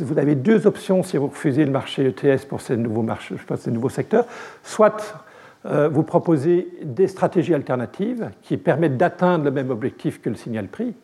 vous 0.01 0.19
avez 0.19 0.35
deux 0.35 0.67
options 0.67 1.03
si 1.03 1.17
vous 1.17 1.27
refusez 1.27 1.65
le 1.65 1.71
marché 1.71 2.07
ETS 2.07 2.47
pour 2.47 2.61
ces 2.61 2.77
nouveaux, 2.77 3.03
marchés, 3.03 3.35
ces 3.59 3.71
nouveaux 3.71 3.91
secteurs. 3.91 4.25
Soit 4.63 5.23
euh, 5.67 5.89
vous 5.89 6.03
proposez 6.03 6.69
des 6.83 7.09
stratégies 7.09 7.55
alternatives 7.55 8.31
qui 8.43 8.57
permettent 8.57 8.97
d'atteindre 8.97 9.45
le 9.45 9.51
même 9.51 9.71
objectif 9.71 10.23
que 10.23 10.31
le 10.31 10.37
signal 10.37 10.69
prix, 10.69 10.95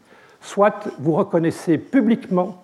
soit 0.40 0.88
vous 0.98 1.12
reconnaissez 1.12 1.76
publiquement 1.76 2.62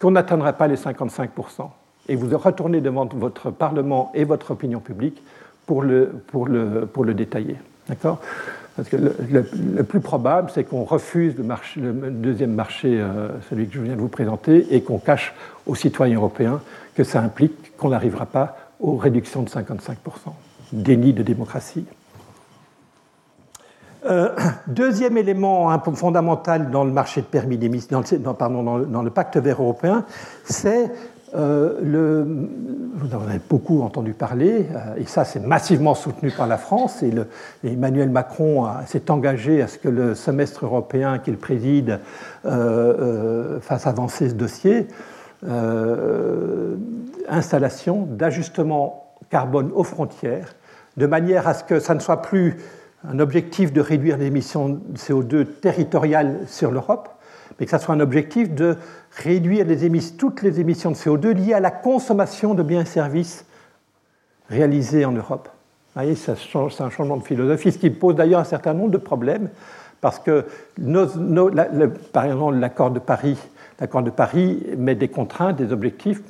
qu'on 0.00 0.10
n'atteindra 0.10 0.52
pas 0.52 0.66
les 0.66 0.76
55% 0.76 1.68
et 2.08 2.16
vous 2.16 2.36
retournez 2.36 2.80
devant 2.80 3.06
votre 3.06 3.50
Parlement 3.50 4.10
et 4.12 4.24
votre 4.24 4.50
opinion 4.50 4.80
publique 4.80 5.22
pour 5.64 5.82
le, 5.82 6.12
pour 6.26 6.46
le, 6.46 6.84
pour 6.84 7.04
le 7.04 7.14
détailler. 7.14 7.56
D'accord? 7.88 8.20
Parce 8.76 8.88
que 8.88 8.96
le, 8.96 9.82
plus 9.84 10.00
probable, 10.00 10.50
c'est 10.52 10.64
qu'on 10.64 10.84
refuse 10.84 11.34
le, 11.36 12.10
deuxième 12.10 12.52
marché, 12.52 13.00
euh, 13.00 13.28
celui 13.48 13.68
que 13.68 13.74
je 13.74 13.80
viens 13.80 13.94
de 13.94 14.00
vous 14.00 14.08
présenter, 14.08 14.74
et 14.74 14.82
qu'on 14.82 14.98
cache 14.98 15.32
aux 15.66 15.74
citoyens 15.74 16.16
européens 16.16 16.60
que 16.94 17.04
ça 17.04 17.20
implique 17.20 17.76
qu'on 17.76 17.90
n'arrivera 17.90 18.26
pas 18.26 18.56
aux 18.80 18.96
réductions 18.96 19.42
de 19.42 19.48
55%. 19.48 19.94
Déni 20.72 21.12
de 21.12 21.22
démocratie. 21.22 21.86
Euh, 24.06 24.34
deuxième 24.66 25.16
élément 25.16 25.78
fondamental 25.94 26.70
dans 26.70 26.84
le 26.84 26.90
marché 26.90 27.20
de 27.20 27.26
permis 27.26 27.56
d'émission, 27.56 28.02
dans, 28.18 28.34
dans, 28.34 29.02
le 29.02 29.10
pacte 29.10 29.36
vert 29.36 29.62
européen, 29.62 30.04
c'est 30.44 30.90
euh, 31.34 32.24
vous 32.94 33.14
en 33.14 33.22
avez 33.22 33.40
beaucoup 33.48 33.82
entendu 33.82 34.12
parler, 34.12 34.66
euh, 34.72 34.96
et 34.96 35.04
ça 35.04 35.24
c'est 35.24 35.40
massivement 35.40 35.94
soutenu 35.94 36.30
par 36.30 36.46
la 36.46 36.58
France, 36.58 37.02
et, 37.02 37.12
Emmanuel 37.64 38.10
Macron 38.10 38.66
s'est 38.86 39.10
engagé 39.10 39.60
à 39.60 39.66
ce 39.66 39.78
que 39.78 39.88
le 39.88 40.14
semestre 40.14 40.64
européen 40.64 41.18
qu'il 41.18 41.36
préside 41.36 42.00
euh, 42.44 43.58
fasse 43.60 43.86
avancer 43.86 44.28
ce 44.28 44.34
dossier. 44.34 44.86
installation 47.28 48.06
d'ajustement 48.08 49.16
carbone 49.30 49.70
aux 49.74 49.84
frontières, 49.84 50.54
de 50.96 51.06
manière 51.06 51.48
à 51.48 51.54
ce 51.54 51.64
que 51.64 51.80
ça 51.80 51.94
ne 51.94 52.00
soit 52.00 52.22
plus 52.22 52.56
un 53.06 53.18
objectif 53.18 53.72
de 53.72 53.80
réduire 53.80 54.16
l'émission 54.16 54.68
de 54.68 54.96
CO2 54.96 55.44
territoriale 55.44 56.38
sur 56.46 56.70
l'Europe, 56.70 57.08
mais 57.58 57.66
que 57.66 57.70
ça 57.70 57.78
soit 57.78 57.94
un 57.94 58.00
objectif 58.00 58.54
de 58.54 58.76
réduire 59.16 59.66
toutes 60.18 60.42
les 60.42 60.60
émissions 60.60 60.90
de 60.90 60.96
CO2 60.96 61.30
liées 61.32 61.54
à 61.54 61.60
la 61.60 61.70
consommation 61.70 62.54
de 62.54 62.62
biens 62.62 62.82
et 62.82 62.86
services 62.86 63.46
réalisés 64.48 65.04
en 65.04 65.12
Europe. 65.12 65.48
Vous 65.94 66.02
voyez, 66.02 66.16
c'est 66.16 66.32
un 66.32 66.90
changement 66.90 67.16
de 67.16 67.22
philosophie, 67.22 67.70
ce 67.70 67.78
qui 67.78 67.90
pose 67.90 68.16
d'ailleurs 68.16 68.40
un 68.40 68.44
certain 68.44 68.74
nombre 68.74 68.90
de 68.90 68.98
problèmes, 68.98 69.48
parce 70.00 70.18
que, 70.18 70.44
par 72.12 72.24
exemple, 72.24 72.56
l'accord 72.56 72.90
de 72.90 72.98
Paris, 72.98 73.38
l'accord 73.80 74.02
de 74.02 74.10
Paris 74.10 74.66
met 74.76 74.96
des 74.96 75.08
contraintes, 75.08 75.56
des 75.56 75.72
objectifs, 75.72 76.20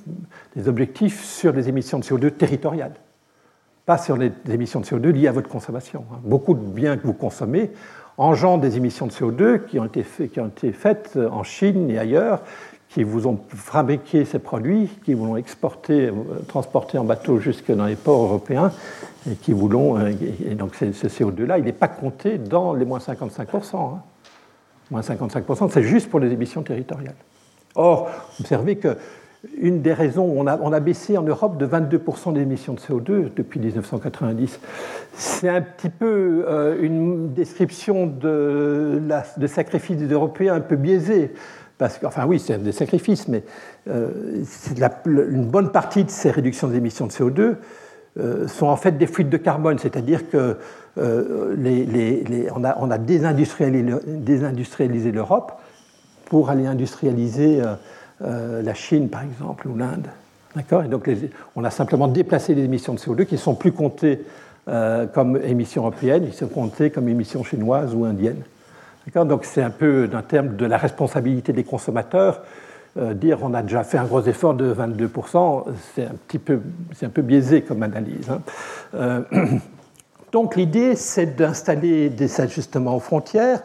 des 0.54 0.68
objectifs 0.68 1.24
sur 1.24 1.52
les 1.52 1.68
émissions 1.68 1.98
de 1.98 2.04
CO2 2.04 2.30
territoriales. 2.32 2.94
pas 3.86 3.98
sur 3.98 4.16
les 4.16 4.32
émissions 4.48 4.80
de 4.80 4.86
CO2 4.86 5.10
liées 5.10 5.28
à 5.28 5.32
votre 5.32 5.48
consommation. 5.48 6.04
Hein. 6.12 6.20
Beaucoup 6.24 6.54
de 6.54 6.60
biens 6.60 6.96
que 6.96 7.06
vous 7.06 7.12
consommez 7.12 7.70
engendrent 8.16 8.60
des 8.60 8.76
émissions 8.76 9.06
de 9.06 9.12
CO2 9.12 9.64
qui 9.66 9.78
ont 9.78 9.84
été, 9.84 10.04
qui 10.28 10.40
ont 10.40 10.46
été 10.46 10.72
faites 10.72 11.16
en 11.16 11.42
Chine 11.42 11.90
et 11.90 11.98
ailleurs, 11.98 12.42
qui 12.94 13.02
vous 13.02 13.26
ont 13.26 13.40
fabriqué 13.48 14.24
ces 14.24 14.38
produits, 14.38 14.88
qui 15.04 15.14
vous 15.14 15.26
l'ont 15.26 15.36
exporté, 15.36 16.06
euh, 16.06 16.12
transporté 16.46 16.96
en 16.96 17.02
bateau 17.02 17.40
jusque 17.40 17.72
dans 17.72 17.86
les 17.86 17.96
ports 17.96 18.22
européens, 18.22 18.70
et 19.28 19.34
qui 19.34 19.52
vous 19.52 19.68
l'ont. 19.68 19.98
Euh, 19.98 20.12
et 20.48 20.54
donc 20.54 20.76
ce 20.76 20.84
CO2-là, 21.08 21.58
il 21.58 21.64
n'est 21.64 21.72
pas 21.72 21.88
compté 21.88 22.38
dans 22.38 22.72
les 22.72 22.84
moins 22.84 23.00
55%. 23.00 23.76
Hein. 23.76 24.02
Moins 24.92 25.00
55%, 25.00 25.70
c'est 25.72 25.82
juste 25.82 26.08
pour 26.08 26.20
les 26.20 26.30
émissions 26.30 26.62
territoriales. 26.62 27.16
Or, 27.74 28.08
observez 28.38 28.76
que 28.76 28.96
une 29.58 29.82
des 29.82 29.92
raisons, 29.92 30.32
on 30.36 30.46
a, 30.46 30.56
on 30.58 30.72
a 30.72 30.80
baissé 30.80 31.18
en 31.18 31.22
Europe 31.22 31.58
de 31.58 31.66
22% 31.66 32.32
des 32.32 32.42
émissions 32.42 32.74
de 32.74 32.80
CO2 32.80 33.34
depuis 33.34 33.58
1990. 33.58 34.60
C'est 35.14 35.48
un 35.48 35.60
petit 35.60 35.88
peu 35.88 36.44
euh, 36.48 36.78
une 36.80 37.32
description 37.32 38.06
de, 38.06 39.02
la, 39.06 39.24
de 39.36 39.46
sacrifice 39.48 39.96
des 39.96 40.06
Européens 40.06 40.54
un 40.54 40.60
peu 40.60 40.76
biaisée. 40.76 41.32
Enfin 42.04 42.26
oui, 42.26 42.38
c'est 42.38 42.62
des 42.62 42.72
sacrifices, 42.72 43.28
mais 43.28 43.42
euh, 43.88 44.44
une 45.06 45.46
bonne 45.46 45.72
partie 45.72 46.04
de 46.04 46.10
ces 46.10 46.30
réductions 46.30 46.68
d'émissions 46.68 47.06
de 47.06 47.12
CO2 47.12 47.54
euh, 48.18 48.46
sont 48.48 48.66
en 48.66 48.76
fait 48.76 48.98
des 48.98 49.06
fuites 49.06 49.30
de 49.30 49.36
carbone, 49.36 49.78
c'est-à-dire 49.78 50.30
que 50.30 50.56
les, 50.96 52.48
on, 52.54 52.64
a, 52.64 52.98
désindustrialisé 52.98 55.10
l'Europe 55.10 55.52
pour 56.26 56.50
aller 56.50 56.66
industrialiser 56.66 57.62
euh, 58.22 58.62
la 58.62 58.74
Chine, 58.74 59.08
par 59.08 59.22
exemple, 59.22 59.66
ou 59.66 59.76
l'Inde. 59.76 60.06
Et 60.56 60.88
donc, 60.88 61.10
on 61.56 61.64
a 61.64 61.70
simplement 61.70 62.06
déplacé 62.06 62.54
les 62.54 62.62
émissions 62.62 62.94
de 62.94 63.00
CO2 63.00 63.26
qui 63.26 63.34
ne 63.34 63.40
sont 63.40 63.56
plus 63.56 63.72
comptées 63.72 64.24
euh, 64.68 65.06
comme 65.06 65.36
émissions 65.36 65.82
européennes, 65.82 66.24
ils 66.26 66.32
sont 66.32 66.46
comptées 66.46 66.90
comme 66.90 67.08
émissions 67.08 67.42
chinoises 67.42 67.92
ou 67.92 68.04
indiennes. 68.04 68.42
Donc, 69.12 69.44
c'est 69.44 69.62
un 69.62 69.70
peu 69.70 70.08
d'un 70.08 70.22
terme 70.22 70.56
de 70.56 70.66
la 70.66 70.78
responsabilité 70.78 71.52
des 71.52 71.64
consommateurs. 71.64 72.42
Euh, 72.96 73.12
dire 73.12 73.38
on 73.42 73.54
a 73.54 73.62
déjà 73.62 73.82
fait 73.82 73.98
un 73.98 74.04
gros 74.04 74.22
effort 74.22 74.54
de 74.54 74.72
22%, 74.72 75.64
c'est 75.94 76.04
un 76.04 76.14
petit 76.28 76.38
peu, 76.38 76.60
c'est 76.94 77.06
un 77.06 77.10
peu 77.10 77.22
biaisé 77.22 77.62
comme 77.62 77.82
analyse. 77.82 78.30
Hein. 78.96 79.24
donc 80.32 80.54
l'idée, 80.54 80.94
c'est 80.94 81.34
d'installer 81.34 82.08
des 82.08 82.40
ajustements 82.40 82.94
aux 82.94 83.00
frontières 83.00 83.62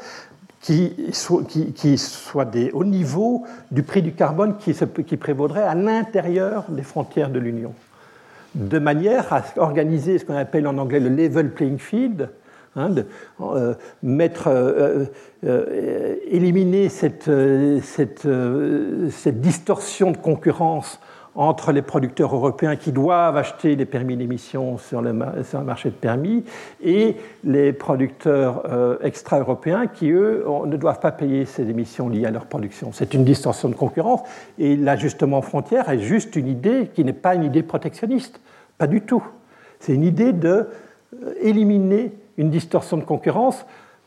qui 0.61 0.95
soient 1.13 2.45
des 2.45 2.71
hauts 2.71 2.83
niveaux 2.83 3.45
du 3.71 3.83
prix 3.83 4.01
du 4.01 4.13
carbone 4.13 4.57
qui, 4.57 4.75
qui 5.05 5.17
prévaudrait 5.17 5.63
à 5.63 5.75
l'intérieur 5.75 6.65
des 6.69 6.81
frontières 6.81 7.29
de 7.29 7.39
l'Union, 7.39 7.73
de 8.55 8.79
manière 8.79 9.31
à 9.31 9.43
organiser 9.57 10.17
ce 10.17 10.25
qu'on 10.25 10.35
appelle 10.35 10.67
en 10.67 10.77
anglais 10.79 10.99
le 10.99 11.09
level 11.09 11.51
playing 11.51 11.77
field, 11.77 12.29
hein, 12.75 12.89
de, 12.89 13.05
euh, 13.41 13.73
mettre, 14.03 14.47
euh, 14.47 15.05
euh, 15.45 16.15
éliminer 16.29 16.89
cette, 16.89 17.29
cette, 17.81 18.27
cette, 19.09 19.41
distorsion 19.41 20.11
de 20.11 20.17
concurrence 20.17 20.99
entre 21.35 21.71
les 21.71 21.83
producteurs 21.83 22.35
européens 22.35 22.75
qui 22.75 22.91
doivent 22.91 23.37
acheter 23.37 23.75
les 23.75 23.85
permis 23.85 24.17
d'émission 24.17 24.77
sur, 24.77 25.01
le 25.01 25.13
marché 25.13 25.89
de 25.89 25.95
permis 25.95 26.43
et 26.83 27.15
les 27.43 27.71
producteurs 27.71 28.63
extra-européens 29.03 29.87
qui, 29.87 30.09
eux, 30.09 30.43
ne 30.65 30.75
doivent 30.75 30.99
pas 30.99 31.11
payer 31.11 31.45
ces 31.45 31.69
émissions 31.69 32.09
liées 32.09 32.25
à 32.25 32.31
leur 32.31 32.47
production. 32.47 32.89
C'est 32.91 33.13
une 33.13 33.23
distorsion 33.23 33.69
de 33.69 33.75
concurrence 33.75 34.21
et 34.57 34.75
l'ajustement 34.75 35.41
frontière 35.41 35.87
est 35.89 35.99
juste 35.99 36.35
une 36.35 36.47
idée 36.47 36.89
qui 36.93 37.05
n'est 37.05 37.13
pas 37.13 37.35
une 37.35 37.43
idée 37.43 37.63
protectionniste, 37.63 38.41
pas 38.77 38.87
du 38.87 39.01
tout. 39.01 39.23
C'est 39.79 39.93
une 39.93 40.03
idée 40.03 40.33
d'éliminer 40.33 42.05
euh, 42.05 42.18
une 42.39 42.49
distorsion 42.49 42.97
de 42.97 43.03
concurrence 43.03 43.65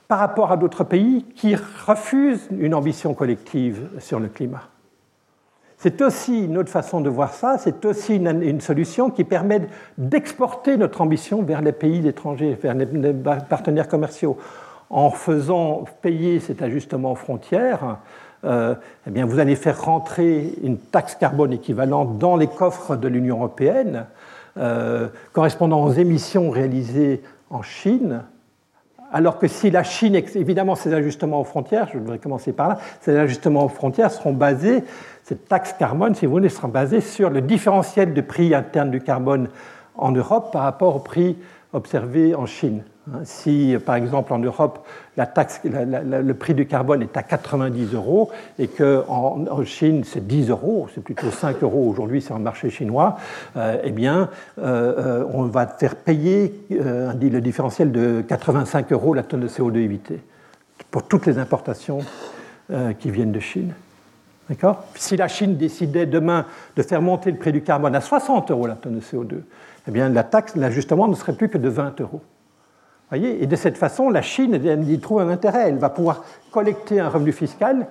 par 0.08 0.18
rapport 0.18 0.50
à 0.50 0.56
d'autres 0.56 0.84
pays 0.84 1.24
qui 1.36 1.54
refusent 1.54 2.48
une 2.58 2.74
ambition 2.74 3.14
collective 3.14 3.88
sur 4.00 4.18
le 4.18 4.28
climat. 4.28 4.64
C'est 5.76 6.00
aussi 6.00 6.44
une 6.44 6.58
autre 6.58 6.70
façon 6.70 7.00
de 7.00 7.10
voir 7.10 7.34
ça, 7.34 7.58
c'est 7.58 7.84
aussi 7.84 8.16
une, 8.16 8.60
solution 8.60 9.10
qui 9.10 9.24
permet 9.24 9.62
d'exporter 9.98 10.76
notre 10.76 11.00
ambition 11.00 11.42
vers 11.42 11.60
les 11.60 11.72
pays 11.72 12.06
étrangers, 12.06 12.56
vers 12.60 12.74
les, 12.74 12.86
partenaires 13.48 13.88
commerciaux. 13.88 14.38
En 14.90 15.10
faisant 15.10 15.84
payer 16.00 16.38
cet 16.38 16.62
ajustement 16.62 17.12
aux 17.12 17.16
frontières, 17.16 17.98
euh, 18.44 18.74
eh 19.06 19.10
bien, 19.10 19.26
vous 19.26 19.40
allez 19.40 19.56
faire 19.56 19.82
rentrer 19.82 20.54
une 20.62 20.78
taxe 20.78 21.16
carbone 21.16 21.52
équivalente 21.52 22.18
dans 22.18 22.36
les 22.36 22.48
coffres 22.48 22.96
de 22.96 23.08
l'Union 23.08 23.38
européenne, 23.38 24.06
euh, 24.58 25.08
correspondant 25.32 25.82
aux 25.82 25.92
émissions 25.92 26.50
réalisées 26.50 27.22
en 27.52 27.62
Chine, 27.62 28.22
alors 29.12 29.38
que 29.38 29.46
si 29.46 29.70
la 29.70 29.82
Chine, 29.84 30.14
évidemment, 30.14 30.74
ces 30.74 30.92
ajustements 30.94 31.40
aux 31.40 31.44
frontières, 31.44 31.88
je 31.92 31.98
voudrais 31.98 32.18
commencer 32.18 32.52
par 32.52 32.68
là, 32.68 32.78
ces 33.02 33.16
ajustements 33.16 33.64
aux 33.64 33.68
frontières 33.68 34.10
seront 34.10 34.32
basés, 34.32 34.82
cette 35.22 35.48
taxe 35.48 35.74
carbone, 35.74 36.14
si 36.14 36.26
vous 36.26 36.32
voulez, 36.32 36.48
sera 36.48 36.68
basée 36.68 37.02
sur 37.02 37.28
le 37.28 37.42
différentiel 37.42 38.14
de 38.14 38.20
prix 38.22 38.54
interne 38.54 38.90
du 38.90 39.00
carbone 39.00 39.48
en 39.96 40.12
Europe 40.12 40.50
par 40.50 40.62
rapport 40.62 40.96
au 40.96 41.00
prix 41.00 41.36
observé 41.72 42.34
en 42.34 42.46
Chine. 42.46 42.82
Hein, 43.10 43.20
si, 43.24 43.76
par 43.84 43.96
exemple, 43.96 44.32
en 44.32 44.38
Europe, 44.38 44.86
le 45.16 46.32
prix 46.32 46.54
du 46.54 46.66
carbone 46.66 47.02
est 47.02 47.16
à 47.16 47.22
90 47.22 47.94
euros 47.94 48.30
et 48.58 48.68
qu'en 48.68 49.44
en 49.50 49.64
Chine, 49.64 50.04
c'est 50.04 50.26
10 50.26 50.50
euros, 50.50 50.88
c'est 50.94 51.02
plutôt 51.02 51.30
5 51.30 51.62
euros 51.62 51.88
aujourd'hui 51.88 52.22
sur 52.22 52.36
le 52.36 52.42
marché 52.42 52.70
chinois, 52.70 53.16
euh, 53.56 53.78
eh 53.82 53.90
bien, 53.90 54.28
euh, 54.58 55.22
euh, 55.22 55.24
on 55.32 55.44
va 55.44 55.66
faire 55.66 55.96
payer 55.96 56.54
le 56.70 57.40
différentiel 57.40 57.90
de 57.90 58.22
85 58.26 58.92
euros 58.92 59.14
la 59.14 59.22
tonne 59.22 59.40
de 59.40 59.48
CO2 59.48 59.76
évitée 59.76 60.20
pour 60.90 61.04
toutes 61.04 61.26
les 61.26 61.38
importations 61.38 62.00
qui 63.00 63.10
viennent 63.10 63.32
de 63.32 63.40
Chine. 63.40 63.74
D'accord? 64.48 64.84
Si 64.94 65.16
la 65.16 65.28
Chine 65.28 65.56
décidait 65.56 66.06
demain 66.06 66.46
de 66.76 66.82
faire 66.82 67.02
monter 67.02 67.30
le 67.30 67.36
prix 67.36 67.52
du 67.52 67.62
carbone 67.62 67.94
à 67.94 68.00
60 68.00 68.50
euros 68.50 68.66
la 68.66 68.74
tonne 68.74 68.96
de 68.96 69.00
CO2, 69.00 69.42
eh 69.88 69.90
bien, 69.90 70.08
la 70.08 70.22
taxe, 70.22 70.54
l'ajustement 70.56 71.08
ne 71.08 71.14
serait 71.14 71.32
plus 71.32 71.48
que 71.48 71.58
de 71.58 71.68
20 71.68 72.00
euros 72.00 72.20
et 73.14 73.46
de 73.46 73.56
cette 73.56 73.76
façon, 73.76 74.08
la 74.08 74.22
Chine 74.22 74.58
y 74.88 74.98
trouve 74.98 75.20
un 75.20 75.28
intérêt. 75.28 75.68
Elle 75.68 75.78
va 75.78 75.90
pouvoir 75.90 76.24
collecter 76.50 76.98
un 76.98 77.08
revenu 77.08 77.32
fiscal 77.32 77.86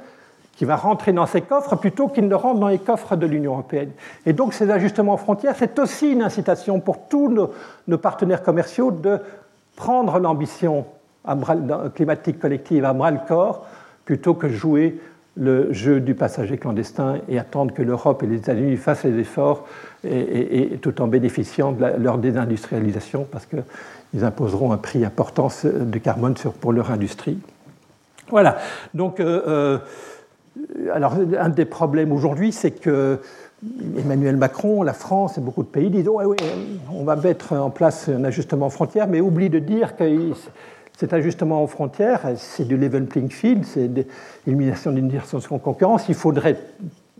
qui 0.56 0.66
va 0.66 0.76
rentrer 0.76 1.14
dans 1.14 1.28
ses 1.28 1.42
coffres 1.42 1.76
plutôt 1.76 2.08
qu'il 2.08 2.28
ne 2.28 2.36
rentre 2.36 2.60
dans 2.60 2.68
les 2.68 2.80
coffres 2.80 3.16
de 3.16 3.26
l'Union 3.26 3.54
européenne. 3.54 3.92
Et 4.26 4.34
donc 4.34 4.54
ces 4.54 4.70
ajustements 4.70 5.18
frontières, 5.18 5.56
c'est 5.58 5.78
aussi 5.80 6.12
une 6.12 6.24
incitation 6.24 6.80
pour 6.80 7.08
tous 7.08 7.30
nos, 7.30 7.98
partenaires 7.98 8.44
commerciaux 8.44 8.92
de 8.92 9.20
prendre 9.76 10.20
l'ambition 10.20 10.86
climatique 11.96 12.40
collective 12.40 12.84
à 12.84 12.94
bras 12.94 13.12
le 13.12 13.20
corps 13.28 13.68
plutôt 14.06 14.34
que 14.34 14.50
jouer 14.50 15.00
le 15.38 15.72
jeu 15.72 16.00
du 16.02 16.16
passager 16.16 16.58
clandestin 16.58 17.20
et 17.30 17.40
attendre 17.40 17.74
que 17.74 17.82
l'Europe 17.82 18.22
et 18.24 18.28
les 18.28 18.38
États-Unis 18.38 18.76
fassent 18.78 19.04
les 19.04 19.20
efforts 19.20 19.66
et, 20.04 20.78
tout 20.82 21.02
en 21.02 21.08
bénéficiant 21.08 21.72
de 21.72 21.86
leur 22.00 22.18
désindustrialisation 22.18 23.28
parce 23.32 23.46
que 23.46 23.58
ils 24.14 24.24
imposeront 24.24 24.72
un 24.72 24.78
prix 24.78 25.06
important 25.06 25.50
de 25.64 25.98
carbone 26.00 26.36
pour 26.60 26.74
leur 26.74 26.92
industrie. 26.92 27.40
Voilà. 28.30 28.58
Donc, 28.94 29.20
euh, 29.20 29.42
euh, 29.48 29.78
alors, 30.94 31.16
un 31.40 31.50
des 31.50 31.66
problèmes 31.66 32.12
aujourd'hui, 32.12 32.52
c'est 32.52 32.72
que 32.72 33.20
Emmanuel 33.98 34.38
Macron, 34.38 34.84
la 34.84 34.94
France 34.94 35.38
et 35.38 35.42
beaucoup 35.42 35.64
de 35.64 35.68
pays 35.68 35.90
disent 35.90 36.10
oui, 36.10 36.36
on 36.92 37.04
va 37.04 37.16
mettre 37.16 37.54
en 37.54 37.70
place 37.70 38.10
un 38.10 38.24
ajustement 38.24 38.68
aux 38.68 38.72
frontières, 38.72 39.08
mais 39.08 39.22
oublie 39.22 39.50
de 39.50 39.60
dire 39.60 39.96
que 39.96 40.34
cet 40.98 41.14
ajustement 41.14 41.64
aux 41.64 41.68
frontières, 41.68 42.22
c'est 42.38 42.68
du 42.68 42.78
level 42.78 43.06
playing 43.06 43.30
field, 43.30 43.66
c'est 43.66 43.90
l'élimination 44.46 44.92
d'une 44.92 45.08
de 45.08 45.58
concurrence. 45.60 46.10
Il 46.10 46.16
faudrait, 46.16 46.58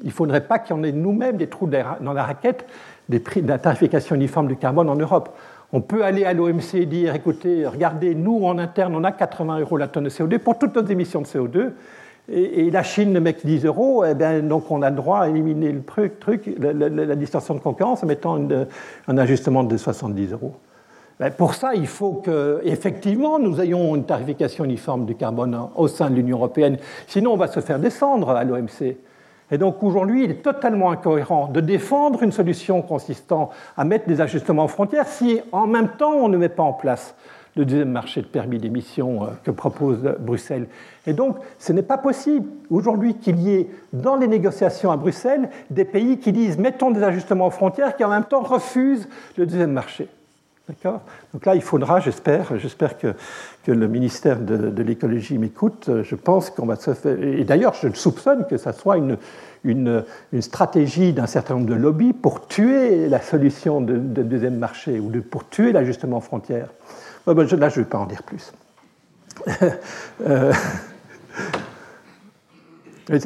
il 0.04 0.12
faudrait 0.12 0.42
pas 0.42 0.60
qu'il 0.60 0.76
y 0.76 0.80
en 0.80 0.84
ait 0.84 0.92
nous-mêmes 0.92 1.38
des 1.38 1.48
trous 1.48 1.68
dans 1.68 2.14
la 2.14 2.24
raquette 2.24 2.66
des 3.10 3.20
prix 3.20 3.42
de 3.42 3.48
la 3.48 3.60
tarification 3.60 4.16
uniforme 4.16 4.48
du 4.48 4.56
carbone 4.56 4.90
en 4.90 4.96
Europe. 4.96 5.30
On 5.74 5.82
peut 5.82 6.04
aller 6.04 6.26
à 6.26 6.34
l'OMC 6.34 6.76
et 6.76 6.86
dire, 6.86 7.16
écoutez, 7.16 7.66
regardez, 7.66 8.16
nous 8.16 8.46
en 8.46 8.58
interne, 8.58 8.96
on 8.96 9.04
a 9.04 9.12
80 9.12 9.60
euros 9.60 9.78
la 9.78 9.88
tonne 9.88 10.06
de 10.06 10.10
CO2 10.10 10.40
pour 10.40 10.58
toutes 10.58 10.76
nos 10.76 10.86
émissions 10.86 11.22
de 11.22 11.28
CO2. 11.28 11.72
Et, 12.30 12.70
la 12.72 12.84
Chine 12.84 13.12
ne 13.12 13.20
met 13.20 13.34
que 13.34 13.46
10 13.46 13.66
euros, 13.66 14.06
et 14.06 14.12
eh 14.12 14.14
bien, 14.14 14.40
donc 14.42 14.70
on 14.72 14.82
a 14.82 14.90
le 14.90 14.96
droit 14.96 15.20
à 15.20 15.30
éliminer 15.30 15.72
le 15.72 15.84
truc, 15.84 16.56
la, 16.60 17.16
distorsion 17.16 17.56
de 17.56 17.60
concurrence 17.60 18.04
en 18.04 18.08
mettant 18.08 18.40
un 19.08 19.18
ajustement 19.18 19.64
de 19.64 19.76
70 19.76 20.32
euros. 20.32 20.54
Ben, 21.20 21.32
pour 21.32 21.54
ça, 21.54 21.76
il 21.76 21.88
faut 21.88 22.14
qu'effectivement 22.14 23.38
nous 23.38 23.60
ayons 23.62 23.96
une 23.96 24.06
tarification 24.06 24.64
uniforme 24.66 25.06
du 25.06 25.16
carbone 25.16 25.70
au 25.76 25.88
sein 25.88 26.10
de 26.10 26.16
l'Union 26.16 26.38
européenne. 26.38 26.78
Sinon, 27.08 27.34
on 27.34 27.38
va 27.38 27.48
se 27.48 27.60
faire 27.60 27.80
descendre 27.80 28.30
à 28.30 28.44
l'OMC. 28.44 28.98
Et 29.52 29.58
donc 29.58 29.84
aujourd'hui, 29.84 30.24
il 30.24 30.32
est 30.32 30.42
totalement 30.42 30.92
incohérent 30.92 31.48
de 31.48 31.60
défendre 31.60 32.24
une 32.24 32.32
solution 32.32 32.82
consistant 32.82 33.50
à 33.78 33.84
mettre 33.84 34.08
des 34.08 34.22
ajustements 34.22 34.66
aux 34.66 34.70
frontières 34.70 35.08
si 35.08 35.42
en 35.52 35.68
même 35.68 35.90
temps 35.98 36.14
on 36.14 36.30
ne 36.30 36.38
met 36.38 36.50
pas 36.50 36.64
en 36.64 36.74
place 36.74 37.16
le 37.58 37.66
deuxième 37.66 37.92
marché 37.92 38.22
de 38.22 38.28
permis 38.28 38.60
d'émission 38.60 39.24
euh, 39.24 39.28
que 39.44 39.52
propose 39.52 40.00
Bruxelles. 40.20 40.68
Et 41.06 41.12
donc, 41.12 41.38
ce 41.60 41.74
n'est 41.74 41.82
pas 41.82 41.98
possible 41.98 42.48
aujourd'hui 42.70 43.16
qu'il 43.16 43.40
y 43.42 43.54
ait 43.54 43.70
dans 43.92 44.16
les 44.16 44.28
négociations 44.28 44.90
à 44.90 44.96
Bruxelles 44.96 45.50
des 45.70 45.84
pays 45.84 46.18
qui 46.20 46.32
disent 46.32 46.58
mettons 46.58 46.92
des 46.92 47.04
ajustements 47.04 47.48
aux 47.48 47.52
frontières 47.52 47.98
qui 47.98 48.06
en 48.06 48.10
même 48.10 48.24
temps 48.24 48.42
refusent 48.42 49.10
le 49.36 49.46
deuxième 49.46 49.74
marché. 49.74 50.08
D'accord 50.68 51.02
Donc 51.34 51.46
là, 51.46 51.56
il 51.56 51.62
faudra, 51.62 52.00
j'espère, 52.00 52.58
j'espère 52.58 52.98
que, 52.98 53.14
que, 53.64 53.72
le 53.72 53.88
ministère 53.88 54.40
de, 54.40 54.82
l'écologie 54.84 55.38
m'écoute. 55.38 55.90
Je 56.04 56.16
pense 56.16 56.50
qu'on 56.50 56.66
va 56.66 56.76
se 56.76 56.94
faire. 56.94 57.22
Et 57.22 57.44
d'ailleurs, 57.44 57.74
je 57.74 57.90
soupçonne 57.94 58.46
que 58.48 58.58
ça 58.58 58.72
soit 58.72 58.98
une, 58.98 59.18
une, 59.64 60.04
stratégie 60.40 61.14
d'un 61.14 61.28
certain 61.28 61.56
nombre 61.56 61.68
de 61.68 61.74
lobbies 61.74 62.14
pour 62.14 62.48
tuer 62.48 63.08
la 63.08 63.22
solution 63.22 63.82
de, 63.82 63.98
deuxième 63.98 64.58
marché 64.58 65.00
ou 65.00 65.12
pour 65.22 65.50
tuer 65.50 65.72
l'ajustement 65.72 66.20
frontière. 66.20 66.70
Ben, 67.26 67.36
là, 67.36 67.46
je 67.46 67.56
ne 67.80 67.84
vais 67.84 67.90
pas 67.90 68.00
en 68.00 68.06
dire 68.06 68.24
plus. 68.24 68.54
euh, 70.28 70.54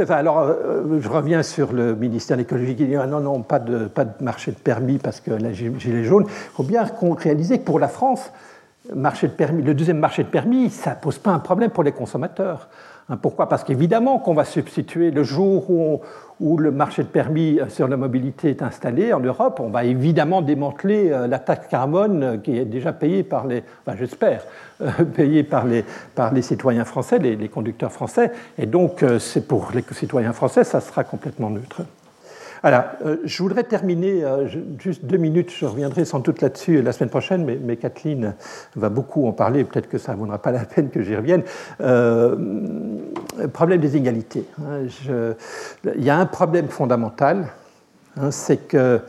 alors, 0.09 0.39
euh, 0.39 0.99
je 0.99 1.09
reviens 1.09 1.43
sur 1.43 1.73
le 1.73 1.95
ministère 1.95 2.37
de 2.37 2.41
l'écologie 2.41 2.75
qui 2.75 2.85
dit 2.85 2.95
ah 2.95 3.07
non, 3.07 3.19
non, 3.19 3.41
pas 3.41 3.59
de, 3.59 3.89
marché 4.21 4.51
de 4.51 4.57
permis 4.57 4.97
parce 4.97 5.19
que 5.19 5.31
la 5.31 5.51
gilet 5.51 6.03
jaune. 6.03 6.25
Il 6.27 6.55
faut 6.55 6.63
bien 6.63 6.85
réaliser 7.17 7.59
que 7.59 7.65
pour 7.65 7.79
la 7.79 7.87
France, 7.87 8.31
le 8.93 9.73
deuxième 9.73 9.99
marché 9.99 10.23
de 10.23 10.29
permis, 10.29 10.69
ça 10.69 10.91
ne 10.91 10.95
pose 10.95 11.17
pas 11.17 11.31
un 11.31 11.39
problème 11.39 11.71
pour 11.71 11.83
les 11.83 11.91
consommateurs. 11.91 12.69
Hein, 13.07 13.17
pourquoi? 13.17 13.47
Parce 13.47 13.63
qu'évidemment 13.63 14.17
qu'on 14.17 14.33
va 14.33 14.45
substituer 14.45 15.11
le 15.11 15.23
jour 15.23 15.69
où, 16.39 16.57
le 16.57 16.71
marché 16.71 17.03
de 17.03 17.07
permis 17.07 17.59
sur 17.69 17.87
la 17.87 17.97
mobilité 17.97 18.49
est 18.49 18.61
installé 18.61 19.13
en 19.13 19.19
Europe, 19.19 19.59
on 19.59 19.69
va 19.69 19.83
évidemment 19.85 20.41
démanteler 20.41 21.11
euh, 21.11 21.27
la 21.27 21.39
taxe 21.39 21.67
carbone 21.67 22.23
euh, 22.23 22.37
qui 22.37 22.57
est 22.57 22.65
déjà 22.65 22.91
payée 22.91 23.23
par 23.23 23.47
les, 23.47 23.63
enfin 23.85 23.95
j'espère, 23.97 24.43
euh, 24.81 24.89
payée 25.15 25.43
par 25.43 25.65
les, 25.65 25.85
par 26.15 26.33
les 26.33 26.41
citoyens 26.41 26.83
français, 26.83 27.19
les, 27.19 27.47
conducteurs 27.47 27.91
français, 27.91 28.31
et 28.57 28.65
donc 28.65 29.05
pour 29.47 29.69
les 29.73 29.83
citoyens 29.91 30.33
français, 30.33 30.63
ça 30.63 30.81
sera 30.81 31.03
complètement 31.03 31.49
neutre. 31.49 31.83
Voilà, 32.65 32.97
euh, 33.05 33.17
je 33.25 33.43
voudrais 33.43 33.63
terminer, 33.63 34.23
euh, 34.23 34.47
juste 34.79 35.05
deux 35.05 35.17
minutes, 35.17 35.51
je 35.55 35.67
reviendrai 35.67 36.03
sans 36.03 36.17
doute 36.17 36.41
là-dessus 36.41 36.81
la 36.81 36.93
semaine 36.93 37.11
prochaine, 37.11 37.45
mais, 37.45 37.75
Kathleen 37.75 38.33
va 38.75 38.89
beaucoup 38.89 39.27
en 39.27 39.33
parler, 39.33 39.63
peut-être 39.63 39.87
que 39.87 39.99
ça 39.99 40.13
ne 40.13 40.17
vaudra 40.17 40.39
pas 40.39 40.49
la 40.49 40.65
peine 40.65 40.89
que 40.89 41.03
j'y 41.03 41.15
revienne. 41.15 41.43
Euh, 41.81 42.35
problème 43.53 43.81
des 43.81 43.95
inégalités. 43.95 44.45
Hein, 44.59 44.87
il 45.95 46.03
y 46.03 46.09
a 46.09 46.17
un 46.17 46.25
problème 46.25 46.69
fondamental, 46.69 47.49
hein, 48.19 48.31
c'est 48.31 48.67
que, 48.67 48.99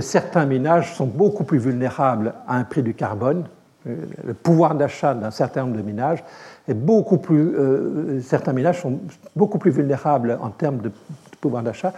certains 0.00 0.46
ménages 0.46 0.94
sont 0.94 1.04
beaucoup 1.04 1.44
plus 1.44 1.58
vulnérables 1.58 2.32
à 2.48 2.56
un 2.56 2.64
prix 2.64 2.82
du 2.82 2.94
carbone. 2.94 3.44
Le 3.84 4.32
pouvoir 4.32 4.74
d'achat 4.76 5.12
d'un 5.12 5.30
certain 5.30 5.64
nombre 5.64 5.76
de 5.76 5.82
ménages 5.82 6.24
est 6.68 6.74
beaucoup 6.74 7.18
plus. 7.18 7.54
certains 8.22 8.54
ménages 8.54 8.80
sont 8.80 8.98
beaucoup 9.36 9.58
plus 9.58 9.70
vulnérables 9.70 10.38
en 10.40 10.48
termes 10.48 10.78
de 10.78 10.90
pouvoir 11.40 11.62
d'achat 11.62 11.92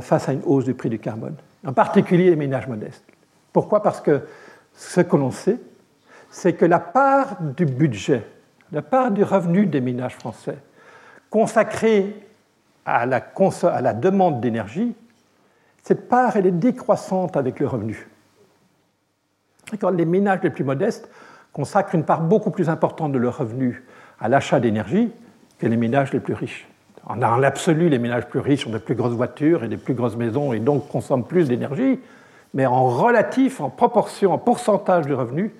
face 0.00 0.28
à 0.28 0.32
une 0.32 0.42
hausse 0.44 0.64
du 0.64 0.74
prix 0.74 0.88
du 0.88 0.98
carbone, 0.98 1.36
en 1.64 1.72
particulier 1.72 2.30
les 2.30 2.36
ménages 2.36 2.66
modestes. 2.66 3.04
Pourquoi? 3.52 3.82
Parce 3.82 4.00
que 4.00 4.22
ce 4.74 5.00
que 5.00 5.16
l'on 5.16 5.30
sait, 5.30 5.58
c'est 6.30 6.54
que 6.54 6.64
la 6.64 6.78
part 6.78 7.40
du 7.40 7.66
budget, 7.66 8.26
la 8.72 8.82
part 8.82 9.10
du 9.10 9.24
revenu 9.24 9.66
des 9.66 9.80
ménages 9.80 10.14
français 10.14 10.58
consacrée 11.28 12.26
à 12.84 13.06
la, 13.06 13.24
à 13.62 13.80
la 13.80 13.94
demande 13.94 14.40
d'énergie, 14.40 14.94
cette 15.82 16.08
part, 16.08 16.36
elle 16.36 16.46
est 16.46 16.52
décroissante 16.52 17.36
avec 17.36 17.60
le 17.60 17.66
revenu. 17.66 18.08
Les 19.92 20.04
ménages 20.04 20.40
les 20.42 20.50
plus 20.50 20.64
modestes 20.64 21.08
consacrent 21.52 21.94
une 21.94 22.04
part 22.04 22.20
beaucoup 22.20 22.50
plus 22.50 22.68
importante 22.68 23.12
de 23.12 23.18
leur 23.18 23.38
revenu 23.38 23.84
à 24.20 24.28
l'achat 24.28 24.60
d'énergie 24.60 25.12
que 25.58 25.66
les 25.66 25.76
ménages 25.76 26.12
les 26.12 26.20
plus 26.20 26.34
riches. 26.34 26.68
En 27.06 27.14
l'absolu, 27.14 27.88
les 27.88 27.98
ménages 27.98 28.26
plus 28.26 28.40
riches 28.40 28.66
ont 28.66 28.70
de 28.70 28.78
plus 28.78 28.94
grosses 28.94 29.14
voitures 29.14 29.64
et 29.64 29.68
des 29.68 29.76
plus 29.76 29.94
grosses 29.94 30.16
maisons 30.16 30.52
et 30.52 30.60
donc 30.60 30.88
consomment 30.88 31.24
plus 31.24 31.48
d'énergie, 31.48 31.98
mais 32.54 32.66
en 32.66 32.84
relatif, 32.84 33.60
en 33.60 33.70
proportion, 33.70 34.32
en 34.32 34.38
pourcentage 34.38 35.06
de 35.06 35.14
revenus, 35.14 35.50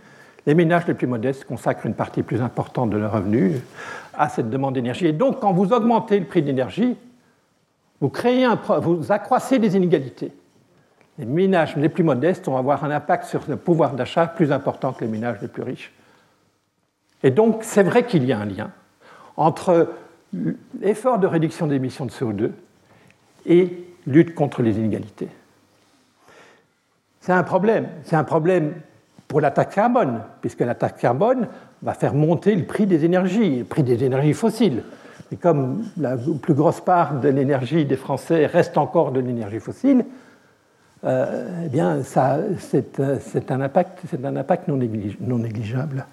les 0.47 0.55
ménages 0.55 0.87
les 0.87 0.95
plus 0.95 1.07
modestes 1.07 1.45
consacrent 1.45 1.87
une 1.87 1.95
partie 1.95 2.23
plus 2.23 2.41
importante 2.43 2.91
de 2.91 2.97
leurs 2.97 3.13
revenus 3.13 3.61
à 4.15 4.29
cette 4.29 4.51
demande 4.51 4.75
d'énergie. 4.75 5.07
Et 5.07 5.13
donc, 5.13 5.41
quand 5.41 5.53
vous 5.53 5.73
augmentez 5.73 6.19
le 6.19 6.27
prix 6.27 6.43
de 6.43 6.47
l'énergie, 6.47 6.97
vous, 8.01 8.11
vous 8.81 9.13
accroissez 9.13 9.59
les 9.59 9.77
inégalités. 9.77 10.33
Les 11.19 11.27
ménages 11.27 11.77
les 11.77 11.91
plus 11.91 12.03
modestes 12.03 12.47
vont 12.47 12.57
avoir 12.57 12.85
un 12.85 12.91
impact 12.91 13.25
sur 13.25 13.43
le 13.49 13.57
pouvoir 13.57 13.93
d'achat 13.93 14.27
plus 14.27 14.53
important 14.53 14.93
que 14.93 15.05
les 15.05 15.11
ménages 15.11 15.37
les 15.43 15.49
plus 15.49 15.63
riches. 15.63 15.93
Et 17.23 17.31
donc, 17.31 17.59
c'est 17.63 17.83
vrai 17.83 18.05
qu'il 18.05 18.25
y 18.25 18.33
a 18.33 18.39
un 18.39 18.47
lien 18.47 18.71
entre 19.37 19.89
l'effort 20.81 21.19
de 21.19 21.27
réduction 21.27 21.67
des 21.67 21.77
émissions 21.77 22.07
de 22.07 22.11
CO2 22.11 22.51
et 23.47 23.85
lutte 24.07 24.35
contre 24.35 24.63
les 24.63 24.79
inégalités. 24.79 25.29
C'est 27.21 27.33
un 27.33 27.43
problème. 27.43 27.89
C'est 28.05 28.17
un 28.17 28.25
problème 28.25 28.75
pour 29.29 29.41
la 29.41 29.51
taxe 29.51 29.75
carbone, 29.75 30.23
puisque 30.41 30.61
la 30.61 30.75
taxe 30.75 31.01
carbone 31.01 31.47
va 31.83 31.95
faire 31.95 32.15
monter 32.15 32.55
le 32.55 32.65
prix 32.65 32.87
des 32.87 33.05
énergies, 33.05 33.61
le 33.61 33.65
prix 33.65 33.83
des 33.83 34.03
énergies 34.03 34.35
fossiles. 34.35 34.83
Et 35.33 35.37
comme 35.37 35.85
la 35.97 36.17
plus 36.17 36.55
grosse 36.55 36.81
part 36.81 37.21
de 37.21 37.29
l'énergie 37.29 37.85
des 37.85 37.97
Français 37.97 38.47
reste 38.47 38.77
encore 38.77 39.13
de 39.13 39.21
l'énergie 39.21 39.61
fossile, 39.61 40.05
euh, 41.05 41.65
eh 41.65 41.69
bien, 41.69 42.03
c'est 42.03 43.51
un 43.51 43.61
un 43.61 44.37
impact 44.37 44.69
non, 44.69 44.77
négligeable. 44.77 46.05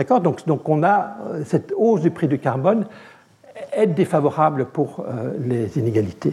D'accord 0.00 0.22
donc, 0.22 0.46
donc, 0.46 0.66
on 0.66 0.82
a 0.82 1.16
euh, 1.28 1.42
cette 1.44 1.74
hausse 1.76 2.00
du 2.00 2.10
prix 2.10 2.26
du 2.26 2.38
carbone 2.38 2.86
est 3.74 3.86
défavorable 3.86 4.64
pour 4.64 5.00
euh, 5.06 5.34
les 5.44 5.78
inégalités. 5.78 6.32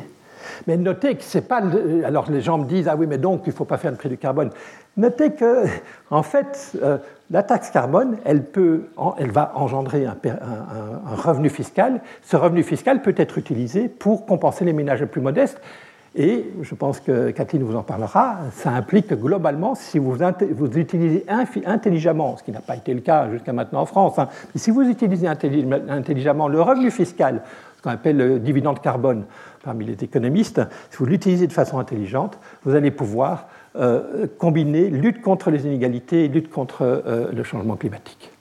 Mais 0.67 0.77
notez 0.77 1.15
que 1.15 1.23
c'est 1.23 1.49
pas. 1.49 1.61
Alors 2.05 2.31
les 2.31 2.39
gens 2.39 2.59
me 2.59 2.63
disent 2.63 2.87
ah 2.87 2.95
oui 2.95 3.07
mais 3.07 3.17
donc 3.17 3.41
il 3.45 3.49
ne 3.49 3.53
faut 3.53 3.65
pas 3.65 3.75
faire 3.75 3.91
le 3.91 3.97
prix 3.97 4.07
du 4.07 4.17
carbone. 4.17 4.51
Notez 4.95 5.33
que 5.33 5.65
en 6.11 6.23
fait 6.23 6.77
euh, 6.81 6.97
la 7.29 7.43
taxe 7.43 7.69
carbone 7.69 8.15
elle 8.23 8.45
peut, 8.45 8.83
elle 9.17 9.31
va 9.31 9.51
engendrer 9.55 10.05
un, 10.05 10.15
un, 10.15 11.15
revenu 11.15 11.49
fiscal. 11.49 11.99
Ce 12.23 12.37
revenu 12.37 12.63
fiscal 12.63 13.01
peut 13.01 13.15
être 13.17 13.37
utilisé 13.37 13.89
pour 13.89 14.25
compenser 14.25 14.63
les 14.63 14.71
ménages 14.71 15.01
les 15.01 15.07
plus 15.07 15.19
modestes. 15.19 15.59
Et 16.19 16.51
je 16.63 16.73
pense 16.73 16.99
que 16.99 17.29
Kathleen 17.29 17.61
vous 17.61 17.75
en 17.75 17.83
parlera, 17.83 18.37
ça 18.51 18.71
implique 18.71 19.05
que 19.05 19.13
globalement, 19.13 19.75
si 19.75 19.99
vous, 19.99 20.17
vous 20.51 20.77
utilisez 20.79 21.23
intelligemment, 21.27 22.37
ce 22.37 22.43
qui 22.43 22.51
n'a 22.51 22.59
pas 22.59 22.75
été 22.75 22.91
le 22.95 23.01
cas 23.01 23.29
jusqu'à 23.29 23.53
maintenant 23.53 23.81
en 23.81 23.85
France, 23.85 24.17
hein, 24.17 24.27
mais 24.53 24.59
si 24.59 24.71
vous 24.71 24.81
utilisez 24.81 25.27
intelligemment 25.27 26.47
le 26.47 26.59
revenu 26.59 26.89
fiscal, 26.89 27.43
ce 27.75 27.83
qu'on 27.83 27.91
appelle 27.91 28.17
le 28.17 28.39
dividende 28.39 28.81
carbone 28.81 29.25
parmi 29.63 29.85
les 29.85 30.03
économistes, 30.03 30.59
si 30.89 30.97
vous 30.97 31.05
l'utilisez 31.05 31.45
de 31.45 31.53
façon 31.53 31.77
intelligente, 31.77 32.39
vous 32.63 32.73
allez 32.73 32.89
pouvoir 32.89 33.47
euh, 33.75 34.25
combiner 34.39 34.89
lutte 34.89 35.21
contre 35.21 35.51
les 35.51 35.67
inégalités 35.67 36.25
et 36.25 36.27
lutte 36.29 36.49
contre 36.49 36.81
euh, 36.81 37.31
le 37.31 37.43
changement 37.43 37.75
climatique. 37.75 38.31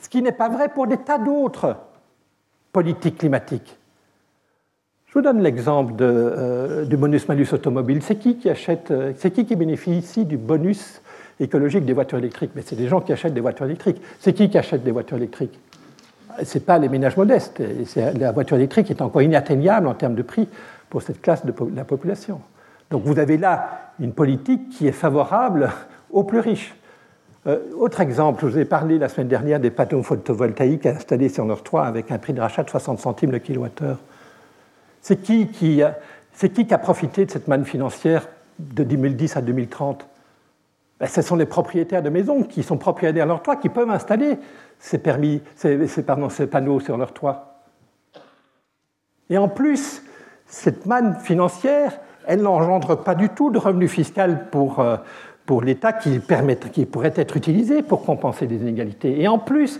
Ce 0.00 0.08
qui 0.08 0.22
n'est 0.22 0.32
pas 0.32 0.48
vrai 0.48 0.70
pour 0.70 0.86
des 0.86 0.96
tas 0.96 1.18
d'autres 1.18 1.76
politiques 2.72 3.18
climatiques. 3.18 3.76
Je 5.14 5.20
vous 5.20 5.24
donne 5.24 5.42
l'exemple 5.42 5.94
euh, 6.00 6.84
du 6.86 6.96
bonus-malus 6.96 7.46
automobile. 7.52 8.02
C'est 8.02 8.16
qui 8.16 8.36
qui 8.36 8.50
achète, 8.50 8.90
euh, 8.90 9.12
c'est 9.16 9.30
qui 9.30 9.46
qui 9.46 9.54
bénéficie 9.54 10.24
du 10.24 10.36
bonus 10.36 11.00
écologique 11.38 11.84
des 11.84 11.92
voitures 11.92 12.18
électriques? 12.18 12.50
Mais 12.56 12.62
c'est 12.66 12.74
des 12.74 12.88
gens 12.88 13.00
qui 13.00 13.12
achètent 13.12 13.32
des 13.32 13.40
voitures 13.40 13.66
électriques. 13.66 14.02
C'est 14.18 14.32
qui 14.32 14.50
qui 14.50 14.58
achète 14.58 14.82
des 14.82 14.90
voitures 14.90 15.18
électriques? 15.18 15.56
Ce 16.42 16.58
n'est 16.58 16.64
pas 16.64 16.80
les 16.80 16.88
ménages 16.88 17.16
modestes. 17.16 17.62
La 18.18 18.32
voiture 18.32 18.56
électrique 18.56 18.90
est 18.90 19.00
encore 19.02 19.22
inatteignable 19.22 19.86
en 19.86 19.94
termes 19.94 20.16
de 20.16 20.22
prix 20.22 20.48
pour 20.90 21.02
cette 21.02 21.22
classe 21.22 21.46
de 21.46 21.54
la 21.76 21.84
population. 21.84 22.40
Donc 22.90 23.04
vous 23.04 23.20
avez 23.20 23.36
là 23.36 23.92
une 24.00 24.14
politique 24.14 24.68
qui 24.70 24.88
est 24.88 24.92
favorable 24.92 25.70
aux 26.10 26.24
plus 26.24 26.40
riches. 26.40 26.74
Euh, 27.46 27.60
autre 27.78 28.00
exemple, 28.00 28.40
je 28.46 28.50
vous 28.50 28.58
ai 28.58 28.64
parlé 28.64 28.98
la 28.98 29.08
semaine 29.08 29.28
dernière 29.28 29.60
des 29.60 29.70
panneaux 29.70 30.02
photovoltaïques 30.02 30.86
installés 30.86 31.28
sur 31.28 31.44
leur 31.44 31.62
toit 31.62 31.86
avec 31.86 32.10
un 32.10 32.18
prix 32.18 32.32
de 32.32 32.40
rachat 32.40 32.64
de 32.64 32.70
60 32.70 32.98
centimes 32.98 33.30
le 33.30 33.38
kilowattheure. 33.38 33.98
C'est 35.04 35.16
qui 35.16 35.48
qui, 35.48 35.82
a 35.82 36.78
profité 36.78 37.26
de 37.26 37.30
cette 37.30 37.46
manne 37.46 37.66
financière 37.66 38.26
de 38.58 38.84
2010 38.84 39.36
à 39.36 39.42
2030 39.42 40.08
ben, 40.98 41.06
Ce 41.06 41.20
sont 41.20 41.36
les 41.36 41.44
propriétaires 41.44 42.02
de 42.02 42.08
maisons 42.08 42.42
qui 42.42 42.62
sont 42.62 42.78
propriétaires 42.78 43.26
de 43.26 43.28
leur 43.28 43.42
toit, 43.42 43.56
qui 43.56 43.68
peuvent 43.68 43.90
installer 43.90 44.38
ces, 44.78 44.96
permis, 44.96 45.42
ces, 45.56 45.76
panneaux 46.02 46.80
sur 46.80 46.96
leur 46.96 47.12
toit. 47.12 47.60
Et 49.28 49.36
en 49.36 49.48
plus, 49.48 50.02
cette 50.46 50.86
manne 50.86 51.16
financière, 51.16 52.00
elle 52.26 52.40
n'engendre 52.40 52.94
pas 52.94 53.14
du 53.14 53.28
tout 53.28 53.50
de 53.50 53.58
revenus 53.58 53.90
fiscal 53.90 54.46
pour, 54.50 54.80
euh, 54.80 54.96
pour 55.44 55.60
l'État 55.60 55.92
qui, 55.92 56.18
qui, 56.72 56.86
pourrait 56.86 57.12
être 57.16 57.36
utilisé 57.36 57.82
pour 57.82 58.06
compenser 58.06 58.46
les 58.46 58.56
inégalités. 58.56 59.20
Et 59.20 59.28
en 59.28 59.38
plus, 59.38 59.78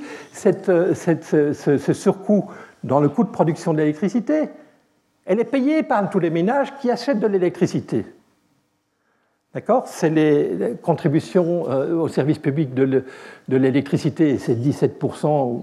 euh, 0.69 0.95
ce, 0.95 1.93
surcoût 1.95 2.45
dans 2.83 3.01
le 3.01 3.09
coût 3.09 3.25
de 3.25 3.31
production 3.31 3.73
de 3.73 3.79
l'électricité, 3.79 4.51
elle 5.27 5.41
est 5.41 5.45
payée 5.45 5.83
par 5.83 6.09
tous 6.11 6.19
les 6.19 6.31
ménages 6.31 6.75
qui 6.81 6.91
achètent 6.91 7.21
de 7.21 7.27
l'électricité. 7.27 8.05
D'accord? 9.55 9.85
C'est 9.87 10.11
les 10.11 10.75
contributions 10.83 11.71
euh, 11.71 11.95
au 11.95 12.09
service 12.09 12.39
public 12.39 12.75
de 12.75 13.05
l'électricité, 13.49 14.37
c'est 14.39 14.57
17%, 14.57 15.27
ou, 15.29 15.63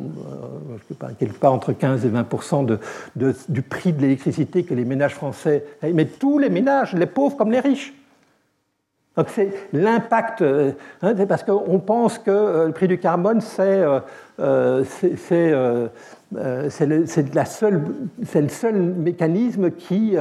euh, 1.01 1.09
quelque 1.20 1.38
part 1.38 1.51
entre 1.51 1.74
15 1.74 2.05
et 2.05 2.09
20% 2.09 2.66
de, 2.66 3.36
du 3.49 3.62
prix 3.62 3.91
de 3.91 4.01
l'électricité 4.01 4.64
que 4.64 4.74
les 4.74 4.86
ménages 4.86 5.16
français. 5.16 5.66
Mais 5.84 6.05
tous 6.05 6.39
les 6.39 6.49
ménages, 6.49 6.93
les 6.93 7.05
pauvres 7.05 7.36
comme 7.36 7.51
les 7.51 7.59
riches. 7.59 7.93
Donc 9.18 9.28
c'est 9.28 9.51
l'impact, 9.74 10.41
hein, 10.41 11.14
c'est 11.18 11.26
parce 11.26 11.43
qu'on 11.43 11.80
pense 11.80 12.18
que 12.18 12.68
le 12.68 12.72
prix 12.72 12.88
du 12.88 12.97
carbone, 12.97 13.41
c'est 13.41 13.84
le, 16.34 16.70
le, 18.36 18.50
seul 18.50 18.82
mécanisme 18.82 19.72
qui 19.72 20.16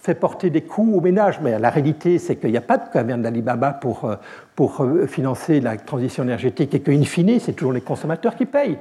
fait 0.00 0.14
porter 0.14 0.50
des 0.50 0.62
coûts 0.62 0.94
aux 0.94 1.00
ménages. 1.00 1.40
Mais 1.42 1.58
la 1.58 1.70
réalité, 1.70 2.18
c'est 2.18 2.36
qu'il 2.36 2.50
n'y 2.50 2.56
a 2.56 2.62
pas 2.62 2.78
de 2.78 2.88
caverne 2.92 3.22
d'Alibaba 3.22 3.72
pour, 3.72 4.04
euh, 4.04 4.16
pour 4.56 4.80
euh, 4.80 5.06
financer 5.06 5.60
la 5.60 5.76
transition 5.76 6.22
énergétique 6.22 6.74
et 6.74 6.80
qu'in 6.80 7.02
fine, 7.02 7.38
c'est 7.38 7.52
toujours 7.52 7.72
les 7.72 7.82
consommateurs 7.82 8.34
qui 8.34 8.46
payent. 8.46 8.78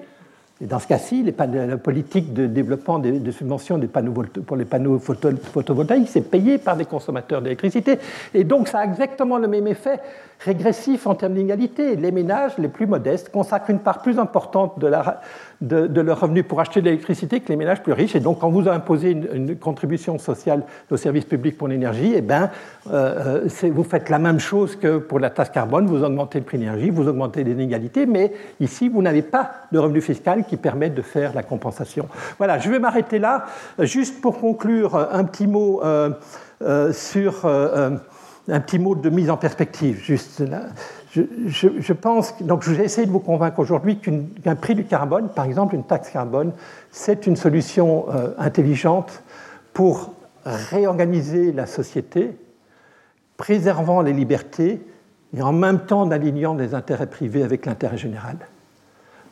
Et 0.61 0.65
dans 0.65 0.79
ce 0.79 0.87
cas-ci, 0.87 1.23
la 1.23 1.77
politique 1.77 2.33
de 2.33 2.45
développement 2.45 2.99
de, 2.99 3.31
subventions 3.31 3.77
des 3.77 3.87
panneaux, 3.87 4.11
pour 4.45 4.57
les 4.57 4.65
panneaux 4.65 4.99
photovoltaïques, 4.99 6.09
c'est 6.09 6.29
payé 6.29 6.57
par 6.57 6.75
les 6.75 6.83
consommateurs 6.83 7.41
d'électricité. 7.41 7.97
Et 8.33 8.43
donc, 8.43 8.67
ça 8.67 8.79
a 8.79 8.83
exactement 8.83 9.37
le 9.37 9.47
même 9.47 9.67
effet 9.67 10.01
régressif 10.41 11.07
en 11.07 11.15
termes 11.15 11.35
d'inégalité. 11.35 11.95
Les 11.95 12.11
ménages 12.11 12.57
les 12.57 12.67
plus 12.67 12.87
modestes 12.87 13.31
consacrent 13.31 13.69
une 13.69 13.79
part 13.79 14.01
plus 14.01 14.19
importante 14.19 14.77
de, 14.79 14.87
la, 14.87 15.21
de, 15.61 16.01
leurs 16.01 16.21
revenus 16.21 16.45
pour 16.47 16.61
acheter 16.61 16.79
de 16.79 16.85
l'électricité 16.85 17.41
que 17.41 17.49
les 17.49 17.55
ménages 17.55 17.83
plus 17.83 17.93
riches. 17.93 18.15
Et 18.15 18.19
donc, 18.19 18.39
quand 18.39 18.49
vous 18.49 18.67
imposez 18.69 19.11
une, 19.11 19.27
une 19.33 19.55
contribution 19.57 20.17
sociale 20.17 20.63
aux 20.89 20.97
services 20.97 21.25
publics 21.25 21.57
pour 21.57 21.67
l'énergie, 21.67 22.13
eh 22.15 22.21
ben, 22.21 22.49
euh, 22.91 23.45
euh 23.63 23.69
vous 23.71 23.83
faites 23.83 24.09
la 24.09 24.19
même 24.19 24.39
chose 24.39 24.75
que 24.75 24.97
pour 24.97 25.19
la 25.19 25.29
taxe 25.29 25.49
carbone. 25.49 25.85
Vous 25.85 26.03
augmentez 26.03 26.39
le 26.39 26.45
prix 26.45 26.57
de 26.57 26.63
l'énergie, 26.63 26.89
vous 26.89 27.07
augmentez 27.07 27.43
les 27.43 27.51
inégalités, 27.51 28.05
mais 28.05 28.31
ici, 28.59 28.87
vous 28.89 29.01
n'avez 29.01 29.21
pas 29.21 29.51
de 29.71 29.79
revenu 29.79 30.01
fiscal 30.01 30.45
qui 30.45 30.57
permet 30.57 30.89
de 30.89 31.01
faire 31.01 31.33
la 31.33 31.43
compensation. 31.43 32.07
Voilà, 32.37 32.59
je 32.59 32.69
vais 32.69 32.79
m'arrêter 32.79 33.19
là. 33.19 33.45
Juste 33.79 34.21
pour 34.21 34.39
conclure, 34.39 34.95
un 34.95 35.23
petit 35.25 35.47
mot 35.47 35.81
euh, 35.83 36.11
euh, 36.61 36.93
sur 36.93 37.45
un 38.51 38.59
petit 38.61 38.79
mot 38.79 38.95
de 38.95 39.09
mise 39.09 39.29
en 39.29 39.37
perspective. 39.37 39.99
Juste 40.01 40.39
là. 40.39 40.61
Je, 41.11 41.93
pense, 41.93 42.35
donc 42.43 42.63
j'ai 42.63 42.83
essayé 42.83 43.07
de 43.07 43.11
vous 43.11 43.19
convaincre 43.19 43.59
aujourd'hui 43.59 43.97
qu'un 43.97 44.55
prix 44.55 44.75
du 44.75 44.85
carbone, 44.85 45.29
par 45.29 45.45
exemple 45.45 45.73
une 45.73 45.83
taxe 45.83 46.11
carbone, 46.11 46.51
c'est 46.91 47.25
une 47.25 47.35
solution 47.35 48.05
euh, 48.09 48.29
intelligente 48.37 49.23
pour 49.73 50.13
réorganiser 50.45 51.51
la 51.51 51.65
société, 51.65 52.37
préservant 53.37 54.01
les 54.01 54.13
libertés 54.13 54.81
et 55.35 55.41
en 55.41 55.51
même 55.51 55.79
temps 55.79 56.01
en 56.01 56.11
alignant 56.11 56.53
les 56.53 56.75
intérêts 56.75 57.07
privés 57.07 57.43
avec 57.43 57.65
l'intérêt 57.65 57.97
général. 57.97 58.37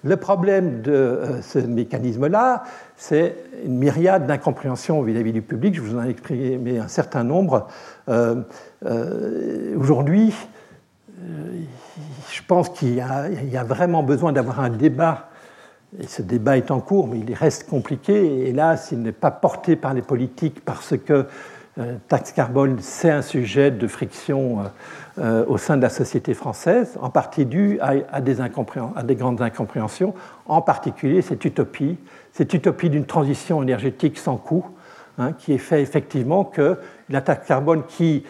Le 0.03 0.15
problème 0.15 0.81
de 0.81 0.91
euh, 0.91 1.41
ce 1.41 1.59
mécanisme-là, 1.59 2.63
c'est 2.95 3.35
une 3.65 3.77
myriade 3.77 4.25
d'incompréhensions 4.25 5.01
vis-à-vis 5.01 5.33
du 5.33 5.41
public. 5.41 5.75
Je 5.75 5.81
vous 5.81 5.97
en 5.97 6.03
ai 6.03 6.09
exprimé 6.09 6.79
un 6.79 6.87
certain 6.87 7.23
nombre. 7.23 7.67
Euh, 8.09 8.41
aujourd'hui, 9.75 10.33
je 11.17 12.41
pense 12.47 12.69
qu'il 12.69 12.95
y, 12.95 13.01
a 13.01 13.63
vraiment 13.63 14.03
besoin 14.03 14.31
d'avoir 14.31 14.59
un 14.59 14.69
débat, 14.69 15.29
et 15.99 16.05
ce 16.05 16.21
débat 16.21 16.57
est 16.57 16.69
en 16.69 16.79
cours, 16.79 17.07
mais 17.07 17.19
il 17.19 17.33
reste 17.33 17.67
compliqué, 17.69 18.47
et 18.47 18.53
là, 18.53 18.77
s'il 18.77 19.01
n'est 19.01 19.11
pas 19.11 19.31
porté 19.31 19.75
par 19.75 19.93
les 19.93 20.01
politiques 20.01 20.63
parce 20.63 20.95
que 20.97 21.25
euh, 21.79 21.95
taxe 22.07 22.31
carbone, 22.31 22.77
c'est 22.79 23.11
un 23.11 23.21
sujet 23.21 23.69
de 23.69 23.87
friction 23.87 24.63
euh, 25.19 25.45
au 25.47 25.59
sein 25.59 25.77
de 25.77 25.83
la 25.83 25.89
société 25.89 26.33
française, 26.33 26.97
en 27.01 27.11
partie 27.11 27.45
dû 27.45 27.79
à, 27.81 28.19
des, 28.19 28.41
à 28.41 29.03
des, 29.03 29.15
grandes 29.15 29.41
incompréhensions, 29.41 30.15
en 30.47 30.61
particulier 30.61 31.21
cette 31.21 31.45
utopie, 31.45 31.97
cette 32.33 32.53
utopie 32.55 32.89
d'une 32.89 33.05
transition 33.05 33.61
énergétique 33.61 34.17
sans 34.17 34.37
coût, 34.37 34.65
hein, 35.19 35.33
qui 35.33 35.53
est 35.53 35.59
fait 35.59 35.83
effectivement 35.83 36.43
que 36.43 36.79
la 37.09 37.21
taxe 37.21 37.47
carbone 37.47 37.83
qui 37.87 38.23